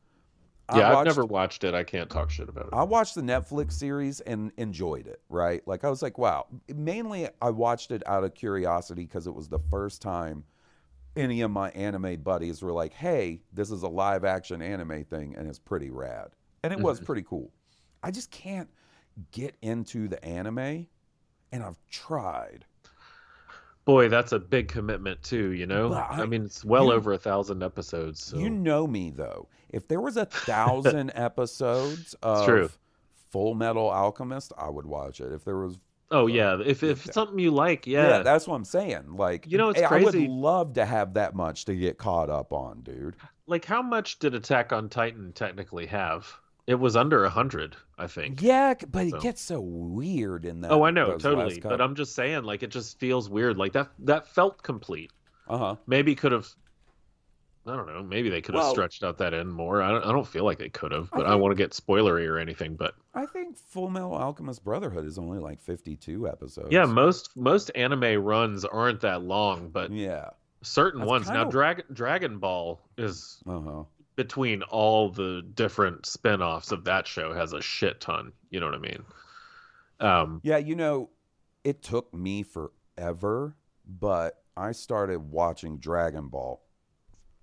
I 0.69 0.80
Yeah, 0.80 0.97
I've 0.97 1.06
never 1.06 1.25
watched 1.25 1.63
it. 1.63 1.73
I 1.73 1.84
can't 1.84 2.10
talk 2.10 2.30
shit 2.30 2.49
about 2.49 2.67
it. 2.67 2.73
I 2.73 2.84
watched 2.84 3.15
the 3.15 3.21
Netflix 3.21 3.73
series 3.73 4.19
and 4.21 4.51
enjoyed 4.58 5.08
it, 5.08 5.21
right? 5.30 5.65
Like 5.65 5.86
I 5.86 5.89
was 5.89 6.01
like, 6.01 6.17
wow. 6.17 6.47
Mainly 6.73 7.30
I 7.41 7.49
watched 7.49 7.91
it 7.91 8.03
out 8.06 8.25
of 8.25 8.34
curiosity 8.34 9.03
because 9.03 9.27
it 9.27 9.34
was 9.34 9.47
the 9.47 9.60
first 9.69 10.01
time 10.01 10.43
any 11.17 11.41
of 11.41 11.51
my 11.51 11.69
anime 11.71 12.21
buddies 12.21 12.62
were 12.62 12.71
like, 12.71 12.93
"Hey, 12.93 13.41
this 13.53 13.71
is 13.71 13.84
a 13.84 13.88
live 13.88 14.23
action 14.23 14.62
anime 14.62 15.03
thing 15.06 15.36
and 15.36 15.47
it's 15.47 15.60
pretty 15.60 15.89
rad." 15.89 16.30
And 16.63 16.71
it 16.73 16.80
was 16.80 16.97
mm-hmm. 16.97 17.06
pretty 17.06 17.23
cool. 17.23 17.51
I 18.03 18.12
just 18.12 18.32
can't 18.32 18.69
get 19.32 19.56
into 19.62 20.08
the 20.08 20.23
anime 20.23 20.88
and 21.51 21.63
I've 21.63 21.80
tried. 21.89 22.65
Boy, 23.86 24.10
that's 24.10 24.34
a 24.34 24.39
big 24.39 24.67
commitment 24.67 25.23
too. 25.23 25.51
You 25.51 25.65
know, 25.65 25.93
I, 25.93 26.21
I- 26.21 26.25
mean, 26.25 26.43
it's 26.43 26.63
well 26.63 26.88
you- 26.88 26.93
over 26.93 27.13
a 27.13 27.17
thousand 27.17 27.63
episodes. 27.63 28.23
So. 28.23 28.38
You 28.38 28.49
know 28.49 28.86
me 28.86 29.12
though. 29.12 29.47
If 29.69 29.88
there 29.88 30.01
was 30.01 30.17
a 30.17 30.25
thousand 30.25 31.12
episodes 31.15 32.15
of. 32.21 32.77
Full 33.30 33.56
Metal 33.56 33.89
Alchemist, 33.89 34.53
I 34.58 34.69
would 34.69 34.86
watch 34.86 35.19
it. 35.19 35.34
If 35.34 35.43
there 35.43 35.58
was 35.58 35.77
oh 36.12 36.28
yeah, 36.28 36.58
if 36.65 36.84
if 36.84 37.06
it's 37.06 37.13
something 37.13 37.39
you 37.39 37.52
like, 37.52 37.86
yeah, 37.88 38.20
that's 38.24 38.48
what 38.48 38.56
I'm 38.56 38.65
saying. 38.65 39.15
Like, 39.15 39.46
You 39.48 39.58
know, 39.58 39.70
it's 39.70 39.80
hey, 39.80 39.86
I 39.86 39.89
crazy. 39.89 40.22
would 40.28 40.30
love 40.30 40.74
to 40.74 40.86
have 40.86 41.13
that 41.15 41.36
much 41.36 41.65
to 41.65 41.76
get 41.76 41.98
caught 41.98 42.30
up 42.30 42.54
on, 42.54 42.82
dude. 42.82 43.15
like 43.48 43.65
how 43.65 43.82
much 43.82 44.20
did 44.20 44.34
Attack 44.36 44.72
on 44.74 44.89
Titan 44.89 45.32
technically 45.34 45.86
have? 45.88 46.28
It 46.67 46.76
was 46.76 46.98
under 46.98 47.24
a 47.24 47.30
hundred, 47.30 47.78
I 47.98 48.08
think. 48.08 48.41
Yeah, 48.41 48.74
but 48.91 49.08
So- 49.10 49.15
it 49.17 49.22
gets 49.22 49.41
so 49.41 49.62
weird 49.62 50.43
in 50.46 50.60
that. 50.62 50.72
oh, 50.72 50.84
I 50.84 50.91
know, 50.91 51.17
totally. 51.17 51.60
But 51.62 51.80
I'm 51.80 51.96
just 51.96 52.13
saying, 52.13 52.43
like, 52.43 52.62
it 52.62 52.72
just 52.72 53.00
feels 53.00 53.30
weird. 53.30 53.58
Like 53.58 53.72
that 53.74 53.89
that 54.00 54.28
felt 54.28 54.62
complete. 54.63 55.12
uh-huh. 55.48 55.76
Maybe 55.88 56.13
could 56.13 56.34
have. 56.34 56.48
I 57.67 57.75
don't 57.75 57.88
know. 57.88 58.01
Maybe 58.03 58.30
they 58.30 58.41
could 58.41 58.56
have 58.56 58.63
Well- 58.63 58.71
stretched 58.71 59.03
out 59.03 59.17
that 59.19 59.34
end 59.34 59.51
more. 59.53 59.82
I 59.82 59.89
don't. 59.91 60.03
I 60.06 60.12
don't 60.12 60.27
feel 60.27 60.43
like 60.45 60.58
they 60.58 60.69
could 60.69 60.91
have. 60.91 61.10
I 61.13 61.17
But 61.17 61.25
I, 61.25 61.30
think- 61.32 61.41
want 61.41 61.51
to 61.51 61.56
get 61.56 61.71
spoilery 61.71 62.27
or 62.27 62.38
anything. 62.38 62.75
But 62.75 62.95
I 63.13 63.25
think 63.25 63.58
Full 63.58 63.89
Metal 63.89 64.13
Alchemist 64.13 64.63
Brotherhood 64.63 65.06
is 65.06 65.17
only 65.17 65.39
like 65.39 65.60
52 65.62 66.27
episodes. 66.27 66.69
yeah, 66.71 66.86
most 66.86 67.36
most 67.36 67.71
anime 67.75 68.23
runs 68.23 68.63
aren't 68.65 69.01
that 69.01 69.21
long. 69.23 69.69
But 69.69 69.91
yeah. 69.91 70.30
certain 70.62 71.01
That's 71.01 71.10
ones 71.10 71.27
now, 71.27 71.34
kinda- 71.43 71.51
Dragon 71.51 71.86
Dragon 71.93 72.39
Ball 72.39 72.80
is 72.97 73.41
Uh 73.47 73.60
huh. 73.60 73.84
between 74.15 74.63
all 74.63 75.10
the 75.12 75.43
different 75.53 76.06
spin-offs 76.06 76.71
of 76.71 76.84
that 76.86 77.06
show 77.06 77.34
has 77.34 77.53
a 77.53 77.62
shit 77.62 78.01
ton. 78.01 78.32
You 78.49 78.60
know 78.60 78.65
what 78.65 78.75
I 78.75 78.80
mean? 78.80 79.06
Um, 79.99 80.41
Yeah, 80.43 80.58
you 80.58 80.75
know, 80.75 81.10
it 81.63 81.82
took 81.84 82.13
me 82.13 82.43
forever, 82.43 83.56
but 83.86 84.41
I 84.56 84.71
started 84.71 85.19
watching 85.32 85.77
Dragon 85.77 86.27
Ball 86.30 86.62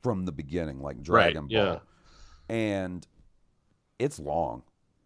from 0.05 0.27
the 0.27 0.33
beginning, 0.33 0.81
like 0.81 1.03
Dragon 1.03 1.47
yeah. 1.49 1.65
Ball. 1.65 1.83
And 2.51 3.07
it's 3.99 4.21
long. 4.21 4.63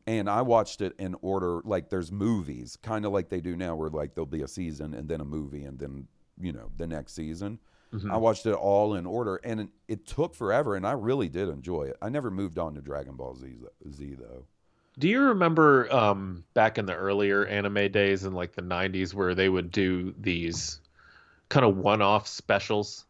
And 0.08 0.28
I 0.28 0.42
watched 0.42 0.80
it 0.80 0.94
in 0.98 1.14
order, 1.22 1.60
like 1.64 1.88
there's 1.88 2.10
movies, 2.10 2.76
kind 2.82 3.06
of 3.06 3.12
like 3.12 3.28
they 3.28 3.40
do 3.40 3.56
now, 3.56 3.76
where 3.76 3.90
like 3.90 4.14
there'll 4.14 4.26
be 4.26 4.42
a 4.42 4.48
season 4.48 4.94
and 4.94 5.08
then 5.08 5.20
a 5.20 5.24
movie 5.24 5.64
and 5.64 5.78
then, 5.78 6.08
you 6.40 6.52
know, 6.52 6.70
the 6.76 6.86
next 6.86 7.14
season. 7.14 7.60
mhm. 7.94 8.10
I 8.10 8.16
watched 8.16 8.44
it 8.46 8.54
all 8.54 8.94
in 8.94 9.06
order 9.06 9.36
and 9.44 9.60
it, 9.60 9.68
it 9.86 10.06
took 10.06 10.34
forever 10.34 10.74
and 10.74 10.84
I 10.84 10.92
really 10.92 11.28
did 11.28 11.48
enjoy 11.48 11.84
it. 11.84 11.96
I 12.02 12.08
never 12.08 12.30
moved 12.30 12.58
on 12.58 12.74
to 12.74 12.80
Dragon 12.80 13.14
Ball 13.14 13.36
Z, 13.36 13.54
Z 13.92 14.16
though. 14.18 14.44
Do 14.98 15.08
you 15.08 15.20
remember 15.20 15.94
um, 15.94 16.42
back 16.54 16.76
in 16.76 16.86
the 16.86 16.94
earlier 16.94 17.46
anime 17.46 17.92
days 17.92 18.24
in 18.24 18.32
like 18.32 18.54
the 18.54 18.62
90s 18.62 19.14
where 19.14 19.36
they 19.36 19.48
would 19.48 19.70
do 19.70 20.12
these 20.18 20.80
kind 21.50 21.64
of 21.64 21.76
one-off 21.76 22.26
specials 22.26 23.04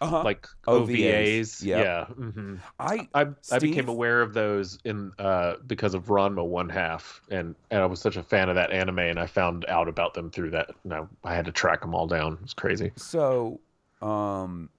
Uh-huh. 0.00 0.22
like 0.22 0.46
OVAs, 0.66 0.88
OVAs? 0.88 1.62
yep. 1.64 1.84
Yeah. 1.84 2.04
hmm 2.06 2.54
I, 2.78 3.08
I, 3.14 3.26
I 3.52 3.58
became 3.58 3.88
aware 3.88 4.22
of 4.22 4.32
those 4.32 4.78
in 4.84 5.12
uh, 5.18 5.54
because 5.66 5.94
of 5.94 6.06
Ranma 6.06 6.46
One 6.46 6.68
Half, 6.70 7.20
and, 7.30 7.54
and 7.70 7.82
I 7.82 7.86
was 7.86 8.00
such 8.00 8.16
a 8.16 8.22
fan 8.22 8.48
of 8.48 8.54
that 8.54 8.70
anime, 8.72 8.98
and 9.00 9.18
I 9.18 9.26
found 9.26 9.64
out 9.68 9.88
about 9.88 10.14
them 10.14 10.30
through 10.30 10.50
that. 10.50 10.70
And 10.84 10.94
I, 10.94 11.02
I 11.22 11.34
had 11.34 11.44
to 11.44 11.52
track 11.52 11.82
them 11.82 11.94
all 11.94 12.06
down. 12.06 12.38
It's 12.42 12.54
crazy. 12.54 12.92
So, 12.96 13.60
um, 14.00 14.70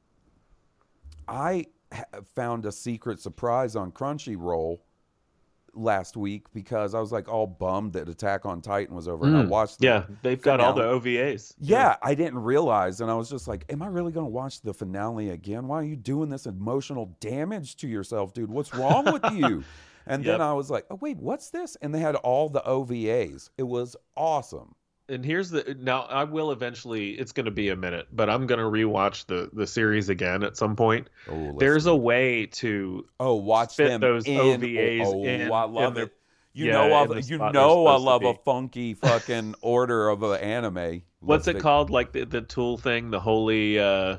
I 1.27 1.67
ha- 1.93 2.03
found 2.35 2.65
a 2.65 2.71
secret 2.71 3.19
surprise 3.19 3.75
on 3.75 3.91
Crunchyroll 3.91 4.79
last 5.73 6.17
week 6.17 6.45
because 6.53 6.93
I 6.93 6.99
was 6.99 7.11
like 7.11 7.27
all 7.29 7.47
bummed 7.47 7.93
that 7.93 8.09
Attack 8.09 8.45
on 8.45 8.61
Titan 8.61 8.95
was 8.95 9.07
over, 9.07 9.25
and 9.25 9.37
I 9.37 9.45
watched. 9.45 9.79
The, 9.79 9.87
Mm. 9.87 9.89
Yeah, 9.89 10.15
they've 10.21 10.41
got 10.41 10.59
all 10.59 10.73
the. 10.73 10.81
OVAs. 10.83 11.53
Yeah, 11.59 11.95
I 12.01 12.15
didn't 12.15 12.39
realize, 12.39 13.01
and 13.01 13.09
I 13.09 13.13
was 13.15 13.29
just 13.29 13.47
like, 13.47 13.65
"Am 13.69 13.81
I 13.81 13.87
really 13.87 14.11
going 14.11 14.25
to 14.25 14.31
watch 14.31 14.61
the 14.61 14.73
finale 14.73 15.29
again? 15.29 15.67
Why 15.67 15.77
are 15.77 15.83
you 15.83 15.95
doing 15.95 16.29
this 16.29 16.45
emotional 16.45 17.15
damage 17.19 17.75
to 17.77 17.87
yourself, 17.87 18.33
dude? 18.33 18.49
What's 18.49 18.73
wrong 18.73 19.05
with 19.11 19.23
you?" 19.33 19.63
And 20.07 20.23
then 20.25 20.41
I 20.41 20.51
was 20.53 20.71
like, 20.71 20.85
"Oh 20.89 20.95
wait, 20.99 21.17
what's 21.17 21.51
this?" 21.51 21.77
And 21.81 21.93
they 21.93 21.99
had 21.99 22.15
all 22.15 22.49
the 22.49 22.61
OVAs. 22.61 23.51
It 23.59 23.63
was 23.63 23.95
awesome. 24.17 24.73
And 25.11 25.23
here's 25.25 25.49
the 25.49 25.75
now 25.79 26.03
I 26.03 26.23
will 26.23 26.51
eventually 26.51 27.11
it's 27.11 27.31
going 27.31 27.45
to 27.45 27.51
be 27.51 27.69
a 27.69 27.75
minute, 27.75 28.07
but 28.11 28.29
I'm 28.29 28.47
going 28.47 28.59
to 28.59 28.65
rewatch 28.65 29.25
the 29.27 29.49
the 29.53 29.67
series 29.67 30.09
again 30.09 30.43
at 30.43 30.57
some 30.57 30.75
point. 30.75 31.09
Oh, 31.29 31.55
There's 31.59 31.85
a 31.85 31.95
way 31.95 32.47
to 32.47 33.05
oh, 33.19 33.35
watch 33.35 33.75
them 33.75 34.01
those 34.01 34.25
in. 34.25 34.37
OVAs 34.39 35.05
Oh, 35.05 35.23
in- 35.23 35.51
I 35.51 35.63
love 35.65 35.97
it. 35.97 36.13
You 36.53 36.65
yeah, 36.65 36.73
know, 36.73 36.93
I, 37.13 37.17
you 37.19 37.37
know, 37.37 37.85
I 37.87 37.95
love 37.95 38.23
a 38.25 38.33
funky 38.33 38.93
fucking 38.93 39.55
order 39.61 40.09
of 40.09 40.21
an 40.23 40.41
anime. 40.41 41.01
what's 41.21 41.47
it 41.47 41.51
listing. 41.53 41.61
called 41.61 41.89
like 41.89 42.11
the, 42.11 42.25
the 42.25 42.41
tool 42.41 42.77
thing, 42.77 43.09
the 43.09 43.21
holy 43.21 43.79
uh 43.79 44.17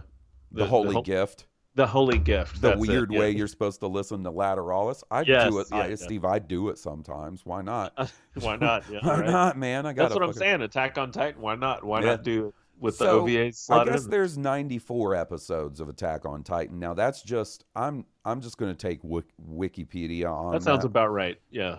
The, 0.51 0.65
holy 0.67 0.95
hol- 0.95 1.03
gift. 1.03 1.45
The 1.75 1.87
holy 1.87 2.19
gift. 2.19 2.61
The 2.61 2.69
that's 2.69 2.85
it, 2.85 2.89
weird 2.89 3.11
yeah. 3.13 3.19
way 3.21 3.31
you're 3.31 3.47
supposed 3.47 3.81
to 3.81 3.87
listen 3.87 4.23
to 4.25 4.31
Lateralus. 4.31 5.03
I 5.11 5.23
Yes, 5.23 5.49
do 5.51 5.59
it, 5.61 5.69
yeah, 5.71 5.77
I, 5.79 5.87
yeah. 5.89 5.95
Steve. 5.97 6.25
I 6.25 6.39
do 6.39 6.69
it 6.69 6.77
sometimes. 6.79 7.47
Why 7.47 7.63
not? 7.63 8.11
Why 8.41 8.57
not? 8.57 8.85
Yeah, 8.91 8.99
Why 9.03 9.21
right. 9.21 9.31
not, 9.31 9.57
man? 9.57 9.87
I 9.87 9.93
got. 9.95 10.03
That's 10.11 10.15
what 10.15 10.23
I'm 10.25 10.35
saying. 10.35 10.61
Attack 10.61 10.99
on 10.99 11.13
Titan. 11.13 11.41
Why 11.41 11.55
not? 11.55 11.83
Why 11.83 12.01
not 12.01 12.23
do 12.25 12.49
it 12.49 12.55
with 12.79 12.99
the 12.99 13.07
So, 13.07 13.23
OVAs 13.25 13.71
I 13.71 13.85
guess 13.87 14.05
in? 14.05 14.11
there's 14.11 14.37
94 14.37 15.15
episodes 15.15 15.81
of 15.81 15.89
Attack 15.89 16.27
on 16.27 16.43
Titan. 16.43 16.79
Now 16.79 16.93
that's 16.93 17.23
just 17.23 17.65
I'm 17.75 18.05
I'm 18.25 18.43
just 18.43 18.59
going 18.59 18.71
to 18.75 18.77
take 18.77 19.01
Wik- 19.03 19.33
Wikipedia 19.51 20.31
on 20.31 20.53
That 20.53 20.63
sounds 20.63 20.85
about 20.85 21.09
right. 21.09 21.41
Yeah, 21.51 21.79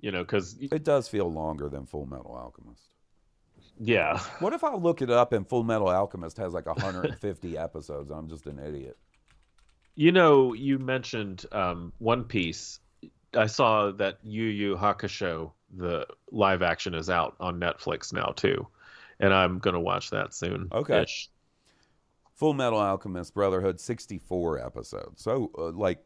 you 0.00 0.10
know, 0.10 0.22
because 0.24 0.56
It 0.60 0.82
does 0.82 1.06
feel 1.06 1.30
longer 1.30 1.68
than 1.68 1.86
Full 1.86 2.06
Metal 2.06 2.34
Alchemist. 2.34 2.88
yeah, 3.78 4.18
What 4.40 4.52
if 4.52 4.64
I 4.64 4.74
look 4.74 5.00
it 5.00 5.10
up 5.10 5.32
and 5.32 5.48
Full 5.48 5.62
Metal 5.62 5.88
Alchemist 5.88 6.36
has 6.38 6.52
like 6.54 6.66
150 6.66 7.56
episodes? 7.58 8.10
I'm 8.10 8.28
just 8.28 8.46
an 8.46 8.58
idiot. 8.58 8.96
You 9.94 10.12
know, 10.12 10.52
you 10.52 10.78
mentioned 10.78 11.46
um, 11.52 11.92
One 11.98 12.24
Piece. 12.24 12.80
I 13.34 13.46
saw 13.46 13.90
that 13.92 14.18
Yu 14.22 14.44
Yu 14.44 14.76
Hakusho, 14.76 15.52
the 15.76 16.06
live 16.30 16.62
action, 16.62 16.94
is 16.94 17.08
out 17.10 17.36
on 17.40 17.58
Netflix 17.58 18.12
now 18.12 18.32
too, 18.36 18.66
and 19.20 19.32
I'm 19.32 19.58
gonna 19.58 19.80
watch 19.80 20.10
that 20.10 20.34
soon. 20.34 20.68
Okay. 20.72 21.06
Full 22.34 22.54
Metal 22.54 22.78
Alchemist 22.78 23.34
Brotherhood 23.34 23.78
64 23.78 24.64
episodes. 24.64 25.22
So 25.22 25.50
uh, 25.56 25.70
like 25.70 26.04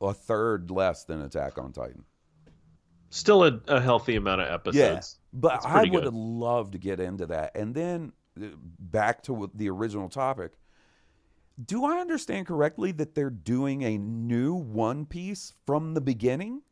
a 0.00 0.14
third 0.14 0.70
less 0.70 1.04
than 1.04 1.22
Attack 1.22 1.58
on 1.58 1.72
Titan. 1.72 2.04
Still 3.10 3.44
a, 3.44 3.60
a 3.68 3.80
healthy 3.80 4.16
amount 4.16 4.42
of 4.42 4.48
episodes. 4.48 5.18
But 5.32 5.64
I 5.64 5.82
would 5.82 5.92
good. 5.92 6.04
have 6.04 6.14
loved 6.14 6.72
to 6.72 6.78
get 6.78 7.00
into 7.00 7.26
that. 7.26 7.56
And 7.56 7.74
then 7.74 8.12
uh, 8.40 8.46
back 8.78 9.22
to 9.24 9.50
the 9.54 9.70
original 9.70 10.08
topic. 10.08 10.52
Do 11.64 11.84
I 11.84 11.98
understand 11.98 12.46
correctly 12.46 12.92
that 12.92 13.14
they're 13.14 13.30
doing 13.30 13.82
a 13.82 13.96
new 13.96 14.54
One 14.54 15.06
Piece 15.06 15.54
from 15.66 15.94
the 15.94 16.00
beginning? 16.00 16.62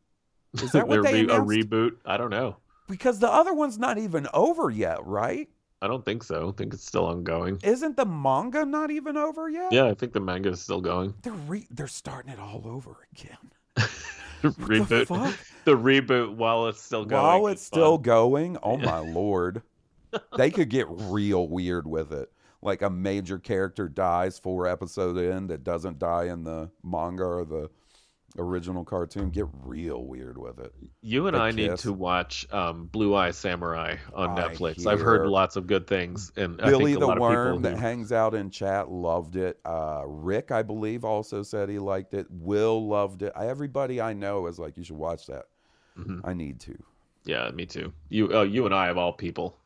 Is 0.54 0.72
that 0.72 0.86
what 0.88 1.02
They're 1.02 1.12
re- 1.12 1.22
a 1.22 1.40
reboot? 1.40 1.96
I 2.04 2.16
don't 2.16 2.30
know. 2.30 2.56
because 2.88 3.18
the 3.18 3.30
other 3.30 3.54
one's 3.54 3.78
not 3.78 3.96
even 3.98 4.28
over 4.34 4.70
yet, 4.70 5.04
right? 5.06 5.48
I 5.80 5.86
don't 5.86 6.04
think 6.04 6.22
so. 6.22 6.48
I 6.48 6.52
think 6.52 6.72
it's 6.72 6.86
still 6.86 7.06
ongoing. 7.06 7.58
Isn't 7.62 7.96
the 7.96 8.06
manga 8.06 8.64
not 8.64 8.90
even 8.90 9.16
over 9.16 9.50
yet? 9.50 9.72
Yeah, 9.72 9.86
I 9.86 9.94
think 9.94 10.12
the 10.12 10.20
manga 10.20 10.50
is 10.50 10.60
still 10.60 10.80
going. 10.80 11.14
They're 11.22 11.32
re- 11.32 11.66
they're 11.70 11.86
starting 11.88 12.32
it 12.32 12.38
all 12.38 12.62
over 12.64 13.06
again. 13.12 13.36
reboot. 14.42 14.88
The 14.88 15.06
fuck? 15.06 15.38
The 15.64 15.76
reboot 15.76 16.34
while 16.34 16.68
it's 16.68 16.80
still 16.82 17.04
going. 17.04 17.22
While 17.22 17.46
it's 17.48 17.62
still 17.62 17.98
going, 17.98 18.58
oh 18.62 18.76
my 18.76 18.98
lord. 18.98 19.62
They 20.36 20.50
could 20.50 20.68
get 20.68 20.86
real 20.88 21.48
weird 21.48 21.86
with 21.86 22.12
it. 22.12 22.30
Like 22.64 22.82
a 22.82 22.90
major 22.90 23.38
character 23.38 23.88
dies 23.88 24.38
four 24.38 24.66
episodes 24.66 25.18
in 25.20 25.46
that 25.48 25.62
doesn't 25.62 25.98
die 26.00 26.24
in 26.24 26.42
the 26.42 26.70
manga 26.82 27.22
or 27.22 27.44
the 27.44 27.70
original 28.38 28.84
cartoon. 28.84 29.30
Get 29.30 29.46
real 29.62 30.04
weird 30.04 30.38
with 30.38 30.58
it. 30.58 30.72
You 31.02 31.26
and 31.26 31.36
I 31.36 31.50
need 31.50 31.76
to 31.78 31.92
watch 31.92 32.50
um, 32.52 32.86
Blue 32.86 33.14
Eye 33.14 33.30
Samurai 33.30 33.96
on 34.14 34.30
I 34.30 34.48
Netflix. 34.48 34.86
I've 34.86 35.00
heard 35.00 35.26
lots 35.26 35.56
of 35.56 35.66
good 35.66 35.86
things, 35.86 36.32
and 36.36 36.60
I 36.60 36.66
Billy 36.66 36.94
the 36.94 37.06
lot 37.06 37.20
Worm 37.20 37.62
that 37.62 37.78
hangs 37.78 38.12
out 38.12 38.34
in 38.34 38.50
chat 38.50 38.90
loved 38.90 39.36
it. 39.36 39.60
Uh, 39.64 40.02
Rick, 40.06 40.50
I 40.50 40.62
believe, 40.62 41.04
also 41.04 41.42
said 41.42 41.68
he 41.68 41.78
liked 41.78 42.14
it. 42.14 42.26
Will 42.30 42.88
loved 42.88 43.22
it. 43.22 43.32
Everybody 43.38 44.00
I 44.00 44.14
know 44.14 44.46
is 44.46 44.58
like, 44.58 44.76
you 44.76 44.84
should 44.84 44.96
watch 44.96 45.26
that. 45.26 45.44
Mhm. 45.98 46.22
I 46.24 46.32
need 46.32 46.60
to. 46.60 46.76
Yeah, 47.24 47.50
me 47.50 47.66
too. 47.66 47.92
You, 48.08 48.36
uh, 48.36 48.42
you 48.42 48.66
and 48.66 48.74
I 48.74 48.88
of 48.88 48.98
all 48.98 49.12
people, 49.12 49.56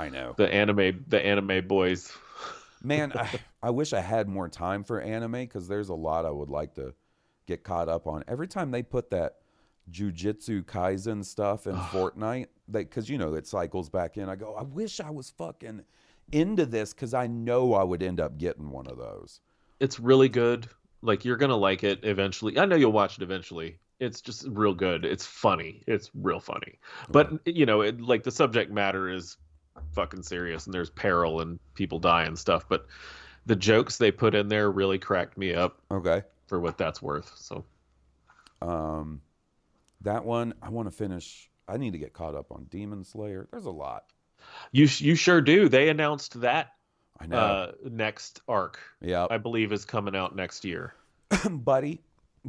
I 0.00 0.08
know. 0.08 0.34
the 0.36 0.52
anime, 0.52 1.04
the 1.08 1.24
anime 1.24 1.66
boys. 1.66 2.12
Man, 2.82 3.12
I, 3.14 3.28
I 3.62 3.70
wish 3.70 3.92
I 3.92 4.00
had 4.00 4.28
more 4.28 4.48
time 4.48 4.84
for 4.84 5.00
anime 5.00 5.32
because 5.32 5.68
there's 5.68 5.90
a 5.90 5.94
lot 5.94 6.24
I 6.24 6.30
would 6.30 6.48
like 6.48 6.74
to 6.76 6.94
get 7.46 7.62
caught 7.62 7.88
up 7.88 8.06
on. 8.06 8.24
Every 8.26 8.48
time 8.48 8.70
they 8.70 8.82
put 8.82 9.10
that 9.10 9.36
Jujutsu 9.90 10.64
Kaisen 10.64 11.24
stuff 11.24 11.66
in 11.66 11.74
Fortnite, 11.92 12.46
because 12.70 13.10
you 13.10 13.18
know 13.18 13.34
it 13.34 13.46
cycles 13.46 13.90
back 13.90 14.16
in, 14.16 14.28
I 14.28 14.36
go, 14.36 14.54
I 14.54 14.62
wish 14.62 15.00
I 15.00 15.10
was 15.10 15.30
fucking 15.30 15.82
into 16.32 16.64
this 16.64 16.94
because 16.94 17.12
I 17.12 17.26
know 17.26 17.74
I 17.74 17.82
would 17.82 18.02
end 18.02 18.20
up 18.20 18.38
getting 18.38 18.70
one 18.70 18.86
of 18.86 18.96
those. 18.96 19.40
It's 19.80 19.98
really 20.00 20.28
good. 20.28 20.68
Like 21.02 21.24
you're 21.24 21.36
gonna 21.36 21.56
like 21.56 21.84
it 21.84 22.00
eventually. 22.04 22.58
I 22.58 22.64
know 22.64 22.76
you'll 22.76 22.92
watch 22.92 23.16
it 23.16 23.22
eventually. 23.22 23.78
It's 23.98 24.22
just 24.22 24.46
real 24.48 24.74
good. 24.74 25.04
It's 25.04 25.26
funny. 25.26 25.82
It's 25.86 26.10
real 26.14 26.40
funny. 26.40 26.78
But 27.10 27.46
you 27.46 27.66
know, 27.66 27.82
it, 27.82 28.00
like 28.00 28.22
the 28.22 28.30
subject 28.30 28.70
matter 28.70 29.08
is 29.08 29.36
fucking 29.92 30.22
serious, 30.22 30.66
and 30.66 30.74
there's 30.74 30.90
peril 30.90 31.40
and 31.40 31.58
people 31.74 31.98
die 31.98 32.24
and 32.24 32.38
stuff. 32.38 32.68
But 32.68 32.86
the 33.46 33.56
jokes 33.56 33.96
they 33.98 34.10
put 34.10 34.34
in 34.34 34.48
there 34.48 34.70
really 34.70 34.98
cracked 34.98 35.36
me 35.38 35.54
up 35.54 35.80
Okay. 35.90 36.22
for 36.46 36.60
what 36.60 36.78
that's 36.78 37.00
worth. 37.02 37.32
So 37.36 37.64
Um, 38.62 39.20
that 40.02 40.24
one 40.24 40.54
I 40.62 40.68
want 40.70 40.86
to 40.90 40.94
finish. 40.96 41.50
I 41.68 41.76
need 41.76 41.92
to 41.92 41.98
get 41.98 42.12
caught 42.12 42.34
up 42.34 42.50
on 42.52 42.64
Demon 42.64 43.04
Slayer. 43.04 43.48
There's 43.50 43.66
a 43.66 43.70
lot. 43.70 44.04
you 44.72 44.88
you 44.98 45.14
sure 45.14 45.40
do. 45.40 45.68
They 45.68 45.88
announced 45.88 46.40
that 46.40 46.74
I 47.18 47.26
know. 47.26 47.36
uh, 47.38 47.72
next 47.90 48.40
arc, 48.48 48.78
yeah. 49.00 49.26
I 49.30 49.36
believe, 49.38 49.72
is 49.72 49.84
coming 49.84 50.16
out 50.16 50.34
next 50.34 50.64
year. 50.64 50.94
buddy, 51.50 52.00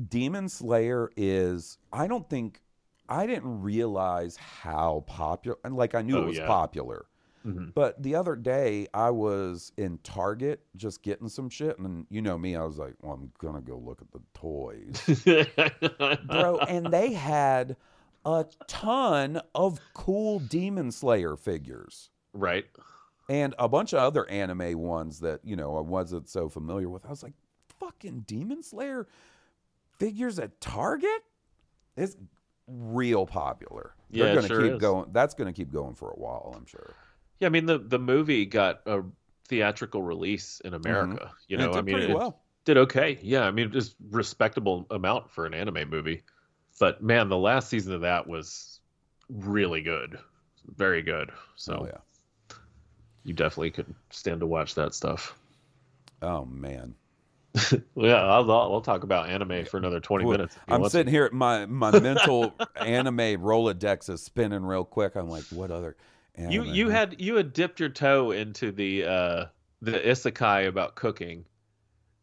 Demon 0.09 0.47
Slayer 0.49 1.11
is. 1.17 1.77
I 1.91 2.07
don't 2.07 2.27
think 2.29 2.61
I 3.09 3.27
didn't 3.27 3.61
realize 3.61 4.37
how 4.37 5.03
popular. 5.07 5.57
And 5.65 5.75
like 5.75 5.93
I 5.95 6.01
knew 6.01 6.17
Oh, 6.17 6.23
it 6.23 6.27
was 6.27 6.37
yeah. 6.37 6.47
popular, 6.47 7.05
Mhm. 7.45 7.73
but 7.73 8.01
the 8.03 8.13
other 8.15 8.35
day 8.35 8.87
I 8.93 9.09
was 9.09 9.71
in 9.77 9.97
Target 10.03 10.61
just 10.75 11.01
getting 11.01 11.27
some 11.29 11.49
shit, 11.49 11.79
and 11.79 12.05
you 12.09 12.21
know 12.21 12.37
me, 12.37 12.55
I 12.55 12.63
was 12.63 12.77
like, 12.77 12.93
"Well, 13.01 13.13
I'm 13.13 13.31
gonna 13.39 13.61
go 13.61 13.77
look 13.77 14.01
at 14.01 14.11
the 14.11 14.21
toys, 14.33 15.01
bro." 16.27 16.57
and 16.59 16.87
they 16.93 17.13
had 17.13 17.77
a 18.25 18.45
ton 18.67 19.41
of 19.55 19.79
cool 19.93 20.39
Demon 20.39 20.91
Slayer 20.91 21.35
figures 21.35 22.11
right. 22.33 22.65
and 23.29 23.55
a 23.57 23.67
bunch 23.67 23.93
of 23.93 23.99
other 23.99 24.29
anime 24.29 24.77
ones 24.79 25.19
that 25.21 25.39
you 25.43 25.55
know 25.55 25.77
I 25.77 25.81
wasn't 25.81 26.29
so 26.29 26.47
familiar 26.49 26.89
with. 26.89 27.05
I 27.05 27.09
was 27.09 27.23
like, 27.23 27.33
"Fucking 27.79 28.21
Demon 28.27 28.61
Slayer 28.61 29.07
figures 29.97 30.37
at 30.37 30.61
Target 30.61 31.23
is 31.97 32.17
real 32.67 33.25
popular." 33.25 33.95
Yeah, 34.11 34.25
They're 34.25 34.35
gonna 34.35 34.47
sure 34.47 34.61
keep 34.61 34.73
is. 34.73 34.79
going. 34.79 35.09
That's 35.11 35.33
gonna 35.33 35.53
keep 35.53 35.71
going 35.71 35.95
for 35.95 36.11
a 36.11 36.15
while, 36.19 36.53
I'm 36.55 36.65
sure. 36.67 36.93
Yeah, 37.41 37.47
I 37.47 37.49
mean 37.49 37.65
the 37.65 37.79
the 37.79 37.99
movie 37.99 38.45
got 38.45 38.81
a 38.85 39.01
theatrical 39.47 40.01
release 40.01 40.61
in 40.63 40.71
mm-hmm. 40.71 40.85
America. 40.85 41.31
You 41.47 41.57
know, 41.57 41.73
I 41.73 41.81
mean, 41.81 41.97
it 41.97 42.15
well. 42.15 42.39
did 42.63 42.77
okay. 42.77 43.19
Yeah, 43.21 43.41
I 43.41 43.51
mean, 43.51 43.71
just 43.71 43.93
a 43.93 43.95
respectable 44.15 44.85
amount 44.91 45.29
for 45.29 45.45
an 45.45 45.53
anime 45.53 45.89
movie. 45.89 46.21
But 46.79 47.03
man, 47.03 47.29
the 47.29 47.37
last 47.37 47.67
season 47.67 47.93
of 47.93 48.01
that 48.01 48.27
was 48.27 48.79
really 49.27 49.81
good, 49.81 50.19
very 50.75 51.01
good. 51.01 51.31
So 51.55 51.79
Oh 51.81 51.85
yeah. 51.87 52.55
you 53.23 53.33
definitely 53.33 53.71
could 53.71 53.93
stand 54.11 54.39
to 54.39 54.45
watch 54.45 54.75
that 54.75 54.93
stuff. 54.93 55.35
Oh 56.21 56.45
man. 56.45 56.95
Yeah, 57.95 58.23
I'll, 58.23 58.49
I'll, 58.49 58.81
talk 58.81 59.03
about 59.03 59.29
anime 59.29 59.65
for 59.65 59.77
another 59.77 59.99
twenty 59.99 60.25
Well, 60.25 60.37
minutes. 60.37 60.57
I'm 60.67 60.81
want 60.81 60.91
to. 60.91 60.97
sitting 60.97 61.11
here. 61.11 61.29
My 61.33 61.65
my 61.65 61.99
mental 61.99 62.53
anime 62.77 63.41
Rolodex 63.41 64.09
is 64.09 64.23
spinning 64.23 64.63
real 64.63 64.85
quick. 64.85 65.15
I'm 65.15 65.27
like, 65.27 65.43
what 65.51 65.69
other? 65.69 65.97
You 66.37 66.61
anime? 66.63 66.73
you 66.75 66.89
had 66.89 67.15
you 67.21 67.35
had 67.35 67.53
dipped 67.53 67.79
your 67.79 67.89
toe 67.89 68.31
into 68.31 68.71
the 68.71 69.03
uh 69.05 69.45
the 69.81 69.93
isekai 69.93 70.67
about 70.67 70.95
cooking, 70.95 71.45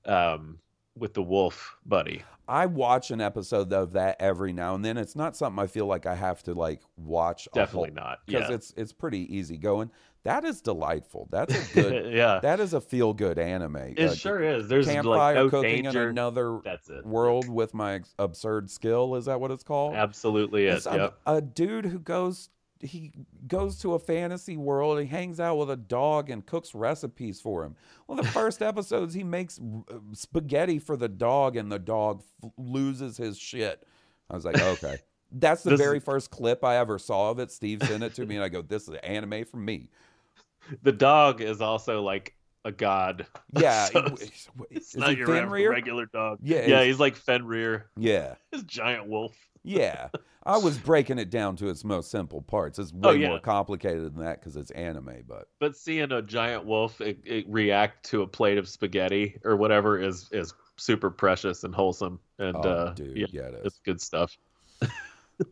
um, 0.04 0.58
with 0.96 1.14
the 1.14 1.22
wolf 1.22 1.76
buddy. 1.84 2.22
I 2.46 2.64
watch 2.66 3.10
an 3.10 3.20
episode 3.20 3.72
of 3.74 3.92
that 3.92 4.16
every 4.20 4.52
now 4.54 4.74
and 4.74 4.82
then. 4.84 4.96
It's 4.96 5.14
not 5.14 5.36
something 5.36 5.62
I 5.62 5.66
feel 5.66 5.84
like 5.86 6.06
I 6.06 6.14
have 6.14 6.42
to 6.44 6.54
like 6.54 6.80
watch. 6.96 7.46
Definitely 7.52 7.90
not. 7.90 8.20
because 8.26 8.48
Yeah. 8.48 8.54
it's 8.54 8.72
it's 8.76 8.92
pretty 8.92 9.34
easy 9.36 9.58
going. 9.58 9.90
That 10.24 10.44
is 10.44 10.60
delightful. 10.62 11.28
That's 11.30 11.54
a 11.54 11.74
good. 11.74 12.12
yeah. 12.14 12.40
that 12.42 12.58
is 12.60 12.72
a 12.74 12.80
feel 12.80 13.12
good 13.12 13.38
anime. 13.38 13.76
it 13.76 14.00
Uh, 14.00 14.14
sure 14.14 14.42
is. 14.42 14.66
There's 14.68 14.86
campfire 14.86 15.34
like 15.34 15.36
no 15.36 15.50
cooking 15.50 15.84
danger. 15.84 16.04
in 16.04 16.08
another 16.10 16.60
That's 16.64 16.88
it. 16.88 17.04
world 17.06 17.48
with 17.48 17.74
my 17.74 18.00
absurd 18.18 18.70
skill. 18.70 19.14
Is 19.14 19.26
that 19.26 19.40
what 19.40 19.50
it's 19.50 19.62
called? 19.64 19.94
Absolutely 19.94 20.66
a, 20.68 20.80
Yep. 20.84 21.18
a 21.26 21.40
dude 21.42 21.86
who 21.86 21.98
goes 21.98 22.48
he 22.80 23.12
goes 23.46 23.78
to 23.80 23.94
a 23.94 23.98
fantasy 23.98 24.56
world. 24.56 25.00
He 25.00 25.06
hangs 25.06 25.40
out 25.40 25.56
with 25.56 25.70
a 25.70 25.76
dog 25.76 26.30
and 26.30 26.44
cooks 26.46 26.74
recipes 26.74 27.40
for 27.40 27.64
him. 27.64 27.74
Well, 28.06 28.16
the 28.16 28.28
first 28.28 28.62
episodes 28.70 29.14
he 29.14 29.24
makes 29.24 29.58
uh, 29.90 29.94
spaghetti 30.12 30.78
for 30.78 30.96
the 30.96 31.08
dog, 31.08 31.56
and 31.56 31.70
the 31.72 31.78
dog 31.78 32.22
f- 32.44 32.50
loses 32.56 33.16
his 33.16 33.36
shit. 33.38 33.86
I 34.30 34.34
was 34.34 34.44
like, 34.44 34.60
okay. 34.60 34.98
That's 35.32 35.62
the 35.62 35.70
This- 35.70 35.80
very 35.80 36.00
first 36.00 36.30
clip 36.30 36.64
I 36.64 36.76
ever 36.76 36.98
saw 36.98 37.30
of 37.30 37.38
it. 37.38 37.50
Steve 37.52 37.82
sent 37.82 38.02
it 38.02 38.14
to 38.14 38.24
me, 38.26 38.36
and 38.36 38.44
I 38.44 38.48
go, 38.48 38.62
"This 38.62 38.88
is 38.88 38.94
anime 39.02 39.44
from 39.44 39.64
me." 39.64 39.88
The 40.82 40.92
dog 40.92 41.40
is 41.40 41.60
also 41.62 42.02
like 42.02 42.34
a 42.64 42.72
god. 42.72 43.26
Yeah, 43.58 43.86
So 43.86 44.00
it- 44.00 44.30
it's 44.70 44.94
is 44.94 44.96
not 44.96 45.16
your 45.16 45.26
Fenrir? 45.26 45.70
regular 45.70 46.06
dog. 46.06 46.38
Yeah, 46.42 46.66
Yeah, 46.66 46.84
he's 46.84 46.98
like 47.00 47.16
Fenrir. 47.16 47.86
Yeah, 47.96 48.34
His 48.52 48.64
giant 48.64 49.06
wolf. 49.08 49.34
yeah. 49.62 50.08
I 50.48 50.56
was 50.56 50.78
breaking 50.78 51.18
it 51.18 51.30
down 51.30 51.56
to 51.56 51.68
its 51.68 51.84
most 51.84 52.10
simple 52.10 52.40
parts. 52.42 52.78
It's 52.78 52.92
way 52.92 53.10
Oh, 53.10 53.12
yeah. 53.12 53.28
more 53.28 53.38
complicated 53.40 54.02
than 54.04 54.24
that 54.24 54.40
because 54.40 54.56
it's 54.56 54.70
anime. 54.70 55.24
But 55.28 55.48
But 55.60 55.76
seeing 55.76 56.10
a 56.10 56.22
giant 56.22 56.64
wolf 56.64 57.00
it, 57.00 57.18
it 57.24 57.44
react 57.48 58.04
to 58.06 58.22
a 58.22 58.26
plate 58.26 58.56
of 58.58 58.66
spaghetti 58.68 59.38
or 59.44 59.56
whatever 59.56 59.98
is 60.00 60.28
is 60.32 60.54
super 60.76 61.10
precious 61.10 61.64
and 61.64 61.74
wholesome. 61.74 62.18
And 62.38 62.56
oh, 62.64 62.68
uh, 62.70 62.92
dude, 62.94 63.16
yeah, 63.16 63.26
yeah, 63.30 63.42
it 63.48 63.54
is. 63.54 63.66
it's 63.66 63.80
good 63.84 64.00
stuff. 64.00 64.36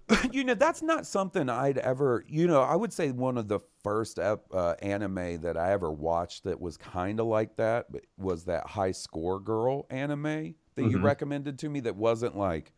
you 0.33 0.43
know 0.43 0.55
that's 0.55 0.83
not 0.83 1.07
something 1.07 1.49
i'd 1.49 1.79
ever 1.79 2.25
you 2.29 2.47
know 2.49 2.61
i 2.61 2.75
would 2.75 2.93
say 2.93 3.13
one 3.13 3.39
of 3.39 3.47
the 3.49 3.61
first 3.85 4.19
uh, 4.19 4.37
anime 4.83 5.41
that 5.41 5.57
i 5.57 5.71
ever 5.71 5.93
watched 5.93 6.43
that 6.45 6.61
was 6.61 6.77
kind 6.77 7.21
of 7.21 7.27
like 7.27 7.55
that 7.57 7.87
was 8.17 8.45
that 8.45 8.67
high 8.67 8.91
score 8.91 9.39
girl 9.39 9.87
anime 9.91 10.55
that 10.75 10.85
you 10.85 10.99
Mhm. 10.99 11.03
recommended 11.05 11.59
to 11.61 11.69
me 11.69 11.81
that 11.81 11.95
wasn't 11.97 12.37
like 12.37 12.73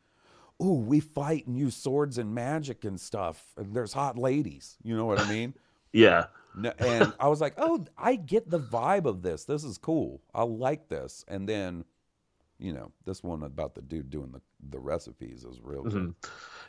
ooh 0.62 0.74
we 0.74 1.00
fight 1.00 1.46
and 1.46 1.56
use 1.56 1.76
swords 1.76 2.18
and 2.18 2.34
magic 2.34 2.84
and 2.84 3.00
stuff 3.00 3.44
and 3.56 3.74
there's 3.74 3.92
hot 3.92 4.18
ladies 4.18 4.76
you 4.82 4.96
know 4.96 5.04
what 5.06 5.20
i 5.20 5.28
mean 5.28 5.54
Yeah. 5.92 6.26
and 6.78 7.12
i 7.20 7.28
was 7.28 7.40
like 7.40 7.54
oh 7.59 7.84
i 7.96 8.16
get 8.16 8.50
the 8.50 8.59
vibe 8.61 9.04
of 9.06 9.22
this 9.22 9.44
this 9.44 9.62
is 9.64 9.78
cool 9.78 10.20
i 10.34 10.42
like 10.42 10.88
this 10.88 11.24
and 11.28 11.48
then 11.48 11.84
you 12.59 12.72
know 12.72 12.90
this 13.04 13.22
one 13.22 13.42
about 13.44 13.74
the 13.76 13.82
dude 13.82 14.11
doing 14.11 14.32
the, 14.32 14.40
the 14.70 14.80
recipes 14.80 15.44
is 15.44 15.61
real 15.62 15.84
good. 15.84 15.92
Mhm. 15.92 16.14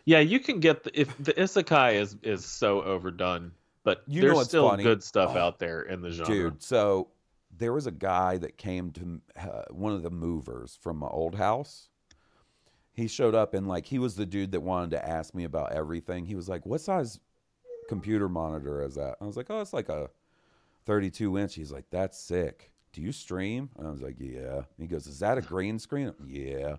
Yeah, 0.05 0.19
you 0.19 0.39
can 0.39 0.59
get 0.59 0.83
the, 0.83 0.99
if 0.99 1.15
the 1.17 1.33
isekai 1.33 1.95
is 1.95 2.15
is 2.21 2.45
so 2.45 2.81
overdone, 2.83 3.51
but 3.83 4.03
You 4.07 4.21
know 4.21 4.35
there's 4.35 4.47
still 4.47 4.69
funny? 4.69 4.83
good 4.83 5.01
stuff 5.03 5.31
Oh, 5.35 5.39
out 5.39 5.57
there 5.59 5.81
in 5.81 6.01
the 6.01 6.11
genre. 6.11 6.31
Dude, 6.33 6.61
so 6.63 7.09
there 7.57 7.73
was 7.73 7.87
a 7.87 7.91
guy 7.91 8.37
that 8.37 8.57
came 8.57 8.91
to 8.91 9.19
uh, 9.35 9.63
one 9.71 9.93
of 9.93 10.03
the 10.03 10.11
movers 10.11 10.77
from 10.79 10.97
my 10.97 11.07
old 11.07 11.33
house. 11.35 11.89
He 12.99 13.07
showed 13.07 13.33
up 13.33 13.53
and 13.53 13.67
like 13.67 13.85
he 13.85 13.97
was 13.97 14.15
the 14.15 14.25
dude 14.25 14.51
that 14.51 14.61
wanted 14.61 14.91
to 14.91 15.07
ask 15.07 15.33
me 15.33 15.45
about 15.45 15.71
everything. 15.71 16.25
He 16.25 16.35
was 16.35 16.49
like, 16.49 16.65
"What 16.65 16.81
size 16.81 17.19
computer 17.87 18.27
monitor 18.29 18.83
is 18.83 18.95
that?" 18.95 19.15
I 19.21 19.25
was 19.25 19.37
like, 19.37 19.49
"Oh, 19.49 19.61
it's 19.61 19.73
like 19.73 19.89
a 19.89 20.09
32 20.85 21.37
inch." 21.37 21.55
He's 21.55 21.71
like, 21.71 21.89
"That's 21.89 22.19
sick. 22.19 22.71
Do 22.91 23.01
you 23.01 23.11
stream?" 23.11 23.69
And 23.77 23.87
I 23.87 23.91
was 23.91 24.01
like, 24.01 24.17
"Yeah." 24.19 24.63
He 24.77 24.87
goes, 24.87 25.07
"Is 25.07 25.19
that 25.19 25.37
a 25.37 25.41
green 25.41 25.79
screen?" 25.79 26.13
Yeah. 26.27 26.75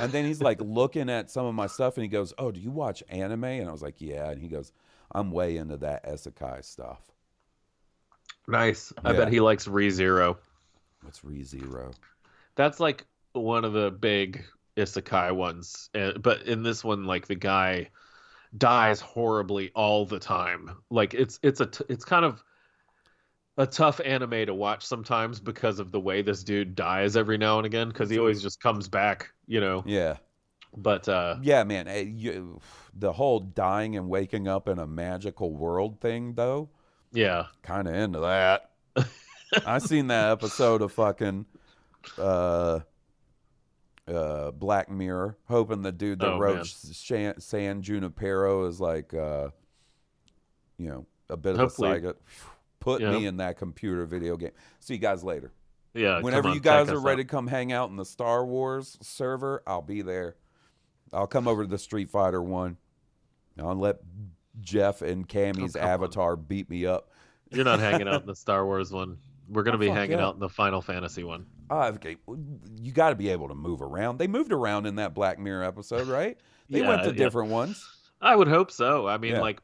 And 0.00 0.12
then 0.12 0.24
he's 0.24 0.42
like 0.42 0.60
looking 0.60 1.08
at 1.08 1.30
some 1.30 1.46
of 1.46 1.54
my 1.54 1.66
stuff 1.66 1.96
and 1.96 2.02
he 2.02 2.08
goes, 2.08 2.32
"Oh, 2.38 2.50
do 2.50 2.60
you 2.60 2.70
watch 2.70 3.02
anime?" 3.08 3.44
And 3.44 3.68
I 3.68 3.72
was 3.72 3.82
like, 3.82 4.00
"Yeah." 4.00 4.30
And 4.30 4.40
he 4.40 4.48
goes, 4.48 4.72
"I'm 5.12 5.30
way 5.30 5.56
into 5.56 5.76
that 5.78 6.04
isekai 6.06 6.64
stuff." 6.64 7.10
Nice. 8.46 8.92
I 9.04 9.12
Yeah. 9.12 9.18
bet 9.18 9.32
he 9.32 9.40
likes 9.40 9.66
ReZero. 9.66 10.38
What's 11.02 11.20
ReZero? 11.20 11.94
That's 12.54 12.80
like 12.80 13.06
one 13.32 13.64
of 13.64 13.74
the 13.74 13.90
big 13.90 14.44
isekai 14.78 15.34
ones. 15.34 15.90
Uh, 15.94 16.12
but 16.18 16.42
in 16.42 16.62
this 16.62 16.82
one, 16.84 17.04
like 17.04 17.26
the 17.26 17.34
guy 17.34 17.90
dies 18.56 19.00
horribly 19.00 19.70
all 19.74 20.06
the 20.06 20.18
time. 20.18 20.70
Like 20.90 21.14
it's 21.14 21.38
it's 21.42 21.60
a 21.60 21.66
t- 21.66 21.84
it's 21.88 22.04
kind 22.04 22.24
of 22.24 22.42
a 23.56 23.66
tough 23.66 24.00
anime 24.04 24.46
to 24.46 24.54
watch 24.54 24.86
sometimes 24.86 25.40
because 25.40 25.80
of 25.80 25.90
the 25.90 26.00
way 26.00 26.22
this 26.22 26.44
dude 26.44 26.74
dies 26.76 27.16
every 27.16 27.36
now 27.38 27.58
and 27.58 27.66
again 27.66 27.88
because 27.88 28.08
he 28.08 28.18
always 28.18 28.40
just 28.40 28.60
comes 28.60 28.88
back, 28.88 29.32
you 29.46 29.60
know. 29.60 29.82
Yeah. 29.84 30.16
But 30.76 31.08
uh 31.08 31.36
Yeah, 31.42 31.64
man. 31.64 31.88
eh, 31.88 32.02
You, 32.02 32.60
the 32.94 33.12
whole 33.12 33.40
dying 33.40 33.96
and 33.96 34.08
waking 34.08 34.46
up 34.48 34.68
in 34.68 34.78
a 34.78 34.86
magical 34.86 35.52
world 35.56 36.00
thing, 36.00 36.34
though, 36.34 36.70
yeah. 37.12 37.46
kind 37.62 37.88
of 37.88 37.94
into 37.94 38.20
that. 38.20 38.70
I 39.66 39.78
seen 39.78 40.08
that 40.08 40.30
episode 40.30 40.82
of 40.82 40.92
fucking 40.92 41.46
uh, 42.18 42.80
uh, 44.08 44.50
Black 44.52 44.90
Mirror, 44.90 45.36
hoping 45.48 45.82
the 45.82 45.92
dude 45.92 46.20
that 46.20 46.32
Oh, 46.32 46.38
wrote. 46.38 46.66
Shan- 46.66 47.38
San 47.40 47.82
Junipero 47.82 48.64
is 48.66 48.80
like, 48.80 49.12
uh, 49.14 49.50
you 50.78 50.88
know, 50.88 51.06
a 51.28 51.36
bit 51.36 51.54
of 51.54 51.60
a 51.60 51.70
psycho. 51.70 52.14
Put 52.80 53.00
Yeah. 53.02 53.10
me 53.12 53.26
in 53.26 53.36
that 53.38 53.58
computer 53.58 54.06
video 54.06 54.36
game. 54.36 54.52
See 54.80 54.94
you 54.94 55.00
guys 55.00 55.22
later. 55.24 55.52
Yeah. 55.94 56.20
Whenever 56.20 56.48
on, 56.48 56.54
you 56.54 56.60
guys 56.60 56.88
are 56.90 56.98
ready 57.00 57.20
out. 57.22 57.28
to 57.28 57.30
come 57.30 57.46
hang 57.48 57.72
out 57.72 57.90
in 57.90 57.96
the 57.96 58.04
Star 58.04 58.46
Wars 58.46 58.96
server, 59.02 59.62
I'll 59.66 59.82
be 59.82 60.00
there. 60.02 60.36
I'll 61.12 61.26
come 61.26 61.48
over 61.48 61.64
to 61.64 61.68
the 61.68 61.78
Street 61.78 62.08
Fighter 62.10 62.42
one. 62.42 62.76
I'll 63.58 63.74
let 63.74 63.96
Jeff 64.60 65.02
and 65.02 65.28
Cammy's 65.28 65.74
Oh, 65.74 65.80
come 65.80 65.88
on. 65.88 65.94
avatar 65.94 66.36
beat 66.36 66.70
me 66.70 66.86
up. 66.86 67.10
You're 67.50 67.64
not 67.64 67.80
hanging 67.80 68.06
out 68.06 68.20
in 68.22 68.26
the 68.26 68.36
Star 68.36 68.64
Wars 68.64 68.92
one. 68.92 69.18
We're 69.48 69.62
gonna 69.64 69.76
Oh, 69.76 69.80
be 69.80 69.88
hanging 69.88 70.18
yeah. 70.18 70.26
out 70.26 70.34
in 70.34 70.40
the 70.40 70.48
Final 70.48 70.80
Fantasy 70.82 71.24
one. 71.24 71.46
Ah, 71.70 71.88
okay, 71.88 72.16
you 72.80 72.92
got 72.92 73.10
to 73.10 73.16
be 73.16 73.28
able 73.28 73.48
to 73.48 73.54
move 73.54 73.82
around. 73.82 74.18
They 74.18 74.26
moved 74.26 74.52
around 74.52 74.86
in 74.86 74.96
that 74.96 75.14
Black 75.14 75.38
Mirror 75.38 75.64
episode, 75.64 76.08
right? 76.08 76.38
They 76.70 76.82
went 76.82 77.02
Yeah, 77.02 77.10
to 77.10 77.16
yeah. 77.16 77.24
different 77.24 77.50
ones. 77.50 77.86
I 78.20 78.34
would 78.34 78.48
hope 78.48 78.70
so. 78.70 79.06
I 79.06 79.18
mean, 79.18 79.32
Yeah. 79.34 79.40
like, 79.40 79.60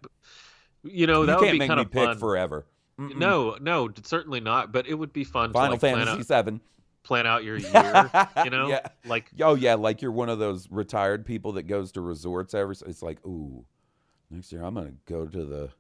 you 0.83 1.07
know, 1.07 1.25
that 1.27 1.33
you 1.33 1.39
would 1.39 1.45
can't 1.47 1.53
be 1.55 1.59
make 1.61 1.69
kind 1.69 1.79
me 1.79 1.85
of 1.85 1.91
pick 1.91 2.05
fun. 2.05 2.19
forever. 2.19 2.67
Mm-mm. 3.01 3.17
No, 3.17 3.57
no, 3.61 3.89
certainly 4.05 4.41
not. 4.41 4.71
But 4.71 4.87
it 4.87 4.95
would 4.95 5.13
be 5.13 5.25
fun 5.25 5.53
Final 5.53 5.71
to 5.71 5.73
like, 5.73 5.81
plan 5.81 5.97
Fantasy 6.07 6.21
out, 6.21 6.27
Seven. 6.27 6.61
plan 7.03 7.27
out 7.27 7.43
your 7.43 7.57
year. 7.59 8.11
you 8.45 8.51
know, 8.51 8.69
Yeah. 8.69 8.87
like 9.05 9.31
Oh 9.41 9.55
yeah, 9.57 9.75
like 9.75 10.01
you're 10.03 10.13
one 10.13 10.29
of 10.29 10.39
those 10.39 10.71
retired 10.71 11.27
people 11.27 11.53
that 11.53 11.65
goes 11.65 11.91
to 11.93 12.01
resorts 12.01 12.55
every. 12.55 12.77
It's 12.87 13.03
like, 13.03 13.19
ooh, 13.27 13.65
next 14.31 14.53
year 14.53 14.63
I'm 14.63 14.75
gonna 14.75 14.93
go 15.07 15.27
to 15.27 15.45
the 15.45 15.71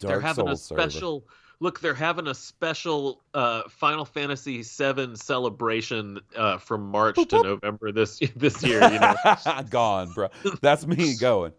Dark 0.00 0.12
they're 0.14 0.20
having 0.20 0.48
a 0.48 0.56
special. 0.56 1.20
server. 1.20 1.32
Look, 1.58 1.80
they're 1.80 1.94
having 1.94 2.26
a 2.26 2.34
special 2.34 3.22
uh, 3.32 3.62
Final 3.68 4.04
Fantasy 4.04 4.62
VII 4.62 5.16
celebration 5.16 6.20
uh, 6.36 6.58
from 6.58 6.90
March 6.90 7.16
to 7.16 7.42
November 7.42 7.92
this 7.92 8.18
this 8.36 8.62
year. 8.62 8.82
You 8.90 8.98
know, 8.98 9.14
Gone, 9.70 10.12
bro. 10.12 10.28
That's 10.60 10.86
me 10.86 11.16
going. 11.20 11.52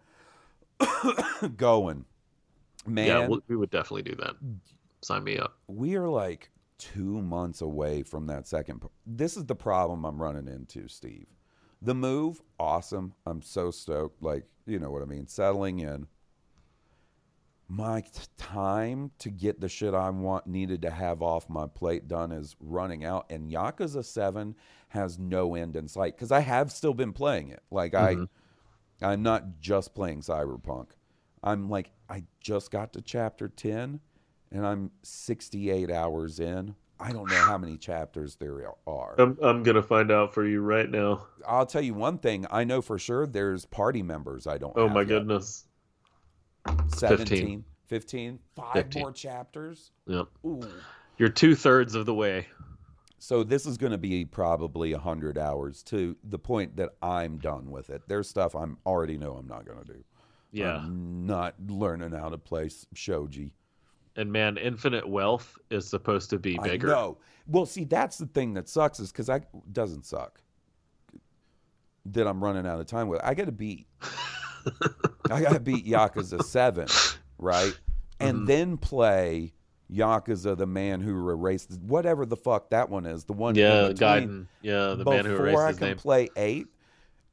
going. 1.58 2.06
Man, 2.86 3.08
yeah, 3.08 3.28
we, 3.28 3.40
we 3.48 3.56
would 3.56 3.72
definitely 3.72 4.04
do 4.04 4.16
that. 4.16 4.36
Sign 5.02 5.24
me 5.24 5.38
up. 5.38 5.58
we 5.68 5.96
are 5.96 6.08
like 6.08 6.52
two 6.78 7.22
months 7.22 7.62
away 7.62 8.04
from 8.04 8.28
that 8.28 8.48
second. 8.48 8.82
This 9.06 9.36
is 9.36 9.46
the 9.46 9.56
problem 9.56 10.06
I'm 10.06 10.22
running 10.22 10.48
into, 10.48 10.88
Steve. 10.88 11.28
The 11.82 11.96
move, 11.96 12.42
awesome. 12.60 13.14
I'm 13.26 13.42
so 13.42 13.72
stoked. 13.72 14.22
Like, 14.22 14.46
you 14.66 14.80
know 14.80 14.92
what 14.92 15.02
I 15.02 15.06
mean? 15.06 15.28
Settling 15.28 15.80
in. 15.80 16.08
My 17.70 18.04
time 18.38 19.12
to 19.20 19.30
get 19.30 19.60
the 19.60 19.68
shit 19.68 19.94
I 19.94 20.10
want 20.10 20.48
needed 20.48 20.82
to 20.84 20.90
have 20.90 21.22
off 21.22 21.50
my 21.50 21.68
plate 21.68 22.08
done 22.08 22.32
is 22.32 22.56
running 22.62 23.04
out, 23.04 23.26
and 23.30 23.52
Yakuza 23.52 24.06
Seven 24.06 24.56
has 24.90 25.20
no 25.20 25.56
end 25.56 25.76
in 25.76 25.88
sight 25.90 26.16
because 26.16 26.32
I 26.32 26.40
have 26.40 26.72
still 26.72 26.94
been 26.94 27.12
playing 27.12 27.50
it. 27.50 27.62
Like 27.70 27.94
I, 27.94 28.16
mm-hmm. 28.16 29.04
I'm 29.06 29.22
not 29.22 29.60
just 29.60 29.94
playing 29.94 30.22
Cyberpunk. 30.22 30.88
I'm 31.44 31.70
like 31.70 31.92
I 32.10 32.24
just 32.40 32.72
got 32.72 32.94
to 32.94 33.02
chapter 33.02 33.50
ten, 33.50 34.00
and 34.52 34.66
I'm 34.66 34.92
68 35.04 35.92
hours 35.92 36.40
in. 36.40 36.74
I 37.00 37.12
don't 37.12 37.30
know 37.30 37.38
how 37.38 37.58
many 37.58 37.78
chapters 37.78 38.36
there 38.36 38.72
are. 38.88 39.16
I'm 39.20 39.38
I'm 39.42 39.62
gonna 39.64 39.84
find 39.84 40.12
out 40.12 40.34
for 40.34 40.46
you 40.46 40.62
right 40.62 40.90
now. 40.90 41.28
I'll 41.48 41.66
tell 41.66 41.82
you 41.82 41.94
one 41.94 42.18
thing. 42.18 42.48
I 42.50 42.64
know 42.64 42.82
for 42.82 42.98
sure 42.98 43.28
there's 43.28 43.66
party 43.66 44.02
members 44.02 44.48
I 44.48 44.58
don't. 44.58 44.74
Oh 44.76 44.86
have 44.86 44.94
my 44.94 45.02
yet. 45.02 45.10
goodness. 45.10 45.67
17, 46.88 47.64
15, 47.88 48.40
five 48.56 48.74
15. 48.74 49.02
more 49.02 49.12
chapters. 49.12 49.92
Yep. 50.08 50.28
Ooh. 50.46 50.68
You're 51.18 51.30
two 51.30 51.56
thirds 51.56 51.96
of 51.96 52.06
the 52.06 52.14
way. 52.14 52.48
So 53.20 53.44
this 53.44 53.66
is 53.66 53.78
going 53.78 53.92
to 53.92 53.98
be 53.98 54.26
probably 54.26 54.94
100 54.94 55.38
hours 55.38 55.82
to 55.84 56.16
the 56.24 56.38
point 56.38 56.76
that 56.78 56.92
I'm 57.02 57.40
done 57.40 57.72
with 57.72 57.90
it. 57.90 58.04
There's 58.08 58.30
stuff 58.30 58.56
I'm 58.56 58.78
already 58.86 59.18
know 59.18 59.34
I'm 59.34 59.48
not 59.48 59.66
going 59.66 59.80
to 59.80 59.94
do. 59.94 60.04
Yeah. 60.52 60.78
I'm 60.78 61.26
not 61.26 61.56
learning 61.68 62.12
how 62.12 62.30
to 62.30 62.38
play 62.38 62.70
shogi. 62.96 63.52
And 64.16 64.32
man, 64.32 64.58
infinite 64.58 65.08
wealth 65.08 65.58
is 65.70 65.88
supposed 65.88 66.30
to 66.32 66.40
be 66.40 66.58
bigger. 66.64 66.88
No. 66.88 67.18
Well, 67.48 67.66
see, 67.66 67.86
that's 67.86 68.18
the 68.18 68.28
thing 68.28 68.54
that 68.56 68.70
sucks 68.70 69.00
is 69.00 69.12
because 69.12 69.30
I 69.30 69.42
doesn't 69.72 70.06
suck. 70.06 70.42
that 72.06 72.28
I'm 72.28 72.44
running 72.44 72.66
out 72.68 72.80
of 72.80 72.86
time 72.88 73.08
with. 73.08 73.22
I 73.24 73.34
got 73.34 73.46
to 73.46 73.52
beat. 73.52 73.88
I 75.32 75.42
got 75.42 75.54
to 75.54 75.60
beat 75.60 75.86
Yakuza 75.86 76.44
Seven, 76.44 76.88
right, 77.38 77.78
and 78.20 78.40
Mhm. 78.40 78.48
then 78.48 78.78
play 78.78 79.54
Yakuza, 79.92 80.58
the 80.58 80.66
man 80.68 81.00
who 81.02 81.30
erased 81.30 81.72
whatever 81.82 82.26
the 82.26 82.36
fuck 82.38 82.70
that 82.72 82.90
one 82.90 83.06
is. 83.06 83.24
The 83.26 83.34
one 83.34 83.56
Yeah, 83.56 83.90
Gaiden. 83.94 84.48
Yeah, 84.62 84.96
the 84.96 85.06
man 85.06 85.26
who 85.26 85.36
erased 85.36 85.46
before 85.46 85.66
I 85.68 85.74
can 85.74 85.88
name. 85.90 85.98
play 85.98 86.30
eight. 86.36 86.68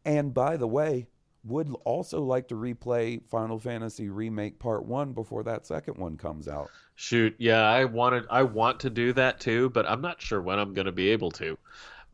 And 0.05 0.33
by 0.35 0.57
the 0.57 0.69
way, 0.69 1.09
would 1.45 1.69
also 1.85 2.21
like 2.23 2.49
to 2.49 2.55
replay 2.55 3.23
Final 3.29 3.59
Fantasy 3.59 4.09
Remake 4.09 4.59
Part 4.59 4.85
One 4.87 5.13
before 5.13 5.43
that 5.45 5.67
second 5.67 5.99
one 5.99 6.17
comes 6.17 6.47
out. 6.49 6.71
Shoot, 6.95 7.35
yeah, 7.39 7.63
I 7.63 7.85
wanted, 7.87 8.25
I 8.31 8.45
want 8.45 8.81
to 8.81 8.91
do 8.91 9.13
that 9.15 9.41
too, 9.41 9.71
but 9.71 9.85
I'm 9.89 10.01
not 10.01 10.21
sure 10.23 10.41
when 10.41 10.59
I'm 10.59 10.73
going 10.75 10.87
to 10.87 10.93
be 10.93 11.09
able 11.11 11.31
to. 11.33 11.59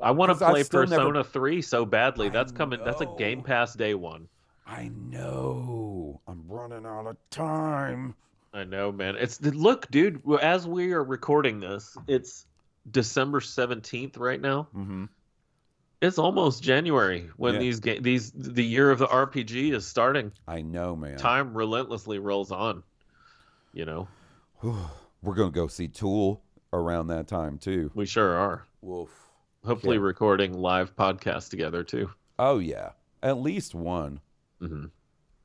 I 0.00 0.10
want 0.12 0.30
to 0.30 0.44
play 0.44 0.62
still 0.62 0.80
never- 0.86 0.96
Persona 0.96 1.22
3 1.24 1.60
so 1.60 1.84
badly. 1.84 2.28
That's 2.30 2.50
coming. 2.52 2.80
That's 2.84 3.02
a 3.02 3.06
Game. 3.18 3.42
Pass 3.42 3.74
day 3.74 3.94
one. 3.94 4.26
I 4.70 4.88
know. 5.10 6.20
I'm 6.28 6.44
running 6.48 6.86
out 6.86 7.06
of 7.06 7.16
time. 7.30 8.14
I 8.54 8.64
know, 8.64 8.92
man. 8.92 9.16
It's 9.16 9.40
look, 9.42 9.90
dude. 9.90 10.22
As 10.40 10.66
we 10.66 10.92
are 10.92 11.02
recording 11.02 11.58
this, 11.60 11.96
it's 12.06 12.46
December 12.90 13.40
17th 13.40 14.18
right 14.18 14.40
now. 14.40 14.68
Mm-hmm. 14.76 15.04
It's 16.00 16.18
almost 16.18 16.62
January 16.62 17.28
when 17.36 17.54
Yeah. 17.54 17.60
these 17.60 17.80
ga- 17.80 17.98
these 18.00 18.30
the 18.32 18.64
year 18.64 18.90
of 18.90 18.98
the 19.00 19.06
RPG 19.06 19.72
is 19.74 19.86
starting. 19.86 20.32
I 20.48 20.62
know, 20.62 20.96
man. 20.96 21.18
Time 21.18 21.52
relentlessly 21.56 22.18
rolls 22.18 22.50
on. 22.52 22.82
You 23.72 23.84
know, 23.84 24.08
We're 24.62 25.34
gonna 25.34 25.50
go 25.50 25.66
see 25.66 25.88
Tool 25.88 26.42
around 26.72 27.08
that 27.08 27.26
time 27.28 27.58
too. 27.58 27.90
we 27.94 28.06
sure 28.06 28.34
are. 28.34 28.66
Woof. 28.82 29.10
Hopefully, 29.64 29.96
Yeah. 29.96 30.02
recording 30.04 30.54
live 30.54 30.96
podcast 30.96 31.50
together 31.50 31.82
too. 31.84 32.10
Oh 32.38 32.58
yeah, 32.60 32.90
at 33.22 33.38
least 33.38 33.74
one, 33.74 34.20
hmm 34.60 34.84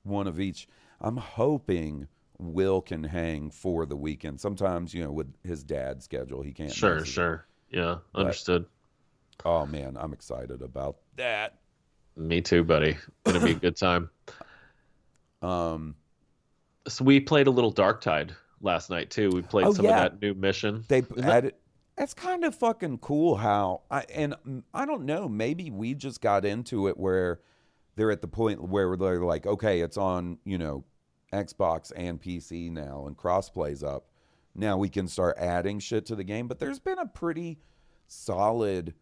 one 0.03 0.27
of 0.27 0.39
each. 0.39 0.67
I'm 1.01 1.17
hoping 1.17 2.07
Will 2.37 2.79
can 2.81 3.03
hang 3.03 3.49
for 3.49 3.85
the 3.87 3.95
weekend. 3.95 4.39
Sometimes 4.39 4.93
you 4.93 5.03
know 5.03 5.11
with 5.11 5.33
his 5.43 5.63
dad's 5.63 6.05
schedule 6.05 6.41
he 6.43 6.51
can't. 6.51 6.71
Sure, 6.71 6.95
miss 6.99 7.03
it. 7.09 7.11
sure. 7.11 7.45
Yeah, 7.71 7.97
But- 8.13 8.19
understood. 8.21 8.65
Oh 9.43 9.65
man, 9.65 9.97
I'm 9.99 10.13
excited 10.13 10.61
about 10.61 10.97
that. 11.17 11.57
Me 12.15 12.39
too, 12.41 12.63
buddy. 12.63 12.95
Gonna 13.25 13.39
be 13.43 13.51
a 13.51 13.55
good 13.55 13.75
time. 13.77 14.09
Um, 15.41 15.95
So 16.87 17.03
we 17.03 17.19
played 17.19 17.47
a 17.47 17.51
little 17.51 17.71
Dark 17.71 18.01
Tide 18.01 18.33
last 18.61 18.89
night 18.89 19.09
too. 19.09 19.29
We 19.29 19.41
played 19.41 19.67
Oh, 19.67 19.73
some 19.73 19.85
yeah. 19.85 20.05
of 20.05 20.11
that 20.13 20.21
new 20.21 20.33
mission. 20.33 20.85
they 20.87 21.03
added. 21.21 21.53
That's 21.97 22.13
kind 22.13 22.43
of 22.43 22.53
fucking 22.55 22.97
cool 22.99 23.35
how 23.35 23.81
I 23.89 24.01
and 24.13 24.63
I 24.73 24.85
don't 24.85 25.05
know. 25.05 25.27
Maybe 25.29 25.69
we 25.71 25.93
just 25.93 26.21
got 26.21 26.45
into 26.45 26.87
it 26.87 26.97
where 26.97 27.39
they're 27.95 28.11
at 28.11 28.21
the 28.21 28.27
point 28.27 28.61
where 28.61 28.95
they're 28.95 29.23
like, 29.23 29.45
okay, 29.45 29.81
it's 29.81 29.97
on 29.97 30.37
you 30.45 30.57
know 30.57 30.83
Xbox 31.33 31.91
and 31.95 32.21
PC 32.21 32.71
now, 32.71 33.05
and 33.07 33.17
crossplay's 33.17 33.83
up. 33.83 34.07
Now 34.53 34.77
we 34.77 34.89
can 34.89 35.07
start 35.07 35.37
adding 35.37 35.79
shit 35.79 36.05
to 36.07 36.15
the 36.15 36.23
game. 36.23 36.47
But 36.47 36.59
there's 36.59 36.79
been 36.79 36.99
a 36.99 37.07
pretty 37.07 37.59
solid 38.07 38.93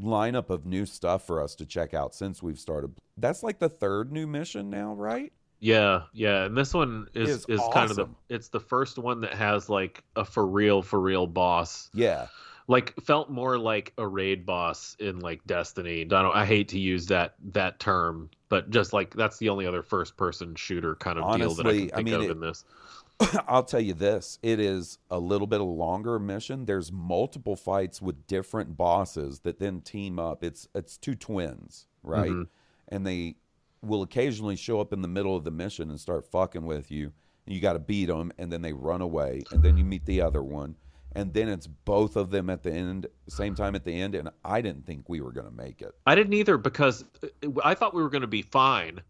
lineup 0.00 0.50
of 0.50 0.66
new 0.66 0.84
stuff 0.86 1.26
for 1.26 1.40
us 1.40 1.54
to 1.56 1.66
check 1.66 1.94
out 1.94 2.14
since 2.14 2.42
we've 2.42 2.58
started. 2.58 2.92
That's 3.16 3.42
like 3.42 3.58
the 3.58 3.68
third 3.68 4.12
new 4.12 4.26
mission 4.26 4.68
now, 4.68 4.94
right? 4.94 5.32
Yeah, 5.58 6.02
yeah, 6.12 6.44
and 6.44 6.56
this 6.56 6.74
one 6.74 7.08
is 7.14 7.30
Is 7.30 7.46
is, 7.48 7.60
kind 7.72 7.90
of 7.90 7.96
the 7.96 8.08
it's 8.28 8.48
the 8.48 8.60
first 8.60 8.98
one 8.98 9.22
that 9.22 9.32
has 9.32 9.70
like 9.70 10.04
a 10.14 10.24
for 10.24 10.46
real 10.46 10.82
for 10.82 11.00
real 11.00 11.26
boss. 11.26 11.88
Yeah. 11.94 12.26
Like 12.68 12.94
felt 13.00 13.30
more 13.30 13.58
like 13.58 13.92
a 13.96 14.06
raid 14.06 14.44
boss 14.44 14.96
in 14.98 15.20
like 15.20 15.44
Destiny. 15.46 16.00
I 16.00 16.04
don't 16.04 16.34
I 16.34 16.44
hate 16.44 16.68
to 16.68 16.78
use 16.78 17.06
that 17.06 17.34
that 17.52 17.78
term, 17.78 18.28
but 18.48 18.70
just 18.70 18.92
like 18.92 19.14
that's 19.14 19.38
the 19.38 19.48
only 19.48 19.66
other 19.66 19.82
first 19.82 20.16
person 20.16 20.54
shooter 20.56 20.96
kind 20.96 21.18
of 21.18 21.36
deal 21.36 21.54
that 21.54 21.66
I 21.66 21.68
Honestly, 21.70 21.88
can 21.90 21.98
I 21.98 22.02
mean, 22.02 22.14
of 22.14 22.22
it- 22.22 22.30
in 22.30 22.40
this. 22.40 22.64
I'll 23.48 23.62
tell 23.62 23.80
you 23.80 23.94
this: 23.94 24.38
it 24.42 24.60
is 24.60 24.98
a 25.10 25.18
little 25.18 25.46
bit 25.46 25.60
of 25.60 25.66
a 25.66 25.70
longer 25.70 26.18
mission. 26.18 26.64
There's 26.66 26.90
multiple 26.92 27.56
fights 27.56 28.02
with 28.02 28.26
different 28.26 28.76
bosses 28.76 29.40
that 29.40 29.58
then 29.58 29.80
team 29.80 30.18
up. 30.18 30.42
It's 30.44 30.68
it's 30.74 30.98
two 30.98 31.14
twins, 31.14 31.86
right? 32.02 32.30
Mhm. 32.30 32.48
And 32.88 33.06
they 33.06 33.36
will 33.80 34.02
occasionally 34.02 34.56
show 34.56 34.80
up 34.80 34.92
in 34.92 35.02
the 35.02 35.08
middle 35.08 35.36
of 35.36 35.44
the 35.44 35.50
mission 35.50 35.88
and 35.88 36.00
start 36.00 36.26
fucking 36.26 36.66
with 36.66 36.90
you. 36.90 37.12
And 37.46 37.54
you 37.54 37.60
got 37.60 37.74
to 37.74 37.78
beat 37.78 38.06
them, 38.06 38.32
and 38.38 38.52
then 38.52 38.60
they 38.60 38.72
run 38.72 39.00
away, 39.00 39.44
and 39.52 39.62
then 39.62 39.76
you 39.76 39.84
meet 39.84 40.04
the 40.04 40.20
other 40.20 40.42
one, 40.42 40.74
and 41.16 41.32
then 41.34 41.48
it's 41.48 41.66
both 41.66 42.16
of 42.16 42.30
them 42.30 42.50
at 42.50 42.62
the 42.62 42.72
end, 42.72 43.06
same 43.28 43.54
time 43.54 43.74
at 43.74 43.84
the 43.84 43.92
end. 44.00 44.14
And 44.14 44.30
I 44.44 44.60
didn't 44.60 44.86
think 44.86 45.08
we 45.08 45.20
were 45.20 45.32
gonna 45.32 45.50
make 45.50 45.82
it. 45.82 45.92
I 46.06 46.14
didn't 46.14 46.34
either 46.34 46.56
because 46.58 47.04
uh, 47.22 47.48
I 47.64 47.74
thought 47.74 47.94
we 47.94 48.02
were 48.02 48.10
going 48.10 48.20
to 48.22 48.26
be 48.26 48.42
fine 48.42 49.00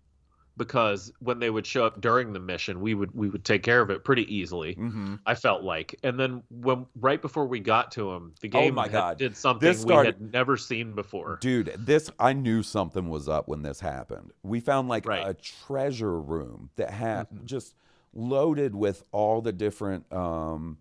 because 0.59 1.13
when 1.19 1.39
they 1.39 1.51
would 1.51 1.67
show 1.67 1.85
up 1.85 2.01
during 2.01 2.33
the 2.33 2.41
mission, 2.41 2.81
we 2.81 2.95
would 2.95 3.15
we 3.15 3.29
would 3.29 3.45
take 3.45 3.63
care 3.63 3.81
of 3.83 3.91
it 3.91 4.05
pretty 4.05 4.23
easily. 4.35 4.75
Mm-hmm. 4.75 5.17
I 5.27 5.35
felt 5.35 5.63
like, 5.63 5.95
and 6.03 6.19
then 6.19 6.43
when 6.51 6.87
right 6.99 7.21
before 7.21 7.47
we 7.47 7.61
got 7.61 7.93
to 7.93 8.11
him, 8.13 8.33
the 8.41 8.49
game 8.49 8.73
Oh 8.73 8.75
my 8.77 8.83
had- 8.85 8.93
God. 8.93 9.19
did 9.19 9.37
something 9.37 9.69
This 9.69 9.85
we 9.85 9.93
had 9.95 10.33
never 10.33 10.57
seen 10.57 10.93
before. 10.95 11.39
Dude, 11.43 11.75
this 11.79 12.11
I 12.19 12.33
knew 12.33 12.63
something 12.63 13.09
was 13.11 13.29
up 13.29 13.49
when 13.49 13.63
this 13.63 13.81
happened. 13.81 14.31
We 14.43 14.61
found 14.61 14.89
like 14.89 15.07
Right. 15.07 15.27
a 15.29 15.35
treasure 15.35 16.19
room 16.19 16.71
that 16.77 16.91
had 16.91 17.29
Mhm. 17.31 17.45
just 17.45 17.75
loaded 18.15 18.75
with 18.75 19.03
all 19.13 19.43
the 19.43 19.53
different 19.53 20.11
um 20.11 20.79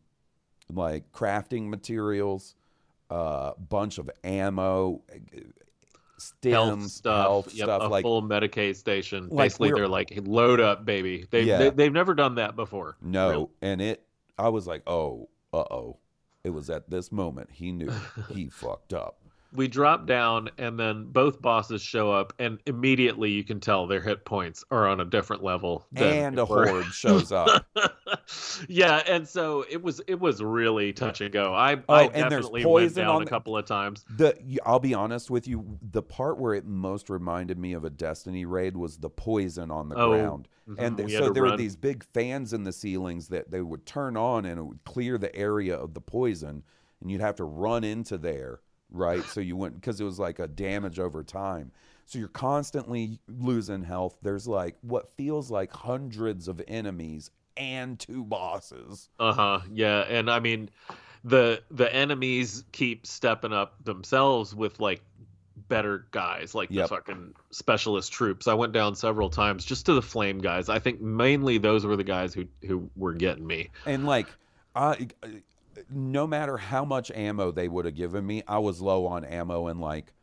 like 0.72 1.11
crafting 1.11 1.70
materials, 1.70 2.55
a 3.09 3.13
uh, 3.13 3.53
bunch 3.57 3.97
of 3.97 4.09
ammo, 4.24 5.01
uh, 5.11 5.39
stems, 6.18 6.53
health 6.53 6.91
stuff, 6.91 7.22
health 7.26 7.53
yep, 7.53 7.66
stuff 7.66 7.82
a 7.84 7.88
like 7.88 8.03
full 8.03 8.22
Medicae 8.24 8.76
station. 8.76 9.28
like 9.30 9.45
Basically, 9.49 9.72
they're 9.72 9.88
like, 9.88 10.09
"Hey, 10.09 10.22
load 10.22 10.59
up, 10.59 10.86
baby. 10.86 11.26
They've 11.30 11.45
Yeah. 11.45 11.57
they, 11.57 11.70
they've 11.70 11.93
never 11.93 12.13
done 12.13 12.36
that 12.36 12.55
before. 12.55 12.97
no, 13.01 13.30
Really. 13.30 13.47
and 13.61 13.82
it 13.82 14.07
I 14.38 14.49
was 14.49 14.68
like, 14.68 14.84
"Oh, 14.88 15.30
uh-oh." 15.53 15.97
It 16.43 16.49
was 16.51 16.70
at 16.70 16.89
this 16.91 17.11
moment 17.11 17.49
he 17.51 17.72
knew 17.72 17.91
he 18.30 18.49
fucked 18.49 18.93
up. 18.93 19.20
We 19.54 19.68
drop 19.68 20.06
down, 20.06 20.50
and 20.58 20.78
then 20.80 21.06
both 21.06 21.41
bosses 21.41 21.82
show 21.82 22.12
up, 22.12 22.34
and 22.39 22.60
immediately 22.66 23.32
you 23.32 23.43
can 23.43 23.60
tell 23.60 23.88
their 23.88 24.02
hit 24.02 24.26
points 24.26 24.64
are 24.70 24.88
on 24.88 25.00
a 25.00 25.06
different 25.06 25.43
level. 25.43 25.86
than 25.91 26.12
And 26.20 26.38
a 26.38 26.46
horde 26.46 26.93
shows 26.93 27.32
up. 27.32 27.66
yeah, 28.68 28.98
and 29.08 29.28
so 29.28 29.66
it 29.70 29.82
was 29.82 30.02
it 30.08 30.20
was 30.20 30.41
really 30.43 30.91
touch 30.93 31.22
and 31.22 31.32
go. 31.32 31.54
I, 31.54 31.78
Oh, 31.88 31.96
I 31.96 32.04
and 32.14 32.32
there's 32.32 32.46
definitely 32.46 32.66
went 32.66 32.96
down 32.96 33.16
on 33.16 33.22
a 33.22 33.26
couple 33.26 33.58
of 33.58 33.66
times. 33.66 34.06
The 34.10 34.36
I'll 34.66 34.80
be 34.80 34.93
honest 34.93 35.30
with 35.30 35.48
you, 35.48 35.78
the 35.82 36.02
part 36.02 36.38
where 36.38 36.54
it 36.54 36.66
most 36.66 37.10
reminded 37.10 37.58
me 37.58 37.74
of 37.74 37.84
a 37.86 37.89
Destiny 37.89 38.46
raid 38.46 38.76
was 38.76 38.98
the 38.98 39.10
poison 39.10 39.72
on 39.72 39.89
the 39.89 39.96
Oh, 39.96 40.10
ground. 40.10 40.48
mhm, 40.68 40.78
And 40.80 40.98
we 40.98 41.12
so 41.12 41.30
there 41.30 41.43
were 41.43 41.52
these 41.52 41.76
big 41.76 42.04
fans 42.04 42.54
in 42.54 42.64
the 42.64 42.74
ceilings 42.74 43.28
that 43.30 43.52
they 43.52 43.62
would 43.62 43.86
turn 43.86 44.18
on 44.18 44.46
and 44.46 44.60
it 44.60 44.64
would 44.64 44.84
clear 44.84 45.18
the 45.18 45.36
area 45.36 45.76
of 45.76 45.93
the 45.93 46.02
poison 46.02 46.64
and 47.02 47.12
you'd 47.12 47.22
have 47.22 47.36
to 47.36 47.43
run 47.43 47.84
into 47.84 48.18
there, 48.18 48.62
right? 48.96 49.24
so 49.24 49.39
you 49.41 49.56
wouldn't 49.56 49.82
because 49.82 50.00
it 50.02 50.04
was 50.06 50.20
like 50.20 50.39
a 50.39 50.48
damage 50.48 51.00
over 51.00 51.24
time. 51.24 51.72
So 52.08 52.20
you're 52.20 52.28
constantly 52.28 53.20
losing 53.28 53.84
health. 53.84 54.16
There's 54.22 54.48
like 54.48 54.76
what 54.82 55.12
feels 55.18 55.50
like 55.50 55.72
hundreds 55.72 56.48
of 56.48 56.62
enemies 56.68 57.32
and 57.58 58.00
two 58.00 58.24
bosses. 58.24 59.10
Uh 59.20 59.34
huh. 59.34 59.60
Yeah, 59.72 60.02
and 60.02 60.30
I 60.30 60.39
mean, 60.39 60.70
the 61.24 61.64
the 61.72 61.93
enemies 61.93 62.64
keep 62.72 63.08
stepping 63.08 63.54
up 63.54 63.84
themselves 63.84 64.54
with 64.54 64.80
like 64.80 65.02
better 65.68 66.06
guys, 66.12 66.54
like 66.54 66.70
Yep. 66.70 66.89
the 66.89 66.96
fucking 66.96 67.34
specialist 67.50 68.12
troops. 68.12 68.48
I 68.48 68.54
went 68.54 68.72
down 68.74 68.93
several 68.96 69.30
times 69.32 69.66
just 69.66 69.88
to 69.88 69.93
the 69.93 70.02
flame 70.02 70.38
guys. 70.39 70.70
I 70.70 70.78
think 70.78 71.02
mainly 71.02 71.58
those 71.58 71.86
were 71.86 71.96
the 71.96 72.04
guys 72.04 72.34
who 72.36 72.46
who 72.68 72.89
were 72.96 73.14
getting 73.14 73.48
me. 73.48 73.70
And 73.88 74.06
like, 74.06 74.28
I, 74.76 75.08
no 75.89 76.25
matter 76.27 76.57
how 76.57 76.86
much 76.86 77.11
ammo 77.11 77.51
they 77.51 77.67
would 77.67 77.86
have 77.86 77.95
given 77.95 78.25
me, 78.25 78.43
I 78.47 78.59
was 78.59 78.81
low 78.81 79.05
on 79.07 79.23
ammo 79.23 79.67
in 79.67 79.79
like 79.79 80.13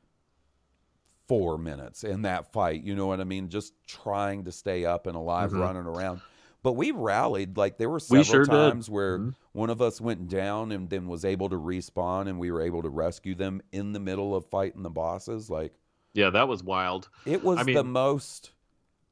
four 1.28 1.56
minutes 1.56 2.04
in 2.04 2.22
that 2.22 2.52
fight. 2.52 2.82
You 2.82 2.94
know 2.94 3.06
what 3.06 3.20
I 3.20 3.24
mean? 3.24 3.48
Just 3.48 3.74
trying 3.86 4.44
to 4.44 4.52
stay 4.52 4.84
up 4.84 5.06
and 5.06 5.16
alive, 5.16 5.50
Mhm. 5.52 5.60
running 5.60 5.86
around. 5.86 6.20
But 6.62 6.72
we 6.74 6.90
rallied. 6.90 7.56
Like 7.56 7.78
there 7.78 7.88
were 7.88 7.94
We 8.10 8.22
several 8.22 8.24
sure 8.24 8.44
did. 8.44 8.50
times 8.50 8.90
where 8.90 9.18
Mhm. 9.18 9.34
one 9.52 9.70
of 9.70 9.80
us 9.82 10.00
went 10.00 10.28
down 10.28 10.72
and 10.72 10.90
then 10.90 11.08
was 11.08 11.24
able 11.24 11.48
to 11.48 11.56
respawn, 11.56 12.28
and 12.28 12.38
we 12.38 12.50
were 12.50 12.60
able 12.60 12.82
to 12.82 12.88
rescue 12.88 13.34
them 13.34 13.62
in 13.72 13.92
the 13.92 14.00
middle 14.00 14.34
of 14.34 14.46
fighting 14.46 14.82
the 14.82 14.90
bosses. 14.90 15.48
Like 15.50 15.74
Yeah, 16.14 16.30
that 16.30 16.46
was 16.48 16.62
wild. 16.62 17.08
it 17.24 17.42
was 17.42 17.58
I 17.60 17.64
the 17.72 17.84
most 17.84 18.52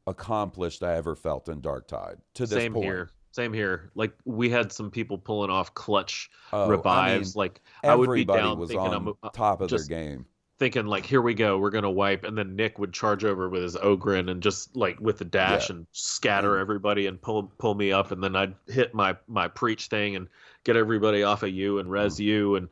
accomplished 0.07 0.83
I 0.83 0.95
ever 0.97 1.15
felt 1.15 1.49
in 1.49 1.61
Dark 1.61 1.87
Tide. 1.89 2.21
To 2.35 2.43
this 2.47 2.51
Same 2.63 2.73
point, 2.75 2.85
here. 2.85 3.11
Same 3.33 3.53
here. 3.53 3.91
Like 3.95 4.13
we 4.25 4.51
had 4.51 4.73
some 4.73 4.91
people 4.91 5.17
pulling 5.19 5.51
off 5.51 5.73
clutch 5.75 6.31
Oh, 6.53 6.59
I 6.59 6.63
mean, 6.65 6.71
revives. 6.73 7.37
like 7.37 7.61
I 7.85 7.95
would 7.95 8.13
be 8.13 8.25
down 8.25 8.59
was 8.59 8.71
thinking 8.71 8.89
on 8.89 8.95
I'm 9.09 9.15
uh, 9.23 9.29
top 9.31 9.61
of 9.61 9.71
their 9.71 9.85
game. 9.85 10.27
thinking 10.59 10.87
like, 10.87 11.07
here 11.07 11.23
we 11.23 11.33
go, 11.35 11.57
we're 11.59 11.71
gonna 11.71 11.91
wipe, 11.91 12.25
and 12.25 12.37
then 12.37 12.57
Nick 12.57 12.79
would 12.81 12.93
charge 12.93 13.25
over 13.25 13.49
with 13.49 13.63
his 13.63 13.77
Ogryn 13.77 14.31
and 14.31 14.43
just 14.43 14.77
like 14.77 14.99
with 15.01 15.19
the 15.19 15.25
dash 15.25 15.71
Yeah. 15.71 15.77
and 15.77 15.87
scatter 15.93 16.59
everybody 16.59 17.07
and 17.07 17.21
pull 17.23 17.45
pull 17.59 17.75
me 17.77 17.93
up, 17.93 18.11
and 18.11 18.23
then 18.23 18.35
I'd 18.35 18.55
hit 18.67 18.93
my 18.95 19.17
my 19.29 19.47
preach 19.49 19.87
thing 19.87 20.17
and 20.17 20.27
get 20.65 20.77
everybody 20.77 21.23
off 21.23 21.43
of 21.45 21.51
you 21.51 21.79
and 21.79 21.91
res 21.91 22.17
Mm. 22.17 22.21
you 22.25 22.57
and 22.57 22.69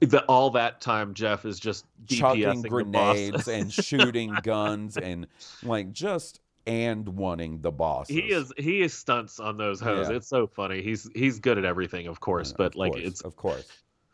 the, 0.00 0.24
all 0.28 0.50
that 0.50 0.80
time 0.80 1.14
Jeff 1.14 1.44
is 1.44 1.60
just 1.60 1.84
chucking 2.08 2.42
DPSing 2.42 2.62
the 2.62 2.84
boss. 2.84 3.12
grenades 3.16 3.48
and 3.48 3.72
shooting 3.72 4.34
guns 4.42 4.96
and 4.96 5.26
like 5.62 5.92
just 5.92 6.40
and 6.66 7.08
wanting 7.08 7.60
the 7.60 7.70
boss. 7.70 8.08
he 8.08 8.20
is 8.20 8.52
he 8.56 8.82
is 8.82 8.92
stunts 8.92 9.40
on 9.40 9.56
those 9.56 9.80
hoes. 9.80 10.08
Yeah. 10.08 10.16
It's 10.16 10.28
so 10.28 10.46
funny. 10.46 10.82
He's 10.82 11.08
he's 11.14 11.38
good 11.38 11.58
at 11.58 11.64
everything, 11.64 12.06
of 12.06 12.20
course, 12.20 12.52
but 12.52 12.74
like 12.74 12.96
it's 12.96 13.22
of 13.22 13.36
course. 13.36 13.66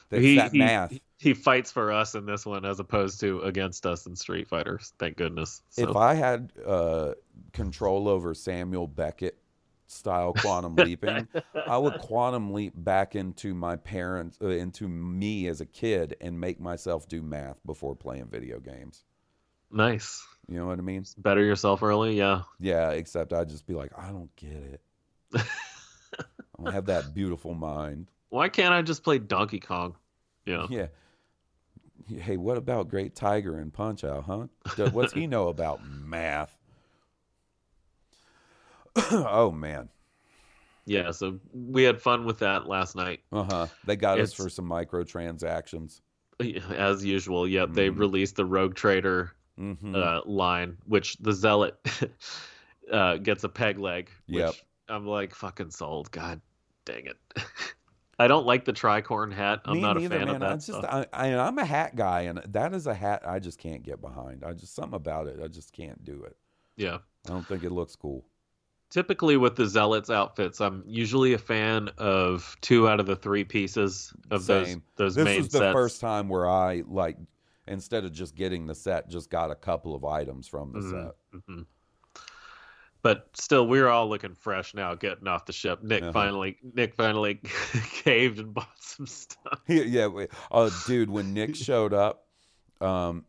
That's 0.08 0.22
he, 0.22 0.36
that 0.36 0.52
he- 0.52 0.58
math. 0.58 0.98
he 1.18 1.34
fights 1.34 1.72
for 1.72 1.92
us 1.92 2.14
in 2.14 2.26
this 2.26 2.46
one 2.46 2.64
as 2.64 2.78
opposed 2.80 3.20
to 3.20 3.40
against 3.40 3.86
us 3.86 4.06
in 4.06 4.14
Street 4.14 4.48
Fighters. 4.48 4.92
Thank 4.98 5.16
goodness. 5.16 5.62
So. 5.70 5.90
If 5.90 5.96
I 5.96 6.14
had 6.14 6.52
uh, 6.64 7.12
control 7.52 8.08
over 8.08 8.34
Samuel 8.34 8.86
Beckett 8.86 9.36
style 9.88 10.32
quantum 10.32 10.76
leaping, 10.76 11.26
I 11.66 11.78
would 11.78 11.98
quantum 11.98 12.52
leap 12.52 12.74
back 12.76 13.16
into 13.16 13.54
my 13.54 13.76
parents, 13.76 14.38
uh, 14.40 14.48
into 14.48 14.88
me 14.88 15.48
as 15.48 15.60
a 15.60 15.66
kid, 15.66 16.16
and 16.20 16.38
make 16.38 16.60
myself 16.60 17.08
do 17.08 17.22
math 17.22 17.58
before 17.66 17.96
playing 17.96 18.26
video 18.26 18.60
games. 18.60 19.04
nice, 19.70 20.24
You 20.48 20.58
know 20.58 20.66
what 20.66 20.78
I 20.78 20.82
mean? 20.82 21.04
better 21.18 21.42
yourself 21.42 21.82
early. 21.82 22.16
Yeah, 22.16 22.42
Yeah, 22.60 22.90
except 22.90 23.32
I'd 23.32 23.48
just 23.48 23.66
be 23.66 23.74
like, 23.74 23.90
I 23.98 24.08
don't 24.10 24.34
get 24.36 24.52
it. 24.52 24.80
I 25.34 26.62
don't 26.62 26.72
have 26.72 26.86
that 26.86 27.14
beautiful 27.14 27.52
mind. 27.54 28.08
why 28.28 28.48
can't 28.48 28.72
I 28.72 28.82
just 28.82 29.02
play 29.02 29.18
Donkey 29.18 29.60
Kong? 29.60 29.96
Yeah, 30.44 30.66
Yeah. 30.70 30.86
Hey, 32.08 32.36
what 32.36 32.56
about 32.56 32.88
Great 32.88 33.16
Tiger 33.16 33.58
and 33.58 33.72
Punch 33.72 34.04
Out, 34.04 34.24
huh? 34.24 34.46
Does- 34.76 34.92
What's 34.92 35.12
he 35.12 35.26
know 35.26 35.48
about 35.48 35.84
math? 35.84 36.56
oh 39.10 39.50
man. 39.50 39.88
yeah. 40.86 41.10
So 41.10 41.38
we 41.52 41.82
had 41.82 42.00
fun 42.00 42.24
with 42.24 42.38
that 42.38 42.66
last 42.68 42.94
night, 42.96 43.20
Uh 43.32 43.42
huh. 43.42 43.66
They 43.84 43.96
got 43.96 44.20
us 44.20 44.32
for 44.32 44.48
some 44.48 44.66
microtransactions. 44.68 46.00
as 46.70 47.04
usual. 47.04 47.48
Yep, 47.48 47.72
they 47.72 47.90
Mhm. 47.90 47.98
released 47.98 48.36
the 48.36 48.44
Rogue 48.44 48.74
Trader 48.74 49.32
Mm-hmm. 49.58 49.94
uh, 49.96 50.20
line, 50.26 50.76
which 50.86 51.16
the 51.18 51.32
Zealot 51.32 51.76
uh, 52.92 53.16
gets 53.16 53.44
a 53.44 53.48
peg 53.48 53.78
leg. 53.78 54.10
Which 54.28 54.36
Yep. 54.38 54.54
I'm 54.88 55.06
like 55.06 55.34
fucking 55.34 55.70
sold. 55.70 56.10
God 56.10 56.40
dang 56.84 57.06
it. 57.06 57.16
I 58.18 58.28
don't 58.28 58.46
like 58.46 58.64
the 58.64 58.72
tricorn 58.72 59.32
hat. 59.32 59.60
I'm 59.66 59.74
Me 59.76 59.82
not 59.82 59.96
neither, 59.98 60.16
a 60.16 60.18
fan 60.18 60.26
man. 60.28 60.34
of 60.36 60.40
that 60.40 60.50
I 60.50 60.54
just, 60.54 60.66
stuff. 60.66 61.06
I, 61.12 61.34
I'm 61.34 61.58
a 61.58 61.64
hat 61.66 61.96
guy, 61.96 62.22
and 62.22 62.38
that 62.48 62.72
is 62.74 62.86
a 62.86 62.94
hat 62.94 63.22
I 63.28 63.38
just 63.40 63.58
can't 63.58 63.82
get 63.82 64.00
behind. 64.00 64.42
I 64.44 64.52
just 64.52 64.74
something 64.74 64.94
about 64.96 65.26
it. 65.26 65.38
I 65.42 65.48
just 65.48 65.72
can't 65.72 66.02
do 66.04 66.22
it. 66.24 66.36
yeah. 66.76 66.98
I 67.26 67.30
don't 67.30 67.46
think 67.46 67.64
it 67.64 67.72
looks 67.72 67.96
cool. 67.96 68.24
Typically 68.88 69.36
with 69.36 69.56
the 69.56 69.66
Zealots 69.66 70.10
outfits, 70.10 70.60
I'm 70.60 70.84
usually 70.86 71.32
a 71.32 71.38
fan 71.38 71.90
of 71.98 72.56
two 72.60 72.88
out 72.88 73.00
of 73.00 73.06
the 73.06 73.16
three 73.16 73.42
pieces 73.42 74.12
of 74.30 74.42
Same. 74.44 74.64
those 74.64 74.76
those 74.96 75.14
This 75.16 75.24
main 75.24 75.38
was 75.38 75.48
the 75.48 75.58
sets. 75.58 75.72
first 75.74 76.00
time 76.00 76.28
where 76.28 76.48
I 76.48 76.84
like 76.86 77.16
instead 77.68 78.04
of 78.04 78.12
just 78.12 78.34
getting 78.34 78.66
the 78.66 78.74
set, 78.74 79.08
just 79.08 79.30
got 79.30 79.50
a 79.50 79.54
couple 79.54 79.94
of 79.94 80.04
items 80.04 80.46
from 80.48 80.72
the 80.72 80.80
Mhm, 80.80 80.90
set. 80.90 81.40
mhm. 81.48 81.66
But 83.02 83.28
still, 83.34 83.66
we're 83.68 83.86
all 83.88 84.08
looking 84.08 84.34
fresh 84.34 84.74
now, 84.74 84.94
getting 84.96 85.28
off 85.28 85.44
the 85.46 85.52
ship. 85.52 85.82
Nick 85.82 86.02
Uh-huh. 86.02 86.12
finally, 86.12 86.58
Nick 86.74 86.94
finally 86.94 87.34
caved 87.92 88.38
and 88.40 88.52
bought 88.52 88.68
some 88.80 89.06
stuff. 89.06 89.60
Yeah, 89.68 89.82
yeah. 89.82 90.06
wait. 90.08 90.30
Oh, 90.50 90.70
dude, 90.70 91.08
when 91.10 91.32
Nick 91.32 91.54
showed 91.68 91.92
up, 91.94 92.26
um, 92.80 93.24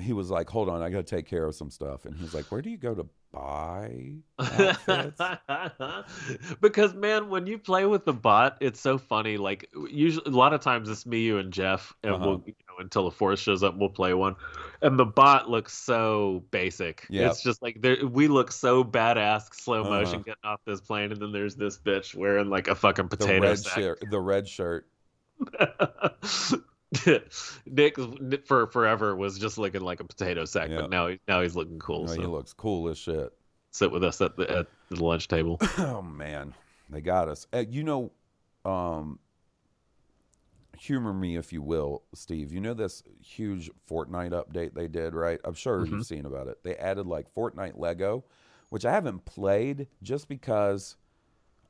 he 0.00 0.12
was 0.12 0.30
like, 0.30 0.48
"Hold 0.48 0.68
on, 0.68 0.80
I 0.80 0.90
got 0.90 0.98
to 0.98 1.02
take 1.16 1.26
care 1.26 1.44
of 1.44 1.54
some 1.56 1.70
stuff." 1.70 2.04
And 2.04 2.16
he's 2.16 2.32
like, 2.34 2.52
"Where 2.52 2.62
do 2.62 2.70
you 2.70 2.76
go 2.78 2.94
to 2.94 3.06
buy 3.32 4.14
because 6.60 6.94
man, 6.94 7.28
when 7.28 7.46
you 7.46 7.58
play 7.58 7.84
with 7.86 8.04
the 8.04 8.12
bot, 8.12 8.58
it's 8.60 8.80
so 8.80 8.98
funny. 8.98 9.36
Like 9.36 9.68
usually, 9.88 10.26
a 10.32 10.36
lot 10.36 10.52
of 10.52 10.60
times 10.60 10.88
it's 10.88 11.06
me, 11.06 11.20
you, 11.20 11.38
and 11.38 11.52
Jeff, 11.52 11.94
and 12.02 12.14
Uh-huh. 12.14 12.26
we'll 12.26 12.44
until 12.80 13.04
the 13.04 13.10
force 13.10 13.38
shows 13.40 13.62
up, 13.62 13.76
we'll 13.76 13.88
play 13.90 14.14
one, 14.14 14.34
and 14.82 14.98
the 14.98 15.04
bot 15.04 15.48
looks 15.50 15.72
so 15.72 16.42
basic. 16.50 17.06
Yep. 17.10 17.30
It's 17.30 17.42
just 17.42 17.62
like 17.62 17.78
we 18.10 18.26
look 18.28 18.50
so 18.50 18.82
badass, 18.82 19.54
slow 19.54 19.84
motion 19.84 20.14
Uh-huh. 20.16 20.22
getting 20.24 20.44
off 20.44 20.60
this 20.66 20.80
plane, 20.80 21.12
and 21.12 21.20
then 21.20 21.32
there's 21.32 21.54
this 21.56 21.78
bitch 21.78 22.14
wearing 22.14 22.48
like 22.50 22.68
a 22.68 22.74
fucking 22.74 23.08
the 23.08 23.16
potato 23.16 23.42
red 23.48 23.58
sack. 23.58 23.74
shirt, 23.74 24.02
the 24.10 24.20
red 24.20 24.48
shirt. 24.48 24.86
Nick 27.66 27.96
for 28.46 28.66
forever 28.68 29.14
was 29.16 29.38
just 29.38 29.58
looking 29.58 29.80
like 29.82 30.00
a 30.00 30.04
potato 30.04 30.44
sack, 30.44 30.70
Yeah. 30.70 30.82
but 30.82 30.90
now 30.90 31.10
now 31.28 31.40
he's 31.42 31.54
looking 31.56 31.78
cool. 31.78 32.04
Oh, 32.04 32.14
so 32.14 32.20
he 32.20 32.26
looks 32.26 32.52
cool 32.52 32.88
as 32.88 32.98
shit. 32.98 33.32
sit 33.70 33.90
with 33.92 34.02
us 34.04 34.20
at 34.20 34.36
the 34.36 34.50
at 34.58 34.66
the 34.90 35.04
lunch 35.04 35.28
table. 35.28 35.58
Oh 35.78 36.02
man, 36.02 36.54
they 36.88 37.00
got 37.00 37.28
us. 37.28 37.46
Uh, 37.52 37.58
you 37.68 37.84
know, 37.84 38.10
um, 38.64 39.18
humor 40.80 41.12
me 41.12 41.36
if 41.36 41.52
you 41.52 41.62
will, 41.62 42.02
Steve. 42.14 42.52
You 42.52 42.60
know 42.60 42.74
this 42.74 43.02
huge 43.22 43.70
Fortnite 43.88 44.30
update 44.32 44.74
they 44.74 44.88
did, 44.88 45.14
right? 45.14 45.38
I'm 45.44 45.54
sure 45.54 45.84
Mm-hmm. 45.84 45.96
you've 45.96 46.06
seen 46.06 46.24
about 46.26 46.48
it. 46.48 46.62
They 46.64 46.76
added 46.76 47.06
like 47.06 47.32
Fortnite 47.34 47.78
Lego, 47.78 48.24
which 48.70 48.84
I 48.84 48.92
haven't 48.92 49.24
played 49.24 49.88
just 50.02 50.28
because 50.28 50.96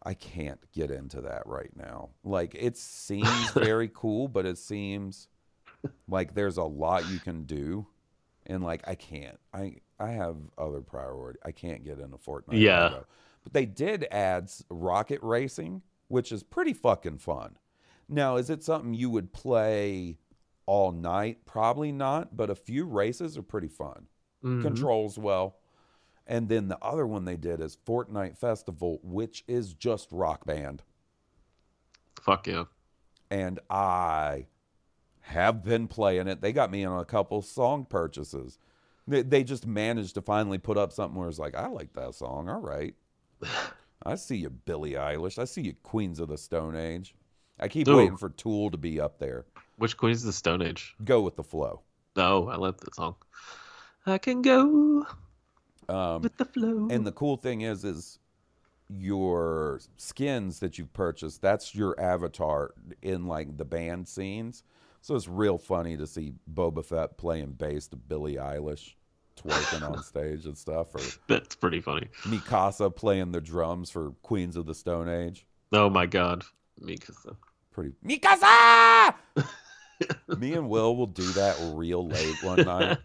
I 0.02 0.14
can't 0.14 0.61
get 0.72 0.90
into 0.90 1.20
that 1.22 1.42
right 1.46 1.74
now. 1.76 2.11
Like 2.24 2.54
it 2.54 2.76
seems 2.76 3.50
very 3.54 3.90
cool, 3.92 4.28
but 4.28 4.46
it 4.46 4.58
seems 4.58 5.28
like 6.08 6.34
there's 6.34 6.56
a 6.56 6.64
lot 6.64 7.08
you 7.11 7.18
can 7.18 7.44
do. 7.44 7.86
And 8.46 8.62
like 8.62 8.86
I 8.88 8.94
can't. 8.94 9.38
I 9.52 9.76
I 9.98 10.11
have 10.12 10.36
other 10.56 10.80
priority. 10.80 11.38
I 11.44 11.52
can't 11.52 11.84
get 11.84 11.98
into 11.98 12.16
Fortnite. 12.16 12.61
Yeah. 12.61 12.84
Lego. 12.84 13.06
But 13.42 13.52
they 13.54 13.66
did 13.66 14.06
add 14.11 14.50
rocket 14.70 15.20
racing, 15.22 15.82
which 16.08 16.30
is 16.32 16.42
pretty 16.42 16.72
fucking 16.74 17.18
fun. 17.18 17.56
Now, 18.11 18.36
is 18.36 18.50
it 18.50 18.64
something 18.64 18.92
you 18.92 19.08
would 19.11 19.32
play 19.32 20.18
all 20.66 20.90
night? 20.90 21.46
Probably 21.46 21.92
not, 21.92 22.36
but 22.36 22.50
a 22.50 22.54
few 22.54 22.84
races 22.84 23.38
are 23.38 23.42
pretty 23.42 23.68
fun. 23.68 24.08
Mhm. 24.42 24.62
Controls 24.62 25.16
well. 25.18 25.56
And 26.26 26.48
then 26.48 26.68
the 26.68 26.78
other 26.82 27.06
one 27.06 27.24
they 27.24 27.36
did 27.36 27.61
is 27.61 27.76
Fortnite 27.76 28.36
Festival, 28.36 29.00
which 29.02 29.44
is 29.48 29.74
just 29.74 30.11
rock 30.12 30.44
band. 30.44 30.82
Fuck 32.20 32.46
yeah. 32.46 32.64
And 33.30 33.61
I 33.68 34.46
have 35.20 35.62
been 35.64 35.86
playing 35.88 36.26
it. 36.28 36.40
They 36.40 36.52
got 36.52 36.70
me 36.70 36.84
on 36.84 36.98
a 37.00 37.04
couple 37.04 37.42
song 37.42 37.84
purchases. 37.84 38.58
They, 39.06 39.22
they 39.22 39.44
just 39.44 39.66
managed 39.66 40.14
to 40.14 40.22
finally 40.22 40.58
put 40.58 40.76
up 40.76 40.92
something 40.92 41.18
where 41.18 41.28
it's 41.28 41.38
like, 41.38 41.54
I 41.54 41.68
like 41.68 41.92
that 41.94 42.14
song. 42.14 42.48
All 42.48 42.61
right. 42.61 42.94
I 44.04 44.14
see 44.14 44.36
you, 44.36 44.50
Billie 44.50 44.92
Eilish. 44.92 45.38
I 45.38 45.44
see 45.44 45.62
you, 45.62 45.74
Queens 45.82 46.20
of 46.20 46.28
the 46.28 46.38
Stone 46.38 46.74
Age. 46.74 47.14
I 47.61 47.68
keep 47.68 47.86
Ooh. 47.88 47.96
waiting 47.96 48.16
for 48.16 48.30
Tool 48.30 48.70
to 48.70 48.76
be 48.78 49.00
up 49.00 49.18
there. 49.18 49.44
Which 49.76 49.96
Queen's 49.96 50.22
of 50.22 50.26
the 50.26 50.32
Stone 50.32 50.62
Age? 50.62 50.94
Go 51.04 51.20
with 51.20 51.36
the 51.36 51.44
flow. 51.44 51.82
No, 52.16 52.48
I 52.48 52.56
love 52.56 52.78
that 52.80 52.94
song. 52.94 53.14
I 54.06 54.18
can 54.18 54.42
go 54.42 55.06
Um, 55.88 56.22
with 56.22 56.36
the 56.36 56.44
flow. 56.46 56.88
and 56.90 57.06
the 57.06 57.12
cool 57.12 57.36
thing 57.36 57.61
is, 57.62 57.84
is 57.84 58.18
your 58.88 59.80
skins 59.96 60.58
that 60.61 60.78
you've 60.78 60.92
purchased. 60.92 61.40
That's 61.42 61.74
your 61.74 61.98
avatar 62.00 62.74
in 63.02 63.26
like 63.26 63.56
the 63.56 63.64
band 63.64 64.08
scenes. 64.08 64.62
So 65.02 65.14
it's 65.14 65.28
real 65.28 65.58
funny 65.58 65.96
to 65.96 66.06
see 66.06 66.32
Boba 66.52 66.84
Fett 66.84 67.16
playing 67.16 67.52
bass 67.52 67.86
to 67.88 67.96
Billie 67.96 68.34
Eilish 68.36 68.94
twerking 69.36 69.88
on 69.88 70.02
stage 70.02 70.44
and 70.44 70.58
stuff, 70.58 70.94
or 70.94 71.00
That's 71.28 71.54
pretty 71.56 71.80
funny. 71.80 72.08
Mikasa 72.24 72.94
playing 72.94 73.32
the 73.32 73.40
drums 73.40 73.90
for 73.90 74.11
Queens 74.22 74.56
of 74.56 74.66
the 74.66 74.74
Stone 74.74 75.08
Age. 75.08 75.46
Oh 75.72 75.88
my 75.88 76.04
god. 76.06 76.44
Mikasa. 76.82 77.36
Pretty 77.72 77.92
Mikasa. 78.04 79.14
Me 80.38 80.54
and 80.54 80.68
Will 80.70 80.96
will 80.96 81.06
do 81.06 81.24
that 81.32 81.56
real 81.74 82.06
late 82.08 82.42
one 82.42 82.62
night. 82.62 82.98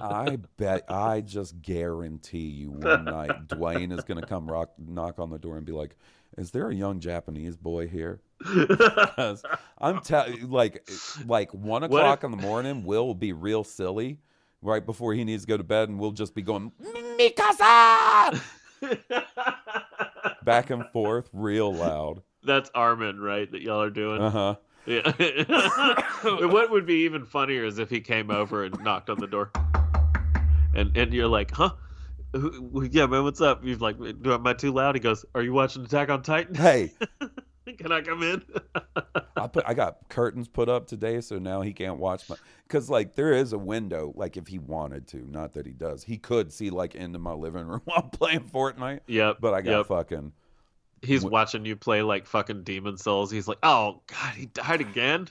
I 0.00 0.38
bet 0.56 0.84
I 0.90 1.20
just 1.20 1.60
guarantee 1.60 2.46
you 2.48 2.70
one 2.70 3.04
night 3.04 3.46
Dwayne 3.48 3.96
is 3.96 4.04
gonna 4.04 4.26
come 4.26 4.50
rock 4.50 4.70
knock 4.78 5.18
on 5.18 5.28
the 5.30 5.38
door 5.38 5.58
and 5.58 5.66
be 5.66 5.72
like, 5.72 5.96
"Is 6.38 6.50
there 6.50 6.70
a 6.70 6.74
young 6.74 6.98
Japanese 6.98 7.56
boy 7.58 7.88
here?" 7.88 8.20
I'm 9.78 10.00
telling 10.00 10.50
like 10.50 10.88
like 11.26 11.52
one 11.52 11.82
o'clock 11.82 12.20
if- 12.20 12.24
in 12.24 12.30
the 12.30 12.38
morning, 12.38 12.84
Will 12.84 13.06
will 13.06 13.14
be 13.14 13.32
real 13.34 13.62
silly 13.62 14.18
right 14.62 14.84
before 14.86 15.12
he 15.12 15.24
needs 15.24 15.42
to 15.42 15.46
go 15.48 15.58
to 15.58 15.62
bed, 15.64 15.90
and 15.90 15.98
we'll 16.00 16.12
just 16.12 16.34
be 16.34 16.40
going 16.40 16.72
Mikasa 17.18 18.40
back 20.42 20.70
and 20.70 20.86
forth 20.90 21.28
real 21.34 21.72
loud. 21.72 22.22
That's 22.44 22.70
Armin, 22.74 23.20
right? 23.20 23.50
That 23.50 23.62
y'all 23.62 23.82
are 23.82 23.90
doing. 23.90 24.20
Uh 24.20 24.30
huh. 24.30 24.54
Yeah. 24.86 25.12
what 26.46 26.70
would 26.70 26.86
be 26.86 27.04
even 27.04 27.24
funnier 27.24 27.64
is 27.64 27.78
if 27.78 27.88
he 27.88 28.00
came 28.00 28.30
over 28.30 28.64
and 28.64 28.78
knocked 28.82 29.10
on 29.10 29.18
the 29.18 29.26
door, 29.26 29.50
and 30.74 30.96
and 30.96 31.12
you're 31.12 31.28
like, 31.28 31.50
huh? 31.52 31.70
Yeah, 32.90 33.06
man, 33.06 33.22
what's 33.22 33.40
up? 33.40 33.62
He's 33.62 33.80
like, 33.80 33.96
do 33.98 34.32
am 34.32 34.46
I 34.46 34.54
too 34.54 34.72
loud? 34.72 34.96
He 34.96 35.00
goes, 35.00 35.24
Are 35.36 35.42
you 35.42 35.52
watching 35.52 35.84
Attack 35.84 36.10
on 36.10 36.22
Titan? 36.22 36.56
Hey, 36.56 36.92
Can 37.78 37.92
I 37.92 38.02
come 38.02 38.22
in? 38.22 38.42
I 39.36 39.46
put 39.46 39.64
I 39.66 39.74
got 39.74 40.08
curtains 40.08 40.48
put 40.48 40.68
up 40.68 40.86
today, 40.86 41.20
so 41.20 41.38
now 41.38 41.62
he 41.62 41.72
can't 41.72 41.98
watch 41.98 42.28
my. 42.28 42.36
Because 42.68 42.90
like 42.90 43.14
there 43.14 43.32
is 43.32 43.52
a 43.52 43.58
window, 43.58 44.12
like 44.16 44.36
if 44.36 44.46
he 44.46 44.58
wanted 44.58 45.06
to, 45.08 45.26
not 45.30 45.54
that 45.54 45.64
he 45.66 45.72
does, 45.72 46.04
he 46.04 46.18
could 46.18 46.52
see 46.52 46.70
like 46.70 46.94
into 46.94 47.18
my 47.18 47.32
living 47.32 47.66
room 47.66 47.80
while 47.84 48.02
I'm 48.02 48.10
playing 48.10 48.40
Fortnite. 48.40 49.00
yep. 49.06 49.38
But 49.40 49.54
I 49.54 49.62
got 49.62 49.78
yep. 49.78 49.86
fucking. 49.86 50.32
He's 51.04 51.22
Wh- 51.22 51.30
watching 51.30 51.64
you 51.64 51.76
play 51.76 52.02
like 52.02 52.26
fucking 52.26 52.62
Demon's 52.64 53.02
Souls. 53.02 53.30
He's 53.30 53.48
like, 53.48 53.58
oh 53.62 54.00
god, 54.06 54.34
he 54.34 54.46
died 54.46 54.80
again. 54.80 55.28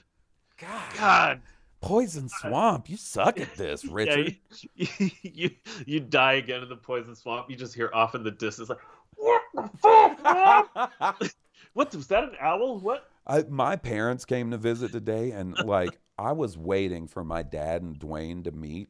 God, 0.58 0.94
God, 0.96 1.40
poison 1.80 2.28
swamp. 2.28 2.88
You 2.88 2.96
suck 2.96 3.40
at 3.40 3.54
this, 3.56 3.84
Richard. 3.90 4.36
Yeah, 4.74 4.86
you, 4.98 5.10
you 5.22 5.50
you 5.86 6.00
die 6.00 6.34
again 6.34 6.62
in 6.62 6.68
the 6.68 6.76
poison 6.76 7.14
swamp. 7.16 7.50
You 7.50 7.56
just 7.56 7.74
hear 7.74 7.90
off 7.92 8.14
in 8.14 8.22
the 8.22 8.30
distance 8.30 8.68
like, 8.68 8.78
what 9.16 9.42
the 9.54 9.70
fuck? 9.78 11.32
what 11.74 11.94
was 11.94 12.06
that? 12.08 12.24
An 12.24 12.30
owl? 12.40 12.78
What? 12.78 13.08
I, 13.26 13.42
my 13.48 13.76
parents 13.76 14.24
came 14.24 14.50
to 14.50 14.58
visit 14.58 14.92
today, 14.92 15.30
and 15.32 15.58
like 15.58 15.98
I 16.18 16.32
was 16.32 16.56
waiting 16.56 17.06
for 17.08 17.24
my 17.24 17.42
dad 17.42 17.82
and 17.82 17.98
Dwayne 17.98 18.44
to 18.44 18.52
meet. 18.52 18.88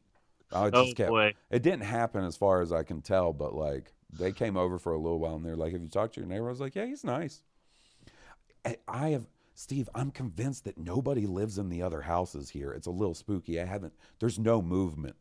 I 0.51 0.69
just 0.69 0.91
Oh 0.91 0.93
kept. 0.93 1.09
boy. 1.09 1.33
It 1.49 1.63
didn't 1.63 1.83
happen 1.83 2.23
as 2.23 2.37
far 2.37 2.61
as 2.61 2.71
I 2.71 2.83
can 2.83 3.01
tell, 3.01 3.33
but 3.33 3.55
like 3.55 3.93
they 4.17 4.31
came 4.31 4.57
over 4.57 4.79
for 4.79 4.93
a 4.93 4.97
little 4.97 5.19
while, 5.19 5.35
and 5.35 5.45
they're 5.45 5.55
like, 5.55 5.73
"Have 5.73 5.81
you 5.81 5.89
talked 5.89 6.15
to 6.15 6.21
your 6.21 6.27
neighbor?" 6.27 6.47
I 6.47 6.51
was 6.51 6.59
like, 6.59 6.75
"Yeah, 6.75 6.85
he's 6.85 7.03
nice." 7.03 7.41
I- 8.63 8.77
I 8.87 9.09
have 9.09 9.27
Steve. 9.53 9.89
I'm 9.95 10.11
convinced 10.11 10.65
that 10.65 10.77
nobody 10.77 11.25
lives 11.25 11.57
in 11.57 11.69
the 11.69 11.81
other 11.81 12.01
houses 12.01 12.49
here. 12.49 12.71
It's 12.71 12.87
a 12.87 12.91
little 12.91 13.13
spooky. 13.13 13.59
I 13.59 13.65
haven't. 13.65 13.93
There's 14.19 14.37
no 14.37 14.61
movement. 14.61 15.15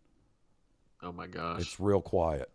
Oh 1.03 1.13
my 1.13 1.27
gosh. 1.27 1.61
It's 1.61 1.79
real 1.79 2.01
quiet. 2.01 2.51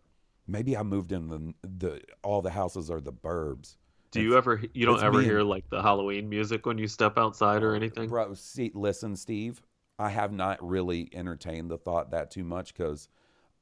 Maybe 0.46 0.76
I 0.76 0.82
moved 0.82 1.12
in 1.12 1.28
the 1.28 1.54
the 1.62 2.02
all 2.22 2.42
the 2.42 2.50
houses 2.50 2.90
are 2.90 3.00
the 3.00 3.12
burbs. 3.12 3.76
Do 4.10 4.20
you 4.20 4.36
ever? 4.36 4.60
You 4.74 4.86
don't 4.86 5.02
ever 5.02 5.22
hear 5.22 5.40
and- 5.40 5.48
like 5.48 5.68
the 5.70 5.80
Halloween 5.80 6.28
music 6.28 6.66
when 6.66 6.76
you 6.76 6.88
step 6.88 7.16
outside 7.16 7.62
or 7.62 7.72
oh, 7.72 7.76
anything? 7.76 8.08
Bro, 8.08 8.34
see, 8.34 8.72
listen, 8.74 9.16
Steve. 9.16 9.62
I 9.98 10.08
have 10.08 10.32
not 10.32 10.66
really 10.66 11.10
entertained 11.12 11.70
the 11.70 11.76
thought 11.76 12.10
that 12.10 12.30
too 12.30 12.42
much 12.42 12.74
because 12.74 13.08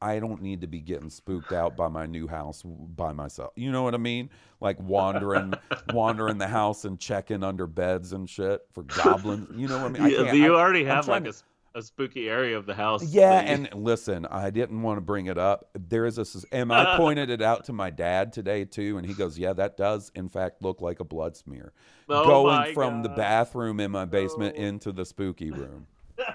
I 0.01 0.19
don't 0.21 0.41
need 0.43 0.61
to 0.61 0.67
be 0.69 0.81
getting 0.81 1.11
spooked 1.11 1.53
out 1.53 1.77
by 1.77 1.89
my 1.89 2.07
new 2.07 2.29
house 2.29 2.63
by 2.65 3.13
myself. 3.13 3.53
You 3.57 3.73
know 3.73 3.83
what 3.83 3.95
I 3.95 3.99
mean? 3.99 4.31
Like 4.61 4.79
wandering, 4.81 5.55
wandering 5.93 6.39
the 6.39 6.47
house 6.47 6.85
and 6.85 6.99
checking 7.01 7.43
under 7.43 7.67
beds 7.67 8.13
and 8.13 8.29
shit 8.31 8.61
for 8.73 8.85
goblins. 8.85 9.49
You 9.59 9.67
know 9.69 9.79
what 9.83 9.87
I 9.87 9.89
mean? 9.89 10.03
I 10.03 10.09
Yeah, 10.09 10.25
can't- 10.25 10.37
you 10.39 10.55
I- 10.57 10.61
already 10.61 10.81
I'm 10.83 10.87
have 10.97 11.09
like 11.09 11.23
a, 11.23 11.25
to- 11.25 11.29
s- 11.31 11.45
a 11.75 11.83
spooky 11.83 12.29
area 12.29 12.57
of 12.57 12.65
the 12.67 12.75
house. 12.75 13.03
Yeah, 13.05 13.41
you- 13.43 13.49
and 13.49 13.75
listen, 13.75 14.25
I 14.27 14.51
didn't 14.51 14.83
want 14.83 14.99
to 14.99 15.01
bring 15.01 15.27
it 15.27 15.37
up. 15.39 15.69
There 15.75 16.07
is 16.07 16.19
a, 16.19 16.27
and 16.55 16.73
I 16.73 16.97
pointed 16.97 17.29
it 17.29 17.43
out 17.43 17.65
to 17.65 17.73
my 17.73 17.91
dad 17.91 18.33
today 18.33 18.65
too, 18.65 18.99
and 18.99 19.07
he 19.07 19.15
goes, 19.15 19.37
"Yeah, 19.39 19.53
that 19.55 19.77
does 19.77 20.13
in 20.15 20.29
fact 20.29 20.63
look 20.63 20.81
like 20.81 21.01
a 21.01 21.05
blood 21.05 21.37
smear." 21.37 21.73
Oh 22.09 22.25
Going 22.25 22.73
from 22.73 23.03
the 23.03 23.09
bathroom 23.11 23.81
in 23.81 23.91
my 23.91 24.05
basement 24.05 24.57
No. 24.57 24.65
into 24.65 24.93
the 24.93 25.05
spooky 25.05 25.51
room. 25.51 25.87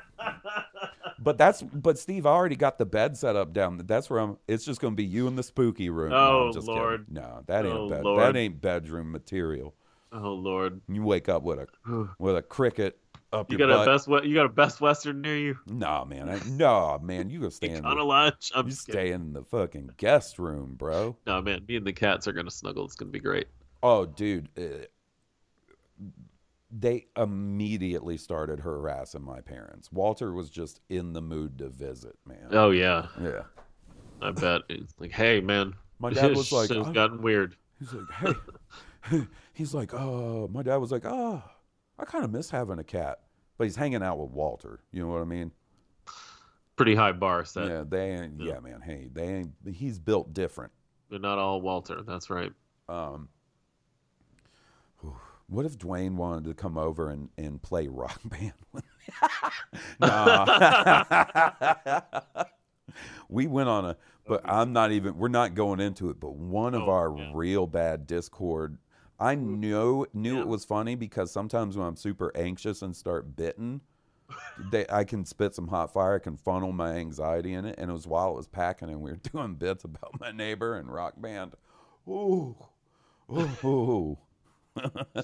But 1.20 1.38
that's 1.38 1.62
but 1.62 1.98
Steve, 2.00 2.26
I 2.26 2.30
already 2.32 2.56
got 2.56 2.78
the 2.78 2.86
bed 2.86 3.18
set 3.18 3.36
up 3.36 3.54
down. 3.54 3.78
That's 3.86 4.10
where 4.10 4.20
I'm. 4.20 4.38
It's 4.48 4.66
just 4.66 4.82
going 4.82 4.94
to 4.94 4.96
be 4.98 5.06
you 5.06 5.28
in 5.28 5.36
the 5.36 5.44
spooky 5.44 5.90
room. 5.90 6.10
No, 6.12 6.18
Oh, 6.18 6.48
I'm 6.48 6.54
just 6.54 6.68
kidding. 6.68 6.82
Lord. 6.82 7.06
No, 7.10 7.44
that 7.48 7.66
ain't 7.66 7.74
Oh, 7.76 7.90
bed. 7.90 8.04
Lord. 8.04 8.22
That 8.22 8.40
ain't 8.40 8.62
bedroom 8.62 9.12
material. 9.12 9.74
oh 10.12 10.34
lord, 10.34 10.82
You 10.88 11.04
wake 11.04 11.30
up 11.30 11.44
with 11.44 11.60
a 11.60 11.68
with 12.20 12.38
a 12.38 12.42
cricket 12.42 13.00
up 13.32 13.52
you 13.52 13.58
your 13.58 13.68
got 13.68 13.74
butt. 13.78 13.88
a 13.88 13.92
best 13.92 14.08
we- 14.08 14.28
you 14.30 14.36
got 14.36 14.46
a 14.46 14.50
Best 14.50 14.80
Western 14.80 15.22
near 15.22 15.36
you. 15.38 15.58
Nah, 15.66 16.06
man. 16.06 16.30
I, 16.30 16.40
no, 16.50 17.00
man. 17.02 17.30
You 17.32 17.40
go 17.42 17.50
stay 17.60 17.70
in. 17.70 17.84
On 17.86 17.94
a 17.94 17.96
The, 17.96 18.04
lunch. 18.04 18.52
I'm 18.54 18.68
you 18.68 18.74
stay 18.74 19.12
in 19.12 19.34
the 19.34 19.44
fucking 19.44 19.92
guest 19.98 20.38
room, 20.38 20.76
bro. 20.76 21.16
No 21.26 21.42
man, 21.42 21.66
me 21.68 21.78
and 21.78 21.86
the 21.88 21.94
cats 21.94 22.28
are 22.28 22.34
gonna 22.34 22.52
snuggle. 22.52 22.86
It's 22.86 22.96
gonna 22.96 23.12
be 23.12 23.20
great. 23.20 23.48
Oh, 23.82 24.06
dude. 24.06 24.50
Uh, 24.58 24.86
they 26.76 27.06
immediately 27.18 28.18
started 28.18 28.60
harassing 28.60 29.22
my 29.24 29.42
parents. 29.42 29.92
Walter 29.92 30.34
was 30.34 30.50
just 30.50 30.80
in 30.90 31.14
the 31.14 31.22
mood 31.22 31.58
to 31.60 31.70
visit, 31.70 32.16
man. 32.26 32.48
Oh 32.52 32.72
yeah, 32.72 33.08
Yeah. 33.22 33.44
I 34.22 34.32
bet. 34.32 34.62
It's 34.70 34.94
like, 35.00 35.12
hey 35.12 35.40
man, 35.42 35.74
My 36.00 36.10
dad 36.14 36.36
was 36.36 36.52
like, 36.52 36.70
shit's 36.70 36.88
"I- 36.88 36.94
gotten 36.94 37.22
weird. 37.22 37.56
He's 37.80 37.94
like, 37.94 38.36
hey. 39.12 39.22
he's 39.54 39.74
like, 39.74 39.94
oh, 39.94 40.48
my 40.52 40.64
dad 40.64 40.78
was 40.78 40.92
like, 40.92 41.06
oh, 41.06 41.44
I 42.00 42.06
kind 42.06 42.24
of 42.24 42.32
miss 42.32 42.50
having 42.50 42.80
a 42.80 42.84
cat. 42.84 43.20
But 43.58 43.66
he's 43.66 43.76
hanging 43.76 44.02
out 44.02 44.18
with 44.18 44.32
Walter. 44.32 44.80
You 44.92 45.02
know 45.04 45.10
what 45.12 45.22
I 45.22 45.26
mean? 45.26 45.52
Pretty 46.76 46.96
high 46.96 47.12
bar 47.12 47.46
set. 47.46 47.68
yeah, 47.68 47.84
they 47.88 48.12
ain't, 48.14 48.40
yeah, 48.42 48.60
man. 48.60 48.82
Hey, 48.82 49.10
they 49.14 49.26
ain't, 49.28 49.52
he's 49.72 50.00
built 50.00 50.34
different. 50.34 50.72
They're 51.10 51.20
not 51.20 51.38
all 51.38 51.62
Walter. 51.62 52.02
That's 52.02 52.32
right. 52.32 52.52
Um, 52.90 53.28
what 55.54 55.66
if 55.66 55.78
Dwayne 55.78 56.16
wanted 56.16 56.46
to 56.46 56.54
come 56.54 56.78
over 56.78 57.10
and, 57.10 57.30
and 57.38 57.62
play 57.62 57.88
rock 57.88 58.20
band 58.26 58.54
with 58.72 58.84
me? 58.84 58.90
we 63.30 63.48
went 63.48 63.70
on 63.70 63.86
a, 63.86 63.98
but 64.28 64.42
I'm 64.46 64.74
not 64.74 64.92
even, 64.92 65.18
we're 65.18 65.28
not 65.28 65.56
going 65.56 65.80
into 65.80 66.10
it, 66.10 66.20
but 66.20 66.36
one 66.36 66.74
of 66.74 66.84
Oh, 66.84 66.92
our 66.92 67.16
yeah. 67.18 67.32
real 67.34 67.68
bad 67.68 68.08
Discord, 68.08 68.78
I 69.20 69.36
knew, 69.36 70.06
knew 70.14 70.36
Yeah. 70.36 70.42
it 70.42 70.48
was 70.48 70.66
funny 70.66 70.96
because 70.96 71.32
sometimes 71.32 71.78
when 71.78 71.88
I'm 71.88 71.96
super 71.96 72.32
anxious 72.36 72.82
and 72.82 72.96
start 72.96 73.36
bitten, 73.36 73.82
they, 74.72 74.86
I 74.90 75.04
can 75.04 75.26
spit 75.26 75.54
some 75.56 75.68
hot 75.68 75.94
fire, 75.94 76.16
I 76.16 76.20
can 76.20 76.38
funnel 76.38 76.72
my 76.72 76.96
anxiety 76.96 77.54
in 77.54 77.66
it. 77.66 77.76
And 77.78 77.90
it 77.90 77.94
was 77.94 78.08
while 78.08 78.32
it 78.32 78.36
was 78.36 78.48
packing 78.48 78.90
and 78.90 79.02
we 79.02 79.12
were 79.12 79.18
doing 79.32 79.56
bits 79.56 79.84
about 79.84 80.20
my 80.20 80.32
neighbor 80.32 80.76
and 80.76 80.92
rock 80.92 81.14
band. 81.18 81.54
Ooh. 82.08 82.56
Ooh. 83.32 84.18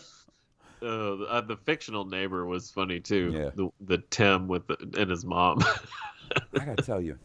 the, 0.79 1.27
uh, 1.29 1.41
the 1.41 1.57
fictional 1.57 2.05
neighbor 2.05 2.45
was 2.45 2.69
funny 2.69 2.99
too. 2.99 3.31
Yeah. 3.35 3.49
The 3.55 3.69
the 3.81 3.97
Tim 4.09 4.47
with 4.47 4.67
the, 4.67 4.77
and 4.97 5.09
his 5.09 5.25
mom. 5.25 5.59
I 6.59 6.65
gotta 6.65 6.83
tell 6.83 7.01
you, 7.01 7.17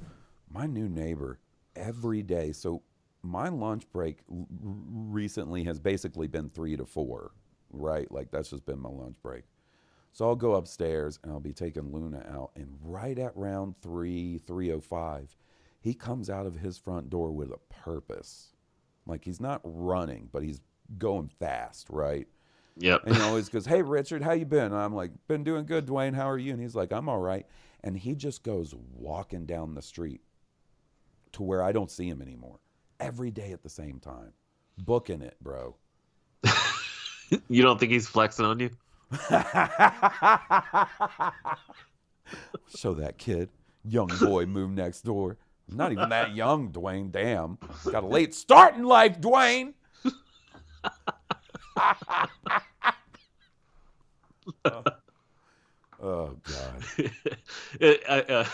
my 0.50 0.66
new 0.66 0.88
neighbor 0.88 1.38
every 1.76 2.22
day. 2.22 2.52
So 2.52 2.82
my 3.22 3.48
lunch 3.48 3.90
break 3.92 4.18
l- 4.30 4.46
recently 4.62 5.64
has 5.64 5.78
basically 5.80 6.26
been 6.26 6.50
three 6.50 6.76
to 6.76 6.84
four, 6.84 7.32
right? 7.70 8.10
Like 8.10 8.30
that's 8.30 8.50
just 8.50 8.66
been 8.66 8.80
my 8.80 8.90
lunch 8.90 9.16
break. 9.22 9.44
So 10.12 10.26
I'll 10.26 10.36
go 10.36 10.54
upstairs 10.54 11.18
and 11.22 11.32
I'll 11.32 11.40
be 11.40 11.52
taking 11.52 11.92
Luna 11.92 12.24
out, 12.30 12.52
and 12.56 12.78
right 12.82 13.18
at 13.18 13.36
round 13.36 13.74
three, 13.82 14.38
three 14.38 14.70
o 14.72 14.80
five, 14.80 15.36
he 15.80 15.92
comes 15.92 16.30
out 16.30 16.46
of 16.46 16.56
his 16.56 16.78
front 16.78 17.10
door 17.10 17.32
with 17.32 17.50
a 17.50 17.58
purpose. 17.68 18.52
Like 19.06 19.24
he's 19.24 19.40
not 19.40 19.60
running, 19.64 20.28
but 20.32 20.42
he's 20.42 20.60
going 20.98 21.28
fast, 21.38 21.88
right? 21.90 22.28
yep. 22.76 23.02
And 23.04 23.16
he 23.16 23.22
always 23.22 23.48
goes, 23.48 23.66
"Hey 23.66 23.82
Richard, 23.82 24.22
how 24.22 24.32
you 24.32 24.44
been?" 24.44 24.66
And 24.66 24.76
I'm 24.76 24.94
like, 24.94 25.12
"Been 25.28 25.44
doing 25.44 25.66
good, 25.66 25.86
Dwayne. 25.86 26.14
How 26.14 26.28
are 26.28 26.38
you?" 26.38 26.52
And 26.52 26.60
he's 26.60 26.74
like, 26.74 26.92
"I'm 26.92 27.08
all 27.08 27.20
right." 27.20 27.46
And 27.82 27.96
he 27.96 28.14
just 28.14 28.42
goes 28.42 28.74
walking 28.94 29.46
down 29.46 29.74
the 29.74 29.82
street 29.82 30.22
to 31.32 31.42
where 31.42 31.62
I 31.62 31.72
don't 31.72 31.90
see 31.90 32.08
him 32.08 32.22
anymore. 32.22 32.60
Every 33.00 33.30
day 33.30 33.52
at 33.52 33.62
the 33.62 33.68
same 33.68 33.98
time. 34.00 34.32
Booking 34.78 35.20
it, 35.22 35.36
bro. 35.40 35.76
you 37.48 37.62
don't 37.62 37.78
think 37.78 37.92
he's 37.92 38.08
flexing 38.08 38.44
on 38.44 38.58
you? 38.60 38.70
Show 42.76 42.94
that 42.94 43.18
kid, 43.18 43.50
young 43.84 44.10
boy, 44.20 44.46
move 44.46 44.70
next 44.70 45.02
door. 45.02 45.36
Not 45.68 45.92
even 45.92 46.08
that 46.08 46.34
young, 46.34 46.72
Dwayne. 46.72 47.10
Damn. 47.10 47.58
Got 47.90 48.04
a 48.04 48.06
late 48.06 48.34
start 48.34 48.74
in 48.74 48.84
life, 48.84 49.20
Dwayne. 49.20 49.74
oh 56.02 56.02
God. 56.02 56.84
It- 57.80 58.02
I, 58.08 58.20
uh, 58.20 58.46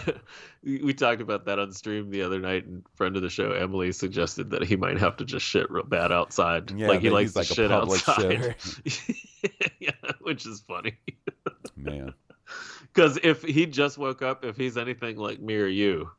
we 0.62 0.95
talked 0.95 1.20
about 1.20 1.47
that 1.47 1.59
on 1.59 1.72
stream 1.72 2.11
the 2.11 2.22
other 2.22 2.41
night, 2.41 2.66
and 2.66 2.85
friend 2.95 3.16
of 3.16 3.22
the 3.22 3.28
show 3.28 3.53
Emily 3.53 3.93
suggested 3.93 4.51
that 4.51 4.64
he 4.64 4.76
might 4.76 4.99
have 4.99 5.16
to 5.18 5.24
just 5.24 5.45
shit 5.45 5.70
real 5.70 5.85
bad 5.85 6.12
outside. 6.12 6.70
Yeah, 6.70 6.89
like 6.89 7.01
he 7.01 7.11
likes 7.11 7.37
like 7.37 7.49
to 7.49 7.55
shit 7.55 7.70
outside. 7.70 8.57
yeah, 9.81 9.91
which 10.20 10.47
is 10.47 10.62
funny. 10.66 10.99
Man. 11.76 12.14
Because 12.93 13.18
if 13.22 13.43
he 13.43 13.66
just 13.66 13.99
woke 13.99 14.22
up, 14.22 14.45
if 14.45 14.57
he's 14.57 14.76
anything 14.76 15.16
like 15.16 15.41
me 15.41 15.57
or 15.57 15.66
you, 15.66 16.11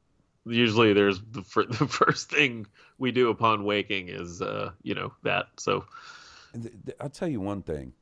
usually 0.45 0.93
there's 0.93 1.21
the, 1.31 1.41
fir- 1.43 1.65
the 1.69 1.87
first 1.87 2.29
thing 2.29 2.65
we 2.97 3.11
do 3.11 3.29
upon 3.29 3.63
waking 3.63 4.09
is, 4.09 4.41
uh, 4.41 4.71
you 4.83 4.93
know, 4.95 5.13
that. 5.23 5.47
So 5.57 5.85
I'll 6.99 7.09
tell 7.09 7.27
you 7.27 7.39
one 7.41 7.61
thing. 7.61 7.93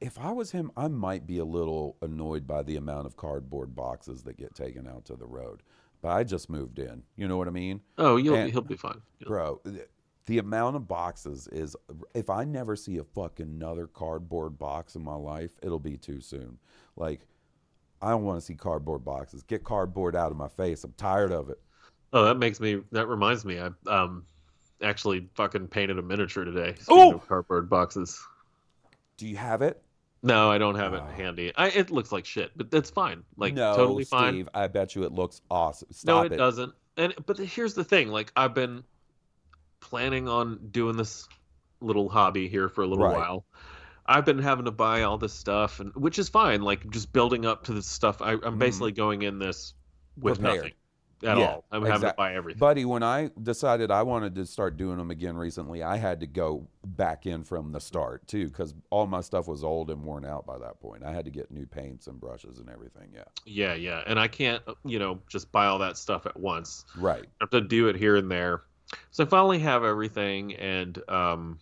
If 0.00 0.18
I 0.18 0.32
was 0.32 0.50
him, 0.50 0.70
I 0.76 0.88
might 0.88 1.26
be 1.26 1.38
a 1.38 1.44
little 1.44 1.96
annoyed 2.02 2.46
by 2.46 2.62
the 2.62 2.76
amount 2.76 3.06
of 3.06 3.16
cardboard 3.16 3.74
boxes 3.74 4.22
that 4.24 4.36
get 4.36 4.54
taken 4.54 4.86
out 4.86 5.04
to 5.06 5.16
the 5.16 5.26
road. 5.26 5.62
But 6.02 6.10
I 6.10 6.24
just 6.24 6.50
moved 6.50 6.78
in. 6.78 7.02
You 7.16 7.26
know 7.28 7.38
what 7.38 7.48
I 7.48 7.52
mean? 7.52 7.80
oh, 7.96 8.16
you'll 8.16 8.34
And- 8.34 8.52
he'll 8.52 8.60
be 8.60 8.76
fine. 8.76 9.00
Yeah. 9.20 9.28
Bro, 9.28 9.60
th- 9.64 9.88
the 10.26 10.38
amount 10.38 10.76
of 10.76 10.86
boxes 10.88 11.48
is 11.48 11.76
if 12.14 12.28
I 12.28 12.44
never 12.44 12.76
see 12.76 12.98
a 12.98 13.04
fucking 13.04 13.46
another 13.46 13.86
cardboard 13.86 14.58
box 14.58 14.94
in 14.96 15.02
my 15.02 15.14
life, 15.14 15.52
it'll 15.62 15.78
be 15.78 15.96
too 15.96 16.20
soon. 16.20 16.58
Like 16.96 17.20
I 18.04 18.10
don't 18.10 18.24
want 18.24 18.38
to 18.38 18.44
see 18.44 18.54
cardboard 18.54 19.04
boxes. 19.04 19.42
Get 19.42 19.64
cardboard 19.64 20.14
out 20.14 20.30
of 20.30 20.36
my 20.36 20.48
face. 20.48 20.84
I'm 20.84 20.92
tired 20.96 21.32
of 21.32 21.48
it. 21.48 21.58
Oh, 22.12 22.24
that 22.26 22.36
makes 22.36 22.60
me. 22.60 22.82
That 22.92 23.06
reminds 23.08 23.44
me. 23.44 23.58
I 23.58 23.70
um 23.86 24.24
actually 24.82 25.28
fucking 25.34 25.68
painted 25.68 25.98
a 25.98 26.02
miniature 26.02 26.44
today. 26.44 26.74
Of 26.88 27.26
cardboard 27.26 27.70
boxes. 27.70 28.22
Do 29.16 29.26
you 29.26 29.36
have 29.36 29.62
it? 29.62 29.82
No, 30.22 30.50
I 30.50 30.58
don't 30.58 30.74
have 30.76 30.94
it 30.94 31.02
Oh. 31.04 31.10
handy. 31.12 31.52
I, 31.56 31.68
it 31.68 31.90
looks 31.90 32.10
like 32.12 32.24
shit, 32.24 32.50
but 32.56 32.70
that's 32.70 32.90
fine. 32.90 33.22
Like 33.36 33.54
no, 33.54 33.74
totally 33.76 34.04
fine. 34.04 34.32
Steve. 34.34 34.48
I 34.54 34.66
bet 34.68 34.94
you 34.94 35.04
it 35.04 35.12
looks 35.12 35.40
awesome. 35.50 35.88
no, 36.04 36.22
it, 36.22 36.32
it. 36.32 36.36
doesn't. 36.36 36.72
And 36.96 37.14
but 37.26 37.38
here's 37.38 37.74
the 37.74 37.84
thing: 37.84 38.08
like 38.08 38.32
I've 38.36 38.54
been 38.54 38.84
planning 39.80 40.28
on 40.28 40.68
doing 40.70 40.96
this 40.96 41.28
little 41.80 42.08
hobby 42.08 42.48
here 42.48 42.68
for 42.68 42.82
a 42.82 42.86
little 42.86 43.04
Right. 43.04 43.16
while. 43.18 43.44
I've 44.06 44.24
been 44.24 44.38
having 44.38 44.66
to 44.66 44.70
buy 44.70 45.02
all 45.02 45.18
this 45.18 45.32
stuff, 45.32 45.80
and 45.80 45.94
which 45.94 46.18
is 46.18 46.28
fine. 46.28 46.62
Like 46.62 46.88
just 46.90 47.12
building 47.12 47.46
up 47.46 47.64
to 47.64 47.72
this 47.72 47.86
stuff. 47.86 48.20
I, 48.22 48.36
I'm 48.42 48.58
basically 48.58 48.92
going 48.92 49.22
in 49.22 49.38
this 49.38 49.74
with 50.16 50.34
Mm-hmm. 50.38 50.44
Prepared. 50.44 50.56
nothing 50.64 50.72
at 51.24 51.38
Yeah, 51.38 51.44
all. 51.46 51.64
I'm 51.72 51.84
having 51.86 52.08
to 52.08 52.14
buy 52.14 52.34
everything. 52.34 52.58
Buddy, 52.58 52.84
when 52.84 53.02
I 53.02 53.30
decided 53.42 53.90
I 53.90 54.02
wanted 54.02 54.34
to 54.34 54.44
start 54.44 54.76
doing 54.76 54.98
them 54.98 55.10
again 55.10 55.36
recently, 55.36 55.82
I 55.82 55.96
had 55.96 56.20
to 56.20 56.26
go 56.26 56.68
back 56.84 57.24
in 57.24 57.44
from 57.44 57.72
the 57.72 57.80
start 57.80 58.26
too, 58.28 58.48
because 58.48 58.74
all 58.90 59.06
my 59.06 59.22
stuff 59.22 59.48
was 59.48 59.64
old 59.64 59.90
and 59.90 60.02
worn 60.04 60.26
out 60.26 60.44
by 60.44 60.58
that 60.58 60.80
point. 60.80 61.02
I 61.02 61.12
had 61.12 61.24
to 61.24 61.30
get 61.30 61.50
new 61.50 61.64
paints 61.66 62.08
and 62.08 62.20
brushes 62.20 62.58
and 62.58 62.68
everything. 62.68 63.08
Yeah, 63.14 63.24
yeah, 63.46 63.74
yeah. 63.74 64.02
And 64.06 64.20
I 64.20 64.28
can't, 64.28 64.62
you 64.84 64.98
know, 64.98 65.18
just 65.28 65.50
buy 65.50 65.66
all 65.66 65.78
that 65.78 65.96
stuff 65.96 66.26
at 66.26 66.38
once. 66.38 66.84
right. 66.94 67.22
I 67.24 67.44
have 67.44 67.50
to 67.50 67.60
do 67.62 67.88
it 67.88 67.96
here 67.96 68.16
and 68.16 68.30
there. 68.30 68.62
So 69.10 69.24
I 69.24 69.26
finally 69.26 69.60
have 69.60 69.82
everything, 69.82 70.54
and 70.56 70.98
um, 71.08 71.58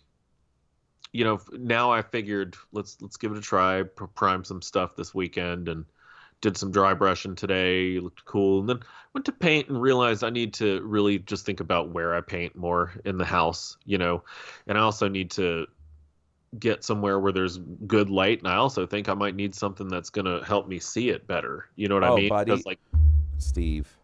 you 1.13 1.23
know, 1.23 1.39
now 1.53 1.91
I 1.91 2.01
figured 2.01 2.57
let's 2.71 2.97
let's 2.99 3.17
give 3.17 3.31
it 3.31 3.37
a 3.37 3.41
try. 3.41 3.83
pr- 3.83 4.05
Prime 4.05 4.43
some 4.43 4.61
stuff 4.61 4.95
this 4.95 5.13
weekend, 5.13 5.69
and 5.69 5.85
did 6.41 6.57
some 6.57 6.71
dry 6.71 6.93
brushing 6.93 7.35
today. 7.35 7.99
Looked 7.99 8.25
cool, 8.25 8.59
and 8.59 8.67
then 8.67 8.79
went 9.13 9.25
to 9.25 9.31
paint 9.31 9.69
and 9.69 9.81
realized 9.81 10.23
I 10.23 10.31
need 10.31 10.53
to 10.55 10.81
really 10.81 11.19
just 11.19 11.45
think 11.45 11.59
about 11.59 11.91
where 11.91 12.15
I 12.15 12.21
paint 12.21 12.55
more 12.55 12.91
in 13.05 13.17
the 13.17 13.25
house. 13.25 13.77
You 13.85 13.99
know, 13.99 14.23
and 14.67 14.77
I 14.77 14.81
also 14.81 15.07
need 15.07 15.31
to 15.31 15.67
get 16.59 16.83
somewhere 16.83 17.19
where 17.19 17.31
there's 17.31 17.59
good 17.87 18.09
light, 18.09 18.39
and 18.39 18.47
I 18.47 18.55
also 18.55 18.85
think 18.85 19.07
I 19.07 19.13
might 19.13 19.35
need 19.35 19.53
something 19.55 19.87
that's 19.87 20.09
gonna 20.09 20.43
help 20.43 20.67
me 20.67 20.79
see 20.79 21.09
it 21.09 21.27
better. 21.27 21.69
You 21.75 21.87
know 21.87 21.95
what 21.95 22.03
Oh, 22.03 22.13
I 22.13 22.19
mean? 22.19 22.29
buddy. 22.29 22.63
Like 22.65 22.79
Steve, 23.37 23.95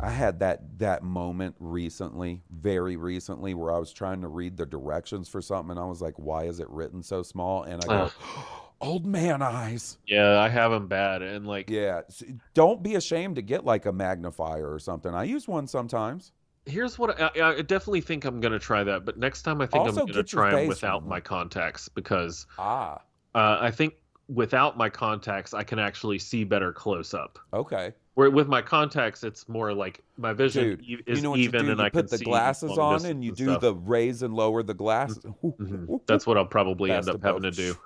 I 0.00 0.10
had 0.10 0.38
that 0.40 0.78
that 0.78 1.02
moment 1.02 1.56
recently, 1.58 2.42
very 2.50 2.96
recently, 2.96 3.54
where 3.54 3.72
I 3.72 3.78
was 3.78 3.92
trying 3.92 4.20
to 4.22 4.28
read 4.28 4.56
the 4.56 4.66
directions 4.66 5.28
for 5.28 5.42
something, 5.42 5.72
and 5.72 5.80
I 5.80 5.86
was 5.86 6.00
like, 6.00 6.14
"Why 6.18 6.44
is 6.44 6.60
it 6.60 6.68
written 6.70 7.02
so 7.02 7.22
small?" 7.22 7.64
And 7.64 7.82
I 7.82 7.88
go, 7.88 8.10
"Old 8.80 9.06
man 9.06 9.42
eyes." 9.42 9.98
yeah, 10.06 10.38
I 10.38 10.48
have 10.48 10.70
them 10.70 10.86
bad, 10.86 11.22
and 11.22 11.46
like 11.46 11.68
Yeah, 11.70 12.02
don't 12.54 12.82
be 12.82 12.94
ashamed 12.94 13.36
to 13.36 13.42
get 13.42 13.64
like 13.64 13.86
a 13.86 13.92
magnifier 13.92 14.72
or 14.72 14.78
something. 14.78 15.14
I 15.14 15.24
use 15.24 15.48
one 15.48 15.66
sometimes. 15.66 16.32
Here's 16.66 16.98
what 16.98 17.18
I, 17.20 17.30
I 17.40 17.62
definitely 17.62 18.02
think 18.02 18.24
I'm 18.24 18.40
going 18.40 18.52
to 18.52 18.58
try 18.58 18.84
that, 18.84 19.04
but 19.04 19.18
next 19.18 19.42
time 19.42 19.60
I 19.60 19.66
think 19.66 19.84
Also, 19.84 20.02
I'm 20.02 20.06
going 20.06 20.24
to 20.24 20.30
try 20.30 20.54
them 20.54 20.66
without 20.66 21.06
my 21.06 21.18
contacts 21.18 21.88
because 21.88 22.46
Ah, 22.58 23.00
uh, 23.34 23.58
I 23.60 23.70
think 23.70 23.94
without 24.28 24.76
my 24.76 24.90
contacts 24.90 25.54
I 25.54 25.62
can 25.62 25.78
actually 25.78 26.18
see 26.18 26.44
better 26.44 26.72
close 26.72 27.14
up. 27.14 27.38
okay. 27.52 27.94
Where 28.18 28.32
with 28.32 28.48
my 28.48 28.62
contacts 28.62 29.22
it's 29.22 29.48
more 29.48 29.72
like 29.72 30.00
my 30.16 30.32
vision 30.32 30.70
Dude, 30.70 30.82
e- 30.82 30.98
is 31.06 31.18
you 31.18 31.22
know 31.22 31.36
even 31.36 31.66
you 31.66 31.70
and 31.70 31.78
you 31.78 31.86
I 31.86 31.88
put 31.88 32.08
can 32.10 32.18
the 32.18 32.24
glasses 32.24 32.76
on 32.76 33.06
and 33.06 33.22
you 33.22 33.30
do 33.30 33.44
stuff. 33.44 33.60
the 33.60 33.74
raise 33.76 34.22
and 34.24 34.34
lower 34.34 34.64
the 34.64 34.74
glasses. 34.74 35.22
Mhm. 35.44 36.00
That's 36.04 36.26
what 36.26 36.36
I'll 36.36 36.44
probably 36.44 36.90
end 36.90 37.08
up 37.08 37.22
having 37.22 37.42
to 37.42 37.52
do. 37.52 37.76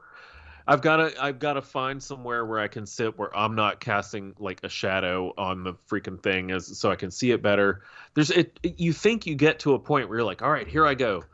I've 0.67 0.81
got 0.81 0.97
to 0.97 1.23
I've 1.23 1.39
got 1.39 1.53
to 1.55 1.61
find 1.61 2.03
somewhere 2.03 2.47
where 2.47 2.61
I 2.61 2.69
can 2.69 2.87
sit 2.87 3.19
where 3.19 3.37
I'm 3.37 3.55
not 3.55 3.79
casting 3.81 4.33
like 4.39 4.61
a 4.63 4.71
shadow 4.71 5.35
on 5.37 5.65
the 5.65 5.75
freaking 5.75 6.23
thing 6.23 6.51
as 6.51 6.79
so 6.79 6.91
I 6.91 6.97
can 6.97 7.11
see 7.11 7.31
it 7.33 7.43
better. 7.43 7.83
There's 8.15 8.31
it, 8.31 8.59
it- 8.63 8.81
you 8.81 8.95
think 8.95 9.27
you 9.27 9.35
get 9.35 9.59
to 9.59 9.75
a 9.75 9.79
point 9.79 10.09
where 10.09 10.17
you're 10.17 10.25
like, 10.27 10.41
"All 10.41 10.51
right, 10.51 10.67
here 10.67 10.87
I 10.87 10.95
go." 10.95 11.25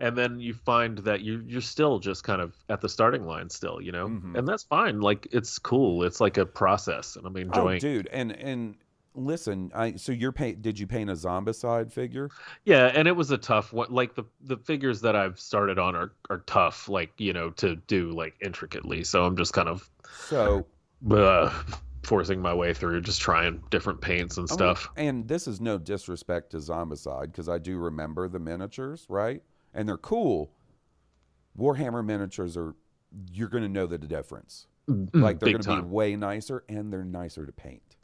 And 0.00 0.16
then 0.16 0.40
you 0.40 0.54
find 0.54 0.98
that 0.98 1.20
you 1.20 1.44
you're 1.46 1.60
still 1.60 1.98
just 1.98 2.24
kind 2.24 2.40
of 2.40 2.56
at 2.68 2.80
the 2.80 2.88
starting 2.88 3.26
line 3.26 3.50
still, 3.50 3.80
you 3.80 3.92
know? 3.92 4.08
Mhm. 4.08 4.36
And 4.36 4.48
that's 4.48 4.62
fine. 4.64 5.00
Like 5.00 5.28
it's 5.30 5.58
cool. 5.58 6.02
It's 6.04 6.20
like 6.20 6.38
a 6.38 6.46
process 6.46 7.16
and 7.16 7.26
I'm 7.26 7.36
enjoying 7.36 7.76
Oh, 7.76 7.78
dude, 7.78 8.08
and 8.08 8.32
and 8.32 8.76
listen, 9.14 9.70
I 9.74 9.96
so 9.96 10.12
you're 10.12 10.32
paint. 10.32 10.62
Did 10.62 10.78
you 10.78 10.86
paint 10.86 11.10
a 11.10 11.14
zombicide 11.14 11.92
figure? 11.92 12.32
Yeah, 12.64 12.86
and 12.94 13.06
it 13.08 13.12
was 13.16 13.30
a 13.30 13.38
tough 13.38 13.72
one. 13.72 13.90
Like 13.90 14.14
the 14.14 14.24
the 14.40 14.56
figures 14.56 15.00
that 15.02 15.14
I've 15.16 15.38
started 15.38 15.78
on 15.78 15.94
are 15.96 16.12
are 16.30 16.38
tough 16.46 16.88
like, 16.88 17.12
you 17.18 17.32
know, 17.32 17.50
to 17.50 17.76
do 17.76 18.10
like 18.12 18.34
intricately. 18.40 19.04
So 19.04 19.24
I'm 19.24 19.36
just 19.36 19.52
kind 19.52 19.68
of 19.68 19.90
So 20.08 20.66
uh, 21.10 21.50
forcing 22.04 22.40
my 22.40 22.54
way 22.54 22.72
through, 22.74 23.00
just 23.02 23.20
trying 23.20 23.62
different 23.70 24.00
paints 24.00 24.36
and 24.38 24.48
I 24.50 24.56
mean, 24.56 24.74
stuff. 24.74 24.88
and 24.96 25.28
this 25.28 25.46
is 25.46 25.60
no 25.60 25.78
disrespect 25.78 26.50
to 26.50 26.58
Zombicide 26.58 27.26
because 27.26 27.48
I 27.48 27.58
do 27.58 27.78
remember 27.78 28.28
the 28.28 28.38
miniatures, 28.38 29.06
right? 29.08 29.42
And 29.74 29.88
they're 29.88 29.96
cool. 29.98 30.52
Warhammer 31.58 32.04
miniatures 32.04 32.56
are 32.56 32.74
you're 33.32 33.48
going 33.48 33.62
to 33.62 33.68
know 33.68 33.86
the 33.86 33.98
difference. 33.98 34.66
Like 35.18 35.38
they're 35.38 35.48
Mm, 35.48 35.50
going 35.50 35.60
to 35.60 35.64
be 35.64 35.80
way 35.80 36.16
nicer 36.16 36.64
and 36.68 36.92
they're 36.92 37.04
nicer 37.04 37.44
to 37.46 37.52
paint. 37.52 37.96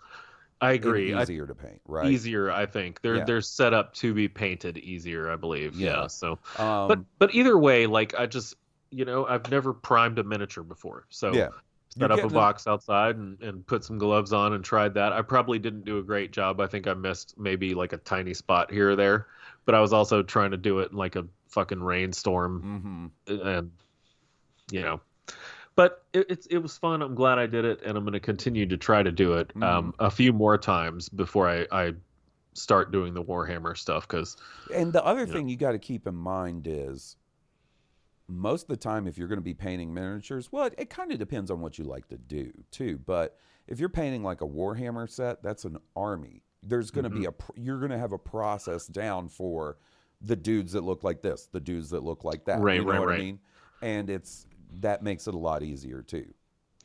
I 0.60 0.72
and 0.82 0.98
agree. 0.98 1.14
I, 1.14 1.26
easier 1.26 1.46
to 1.46 1.54
paint, 1.54 1.80
right? 1.86 2.18
Easier, 2.18 2.50
I 2.50 2.66
think. 2.66 3.02
They're 3.02 3.20
Yeah. 3.20 3.22
they're 3.22 3.40
set 3.42 3.74
up 3.74 3.94
to 3.96 4.14
be 4.14 4.28
painted 4.28 4.78
easier, 4.78 5.30
I 5.30 5.36
believe. 5.36 5.80
Yeah. 5.80 6.06
Yeah. 6.06 6.08
So, 6.08 6.40
Um, 6.56 6.88
but 6.88 7.06
but 7.18 7.34
either 7.34 7.58
way, 7.58 7.86
like 7.86 8.14
I 8.18 8.26
just 8.26 8.54
you 8.90 9.04
know 9.04 9.26
I've 9.26 9.48
never 9.50 9.74
primed 9.74 10.18
a 10.20 10.24
miniature 10.24 10.64
before, 10.64 11.06
so 11.10 11.44
yeah, 11.44 11.50
set 11.90 12.10
You're 12.10 12.12
up 12.12 12.24
a 12.24 12.30
getting 12.30 12.30
box 12.30 12.66
outside 12.66 13.16
and, 13.16 13.40
and 13.42 13.66
put 13.66 13.84
some 13.84 13.98
gloves 13.98 14.32
on 14.32 14.54
and 14.54 14.64
tried 14.64 14.94
that. 14.94 15.12
I 15.12 15.22
probably 15.22 15.58
didn't 15.58 15.84
do 15.86 15.98
a 15.98 16.02
great 16.04 16.32
job. 16.32 16.60
I 16.60 16.66
think 16.68 16.86
I 16.88 16.94
missed 16.94 17.38
maybe 17.38 17.74
like 17.74 17.92
a 17.94 17.98
tiny 17.98 18.34
spot 18.34 18.70
here 18.72 18.90
or 18.92 18.96
there, 18.96 19.28
but 19.66 19.74
I 19.74 19.80
was 19.80 19.92
also 19.94 20.22
trying 20.22 20.52
to 20.52 20.56
do 20.58 20.80
it 20.80 20.92
in 20.92 20.98
like 20.98 21.16
a 21.16 21.26
fucking 21.56 21.82
rainstorm 21.82 22.60
hmm 22.62 23.06
and 23.28 23.70
you 24.70 24.82
know 24.82 25.00
but 25.74 26.04
it, 26.12 26.26
it's 26.28 26.46
it 26.46 26.58
was 26.58 26.76
fun 26.78 27.02
i'm 27.02 27.14
glad 27.14 27.38
i 27.38 27.46
did 27.46 27.64
it 27.64 27.80
and 27.84 27.96
i'm 27.96 28.04
going 28.04 28.12
to 28.12 28.20
continue 28.20 28.66
to 28.66 28.76
try 28.76 29.02
to 29.02 29.12
do 29.12 29.34
it 29.34 29.52
um, 29.62 29.92
Mm-hmm. 29.92 30.04
a 30.04 30.10
few 30.10 30.32
more 30.32 30.58
times 30.58 31.08
before 31.08 31.48
i 31.48 31.66
i 31.72 31.92
start 32.54 32.92
doing 32.92 33.14
the 33.14 33.22
warhammer 33.22 33.76
stuff 33.76 34.06
because 34.08 34.36
And 34.74 34.92
the 34.92 35.04
other 35.04 35.26
Yeah. 35.26 35.32
thing 35.32 35.48
you 35.48 35.56
got 35.56 35.72
to 35.72 35.78
keep 35.78 36.06
in 36.06 36.14
mind 36.14 36.66
is 36.66 37.16
most 38.28 38.62
of 38.62 38.68
the 38.68 38.76
time, 38.76 39.06
if 39.06 39.16
you're 39.16 39.28
going 39.28 39.38
to 39.38 39.42
be 39.42 39.54
painting 39.54 39.94
miniatures, 39.94 40.50
well, 40.50 40.66
it, 40.66 40.74
it 40.78 40.90
kind 40.90 41.12
of 41.12 41.18
depends 41.18 41.50
on 41.50 41.60
what 41.60 41.78
you 41.78 41.84
like 41.84 42.08
to 42.08 42.18
do 42.18 42.52
too. 42.70 42.98
But 43.06 43.36
if 43.68 43.78
you're 43.78 43.88
painting 43.88 44.22
like 44.24 44.40
a 44.40 44.46
Warhammer 44.46 45.08
set, 45.08 45.42
that's 45.42 45.64
an 45.64 45.78
army. 45.94 46.42
There's 46.62 46.90
going 46.90 47.04
to 47.04 47.10
be 47.10 47.26
a 47.26 47.34
you're 47.54 47.78
going 47.78 47.92
to 47.92 47.98
have 47.98 48.12
a 48.12 48.18
process 48.18 48.86
down 48.88 49.28
for 49.28 49.76
the 50.22 50.36
dudes 50.36 50.72
that 50.72 50.82
look 50.82 51.04
like 51.04 51.22
this, 51.22 51.48
the 51.52 51.60
dudes 51.60 51.90
that 51.90 52.02
look 52.02 52.24
like 52.24 52.44
that. 52.46 52.60
Right, 52.60 52.76
you 52.78 52.84
know 52.84 52.90
right, 52.92 53.00
what 53.00 53.08
I 53.08 53.12
right. 53.12 53.20
mean? 53.20 53.38
And 53.82 54.08
it's 54.10 54.46
that 54.80 55.02
makes 55.02 55.26
it 55.26 55.34
a 55.34 55.38
lot 55.38 55.62
easier 55.62 56.02
too. 56.02 56.26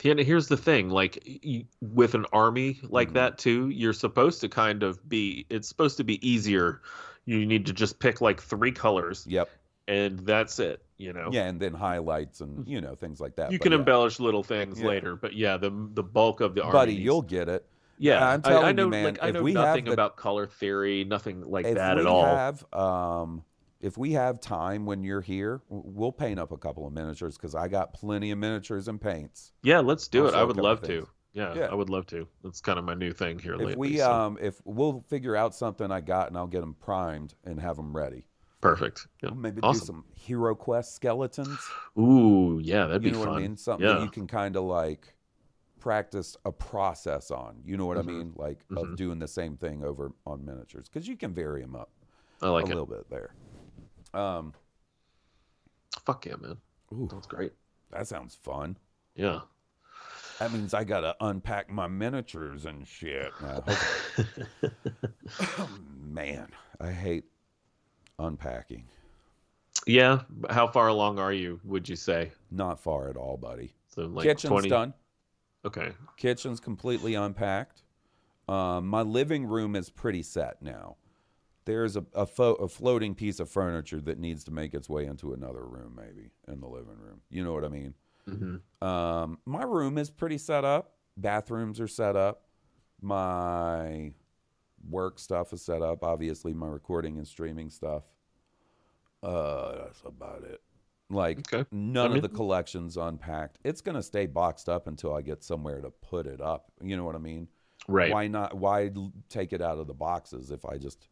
and 0.03 0.19
here's 0.19 0.47
the 0.47 0.57
thing 0.57 0.89
like 0.89 1.21
y- 1.45 1.65
with 1.82 2.15
an 2.15 2.25
army 2.34 2.79
like 2.84 3.09
Mhm. 3.09 3.13
that 3.13 3.38
too 3.38 3.69
you're 3.69 3.93
supposed 3.93 4.41
to 4.41 4.49
kind 4.49 4.82
of 4.84 5.07
be 5.07 5.45
it's 5.51 5.67
supposed 5.67 5.97
to 5.97 6.03
be 6.03 6.17
easier 6.27 6.82
you 7.25 7.45
need 7.45 7.67
to 7.67 7.73
just 7.73 7.99
pick 7.99 8.19
like 8.19 8.41
three 8.41 8.71
colors 8.71 9.27
Yep. 9.29 9.47
and 9.88 10.17
that's 10.19 10.57
it 10.59 10.84
you 10.97 11.13
know 11.13 11.29
Yeah, 11.32 11.47
and 11.47 11.59
then 11.59 11.73
highlights 11.75 12.41
and 12.41 12.67
you 12.67 12.82
know 12.82 12.95
things 12.95 13.19
like 13.21 13.36
that. 13.36 13.51
you 13.51 13.59
But 13.59 13.63
can 13.63 13.71
yeah. 13.73 13.77
embellish 13.79 14.19
little 14.19 14.41
things 14.43 14.79
Yeah. 14.82 14.88
later 14.88 15.15
but 15.15 15.34
yeah 15.34 15.57
the 15.57 15.69
the 15.93 16.03
bulk 16.03 16.41
of 16.41 16.55
the 16.55 16.61
army 16.63 16.71
buddy. 16.73 16.91
needs- 16.93 17.03
You'll 17.05 17.21
get 17.21 17.47
it. 17.47 17.67
Yeah, 18.01 18.27
I'm 18.27 18.41
I- 18.43 18.47
I, 18.47 18.51
telling 18.51 18.67
you, 18.69 18.73
know, 18.83 18.89
man, 18.89 19.03
like 19.05 19.19
I 19.21 19.31
know 19.31 19.43
nothing 19.43 19.85
the- 19.85 19.93
about 19.93 20.17
color 20.17 20.47
theory, 20.47 21.03
nothing 21.03 21.41
like 21.41 21.65
that 21.65 21.97
at 21.97 22.05
all. 22.05 22.25
have 22.25 22.65
um 22.73 23.43
if 23.79 23.97
we 23.97 24.11
have 24.13 24.39
time 24.39 24.85
when 24.85 25.03
you're 25.03 25.21
here 25.21 25.61
we'll 25.69 26.11
paint 26.11 26.39
up 26.39 26.51
a 26.51 26.57
couple 26.57 26.85
of 26.85 26.93
miniatures 26.93 27.35
because 27.35 27.55
i 27.55 27.67
got 27.67 27.93
plenty 27.95 28.29
of 28.29 28.37
miniatures 28.37 28.87
and 28.87 29.01
paints 29.01 29.53
yeah, 29.63 29.79
let's 29.79 30.07
do 30.07 30.27
it. 30.27 30.35
I 30.35 30.43
would 30.43 30.57
love 30.57 30.81
to. 30.83 31.07
Yeah, 31.33 31.53
Yeah. 31.55 31.65
I 31.71 31.73
would 31.73 31.89
love 31.89 32.05
to. 32.07 32.27
That's 32.43 32.59
kind 32.61 32.77
of 32.77 32.85
my 32.85 32.93
new 32.93 33.11
thing 33.13 33.39
here 33.39 33.53
if 33.53 33.59
lately. 33.61 33.75
we 33.75 33.97
so, 33.97 34.11
um 34.11 34.37
if 34.41 34.61
we'll 34.65 35.03
figure 35.09 35.35
out 35.35 35.55
something 35.55 35.91
i 35.91 35.99
got 36.01 36.27
and 36.27 36.37
i'll 36.37 36.45
get 36.47 36.59
them 36.61 36.75
primed 36.79 37.33
and 37.43 37.59
have 37.59 37.75
them 37.77 37.95
ready 37.95 38.27
perfect. 38.61 39.07
Yeah. 39.23 39.29
We'll 39.29 39.39
maybe 39.39 39.61
awesome. 39.63 39.79
do 39.79 39.85
some 40.27 40.37
HeroQuest 40.37 40.93
skeletons 40.93 41.59
Ooh, 41.97 42.59
yeah, 42.63 42.85
that'd 42.85 43.03
you 43.03 43.11
be 43.11 43.17
know 43.17 43.23
fun. 43.25 43.35
i 43.35 43.39
mean 43.41 43.57
something 43.57 43.87
yeah. 43.87 43.95
that 43.95 44.03
you 44.03 44.09
can 44.11 44.27
kind 44.27 44.55
of 44.55 44.63
like 44.65 45.15
practice 45.82 46.38
a 46.45 46.51
process 46.51 47.32
on 47.32 47.57
you 47.65 47.75
know 47.75 47.86
what 47.88 47.97
Mhm. 47.97 47.99
i 47.99 48.03
mean 48.03 48.34
like 48.38 48.59
of 48.77 48.88
Mhm. 48.89 48.95
doing 48.95 49.19
the 49.19 49.27
same 49.27 49.57
thing 49.57 49.84
over 49.84 50.13
on 50.25 50.45
miniatures 50.45 50.88
because 50.88 51.07
you 51.07 51.17
can 51.17 51.34
vary 51.34 51.61
them 51.61 51.75
up 51.75 51.89
I 52.41 52.49
like 52.49 52.65
a 52.67 52.71
it. 52.71 52.75
little 52.75 52.86
bit 52.86 53.09
there 53.09 53.34
um 54.13 54.53
Fuck 56.05 56.25
yeah, 56.25 56.36
man. 56.38 56.57
ooh, 56.93 57.07
That's 57.11 57.27
great. 57.27 57.53
that 57.89 58.07
sounds 58.07 58.36
fun 58.36 58.77
Yeah. 59.15 59.41
That 60.39 60.51
means 60.53 60.73
I 60.73 60.84
gotta 60.86 61.15
unpack 61.21 61.69
my 61.69 61.88
miniatures 61.88 62.65
and 62.65 62.88
shit. 62.88 63.32
Oh, 65.59 65.69
man, 65.99 66.47
I 66.79 66.91
hate 66.91 67.25
unpacking. 68.19 68.88
yeah. 69.86 70.21
How 70.49 70.67
far 70.67 70.88
along 70.88 71.19
are 71.19 71.34
you? 71.34 71.59
Would 71.63 71.88
you 71.89 71.95
say? 71.95 72.32
Not 72.49 72.79
far 72.79 73.07
at 73.09 73.17
all, 73.17 73.38
buddy. 73.38 73.73
So 73.88 74.03
like 74.07 74.23
Kitchen's 74.25 74.49
twenty. 74.49 74.69
done. 74.69 74.93
Okay. 75.66 75.93
Kitchen's 76.18 76.59
completely 76.59 77.14
unpacked. 77.14 77.84
Um, 78.47 78.88
my 78.88 79.01
living 79.01 79.45
room 79.45 79.76
is 79.76 79.89
pretty 79.89 80.24
set 80.24 80.62
now. 80.62 80.97
there's 81.66 81.95
a 81.95 82.03
a, 82.14 82.26
fo- 82.26 82.55
a 82.55 82.68
floating 82.68 83.14
piece 83.16 83.39
of 83.39 83.49
furniture 83.49 84.01
that 84.01 84.18
needs 84.20 84.43
to 84.45 84.51
make 84.51 84.74
its 84.74 84.89
way 84.89 85.05
into 85.05 85.34
another 85.34 85.64
room, 85.66 85.95
maybe 85.95 86.32
in 86.47 86.59
the 86.59 86.68
living 86.68 86.97
room. 86.97 87.22
You 87.30 87.43
know 87.43 87.53
what 87.53 87.64
I 87.64 87.70
mean? 87.70 87.93
Mm-hmm. 88.28 88.88
Um, 88.88 89.38
my 89.45 89.64
room 89.64 89.97
is 89.97 90.09
pretty 90.09 90.38
set 90.39 90.66
up. 90.66 90.93
Bathrooms 91.18 91.80
are 91.80 91.88
set 91.88 92.16
up. 92.16 92.43
My 93.01 94.14
work 94.89 95.20
stuff 95.20 95.53
is 95.53 95.62
set 95.62 95.82
up. 95.84 96.03
Obviously, 96.03 96.53
my 96.53 96.68
recording 96.68 97.18
and 97.18 97.28
streaming 97.28 97.70
stuff. 97.70 98.03
Uh, 99.24 99.76
that's 99.84 100.01
about 100.05 100.43
it. 100.43 100.62
Like 101.12 101.39
Okay. 101.53 101.70
none 101.72 102.14
I 102.14 102.16
of 102.16 102.22
the 102.22 102.30
collections 102.30 102.97
unpacked. 102.97 103.59
It's 103.64 103.82
gonna 103.82 104.03
stay 104.03 104.26
boxed 104.26 104.70
up 104.70 104.88
until 104.88 105.14
I 105.14 105.22
get 105.22 105.43
somewhere 105.43 105.82
to 105.82 105.89
put 105.89 106.26
it 106.26 106.41
up. 106.41 106.72
You 106.82 106.97
know 106.97 107.03
what 107.03 107.16
I 107.16 107.20
mean? 107.20 107.47
Right. 107.88 108.12
Why 108.12 108.28
not? 108.28 108.55
Why 108.55 108.89
take 109.30 109.53
it 109.53 109.62
out 109.62 109.78
of 109.78 109.88
the 109.88 109.93
boxes 109.93 110.51
if 110.51 110.66
I 110.66 110.78
just 110.78 111.07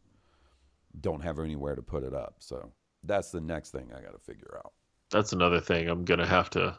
don't 1.00 1.22
have 1.22 1.38
anywhere 1.38 1.74
to 1.74 1.82
put 1.82 2.02
it 2.02 2.14
up? 2.14 2.36
So 2.38 2.72
that's 3.04 3.30
the 3.30 3.40
next 3.40 3.70
thing 3.70 3.90
I 3.96 4.00
got 4.00 4.12
to 4.12 4.18
figure 4.18 4.58
out. 4.58 4.72
That's 5.10 5.32
another 5.32 5.60
thing 5.60 5.88
I'm 5.88 6.04
gonna 6.04 6.26
have 6.26 6.50
to 6.50 6.78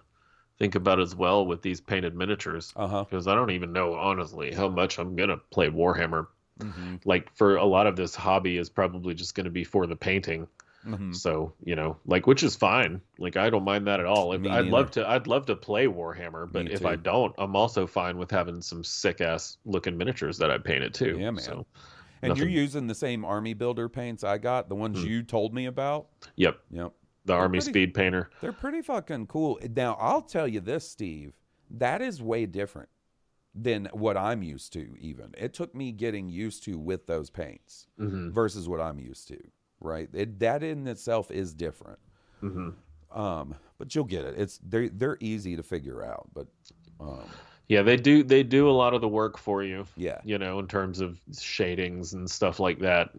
think 0.58 0.76
about 0.76 1.00
as 1.00 1.16
well 1.16 1.46
with 1.46 1.62
these 1.62 1.82
painted 1.82 2.16
miniatures. 2.16 2.72
Because 2.72 3.28
I 3.28 3.36
don't 3.36 3.52
even 3.52 3.74
know 3.74 3.94
honestly 3.96 4.54
how 4.54 4.70
much 4.70 5.00
I'm 5.00 5.16
gonna 5.16 5.38
play 5.38 5.70
Warhammer. 5.70 6.28
hmm 6.60 6.96
Like 7.04 7.36
for 7.36 7.58
a 7.58 7.66
lot 7.66 7.88
of 7.88 7.96
this 7.96 8.16
hobby 8.16 8.58
is 8.58 8.70
probably 8.70 9.14
just 9.14 9.36
gonna 9.36 9.50
be 9.50 9.64
for 9.64 9.88
the 9.88 9.96
painting. 9.96 10.48
Hmm 10.84 11.14
So 11.14 11.54
you 11.64 11.76
know, 11.76 11.98
like 12.06 12.26
which 12.28 12.44
is 12.44 12.56
fine. 12.56 13.02
Like 13.20 13.38
I 13.38 13.50
don't 13.50 13.64
mind 13.64 13.86
that 13.88 14.00
at 14.00 14.06
all. 14.06 14.34
If, 14.34 14.46
I'd 14.48 14.66
love 14.66 14.92
to. 14.92 15.08
I'd 15.08 15.28
love 15.28 15.46
to 15.48 15.56
play 15.56 15.86
Warhammer, 15.88 16.52
but 16.52 16.70
if 16.72 16.86
I 16.86 16.96
don't, 16.96 17.34
I'm 17.38 17.56
also 17.56 17.86
fine 17.86 18.18
with 18.18 18.32
having 18.32 18.62
some 18.62 18.84
sick 18.84 19.22
ass 19.22 19.58
looking 19.66 19.98
miniatures 19.98 20.38
that 20.40 20.50
I 20.50 20.58
painted 20.58 20.94
too. 20.94 21.18
Yeah, 21.20 21.32
man. 21.32 21.44
So, 21.44 21.66
And 22.24 22.38
you're 22.38 22.48
using 22.48 22.88
the 22.88 22.96
same 22.96 23.24
Army 23.26 23.54
Painter 23.54 23.90
paints 23.90 24.24
I 24.24 24.38
got, 24.38 24.70
the 24.70 24.76
ones 24.76 25.00
Hmm. 25.02 25.08
you 25.08 25.24
told 25.24 25.54
me 25.54 25.66
about. 25.66 26.08
Yep, 26.36 26.60
Yep. 26.72 26.94
the 27.26 27.34
Army 27.34 27.60
pretty- 27.60 27.72
Speed 27.72 27.94
Painter. 27.94 28.30
They're 28.42 28.52
pretty 28.54 28.82
fucking 28.82 29.28
cool. 29.28 29.60
Now, 29.76 29.96
I'll 30.00 30.22
tell 30.22 30.48
you 30.48 30.60
this, 30.62 30.88
Steve, 30.90 31.34
that 31.70 32.02
is 32.02 32.22
way 32.22 32.46
different 32.46 32.90
than 33.54 33.88
what 33.94 34.16
I'm 34.18 34.44
used 34.44 34.72
to, 34.74 34.96
even. 35.00 35.34
It 35.38 35.54
took 35.54 35.76
me 35.76 35.92
getting 35.92 36.30
used 36.30 36.64
to 36.66 36.78
with 36.80 37.06
those 37.08 37.30
paints 37.30 37.88
hmm 37.98 38.30
versus 38.30 38.68
what 38.70 38.80
I'm 38.82 39.00
used 39.00 39.28
to, 39.30 39.40
right? 39.82 40.10
It, 40.14 40.40
that 40.40 40.64
in 40.64 40.88
itself 40.88 41.32
is 41.32 41.54
different. 41.54 42.00
hmm 42.40 42.70
Um, 43.12 43.56
but 43.78 43.94
you'll 43.94 44.06
get 44.06 44.24
it. 44.26 44.36
It's 44.38 44.60
they're 44.64 44.90
they're 44.90 45.18
easy 45.20 45.56
to 45.58 45.64
figure 45.64 46.04
out, 46.04 46.30
but 46.34 46.48
um, 47.00 47.24
Yeah, 47.68 47.82
they 47.82 47.98
do. 47.98 48.24
They 48.24 48.44
do 48.44 48.70
a 48.70 48.72
lot 48.72 48.94
of 48.94 49.02
the 49.02 49.08
work 49.08 49.38
for 49.38 49.64
you. 49.64 49.86
yeah, 49.98 50.20
You 50.24 50.38
know, 50.38 50.60
in 50.60 50.68
terms 50.68 51.02
of 51.02 51.20
shadings 51.40 52.14
and 52.14 52.30
stuff 52.30 52.60
like 52.60 52.80
that. 52.80 53.10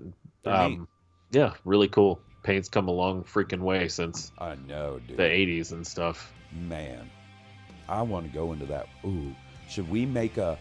Um, 0.47 0.89
yeah, 1.31 1.55
really 1.65 1.89
cool. 1.89 2.21
Paint's 2.43 2.69
come 2.69 2.89
a 2.89 2.93
long 2.93 3.23
freaking 3.25 3.61
way 3.61 3.89
since 3.89 4.33
I 4.39 4.55
know, 4.67 4.99
dude. 5.07 5.17
the 5.17 5.23
'80s 5.23 5.73
and 5.73 5.87
stuff. 5.87 6.33
Man, 6.53 7.11
I 7.89 8.03
want 8.03 8.27
to 8.27 8.33
go 8.33 8.53
into 8.53 8.67
that. 8.67 8.87
Ooh, 9.05 9.35
should 9.69 9.89
we 9.91 10.05
make 10.07 10.37
a 10.39 10.59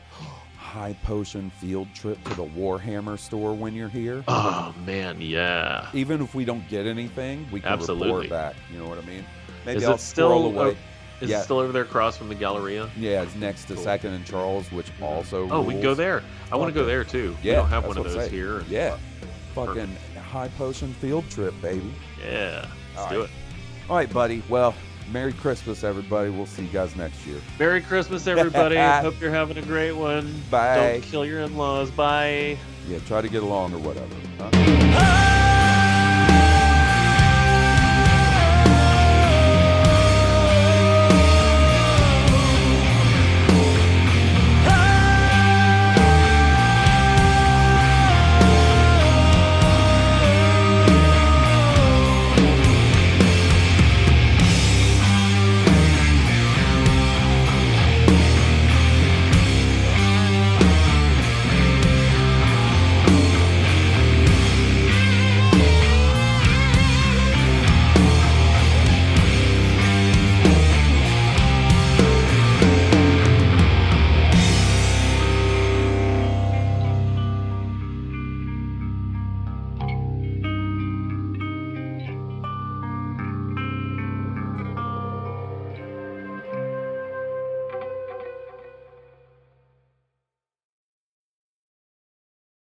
high 0.62 0.96
potion 1.04 1.50
field 1.60 1.88
trip 1.94 2.24
to 2.24 2.36
the 2.36 2.46
Warhammer 2.46 3.18
store 3.18 3.54
when 3.54 3.74
you're 3.74 3.90
here? 3.90 4.24
Oh 4.28 4.74
man, 4.86 5.20
yeah. 5.20 5.90
Even 5.94 6.22
if 6.22 6.36
we 6.36 6.46
don't 6.46 6.68
get 6.70 6.86
anything, 6.86 7.48
we 7.52 7.60
can 7.60 7.74
Absolutely. 7.74 8.08
report 8.08 8.30
back. 8.30 8.56
You 8.72 8.80
know 8.80 8.88
what 8.88 9.00
I 9.00 9.02
mean? 9.02 9.26
Maybe 9.66 9.80
Is 9.80 9.84
I'll 9.86 9.96
it 9.96 10.00
still 10.00 10.46
away. 10.46 10.78
Is 11.20 11.30
Yeah. 11.30 11.40
it 11.42 11.44
still 11.44 11.60
over 11.60 11.72
there 11.72 11.84
across 11.84 12.16
from 12.18 12.30
the 12.30 12.36
Galleria? 12.36 12.90
yeah, 12.96 13.22
it's 13.22 13.36
next 13.36 13.66
to 13.66 13.76
Cool. 13.76 13.84
Second 13.84 14.14
and 14.14 14.26
Charles, 14.26 14.72
which 14.72 14.88
mm-hmm. 14.94 15.04
also. 15.04 15.50
Oh, 15.50 15.62
we 15.62 15.74
can 15.74 15.82
go 15.82 15.94
there. 15.94 16.24
I 16.52 16.56
want 16.56 16.74
to 16.74 16.80
go 16.80 16.86
there 16.86 17.04
too. 17.04 17.36
Yeah, 17.44 17.52
we 17.52 17.56
don't 17.58 17.70
have 17.70 17.88
one 17.88 17.98
of 17.98 18.04
those 18.04 18.30
here. 18.30 18.64
Yeah, 18.70 18.98
fucking 19.54 19.96
high 20.32 20.48
potion 20.50 20.94
field 20.94 21.30
trip, 21.30 21.54
baby. 21.62 21.92
Yeah. 22.24 22.66
Let's 22.96 22.98
All 22.98 23.10
do 23.10 23.20
right. 23.22 23.30
it. 23.30 23.90
All 23.90 23.96
right, 23.98 24.14
buddy. 24.14 24.44
Well, 24.48 24.74
Merry 25.12 25.34
Christmas, 25.34 25.84
everybody. 25.84 26.30
We'll 26.30 26.46
see 26.46 26.64
you 26.64 26.70
guys 26.70 26.96
next 26.96 27.26
year. 27.26 27.40
Merry 27.60 27.82
Christmas, 27.82 28.28
everybody. 28.28 28.76
Hope 28.78 29.20
you're 29.20 29.32
having 29.32 29.58
a 29.58 29.62
great 29.62 29.94
one. 29.94 30.42
Bye. 30.50 30.76
Don't 30.76 31.04
kill 31.04 31.26
your 31.26 31.42
in-laws. 31.42 31.92
Bye. 31.92 32.58
Yeah, 32.88 33.00
try 33.08 33.22
to 33.22 33.30
get 33.30 33.44
along 33.44 33.74
or 33.74 33.80
whatever. 33.80 34.16
Huh? 34.40 34.81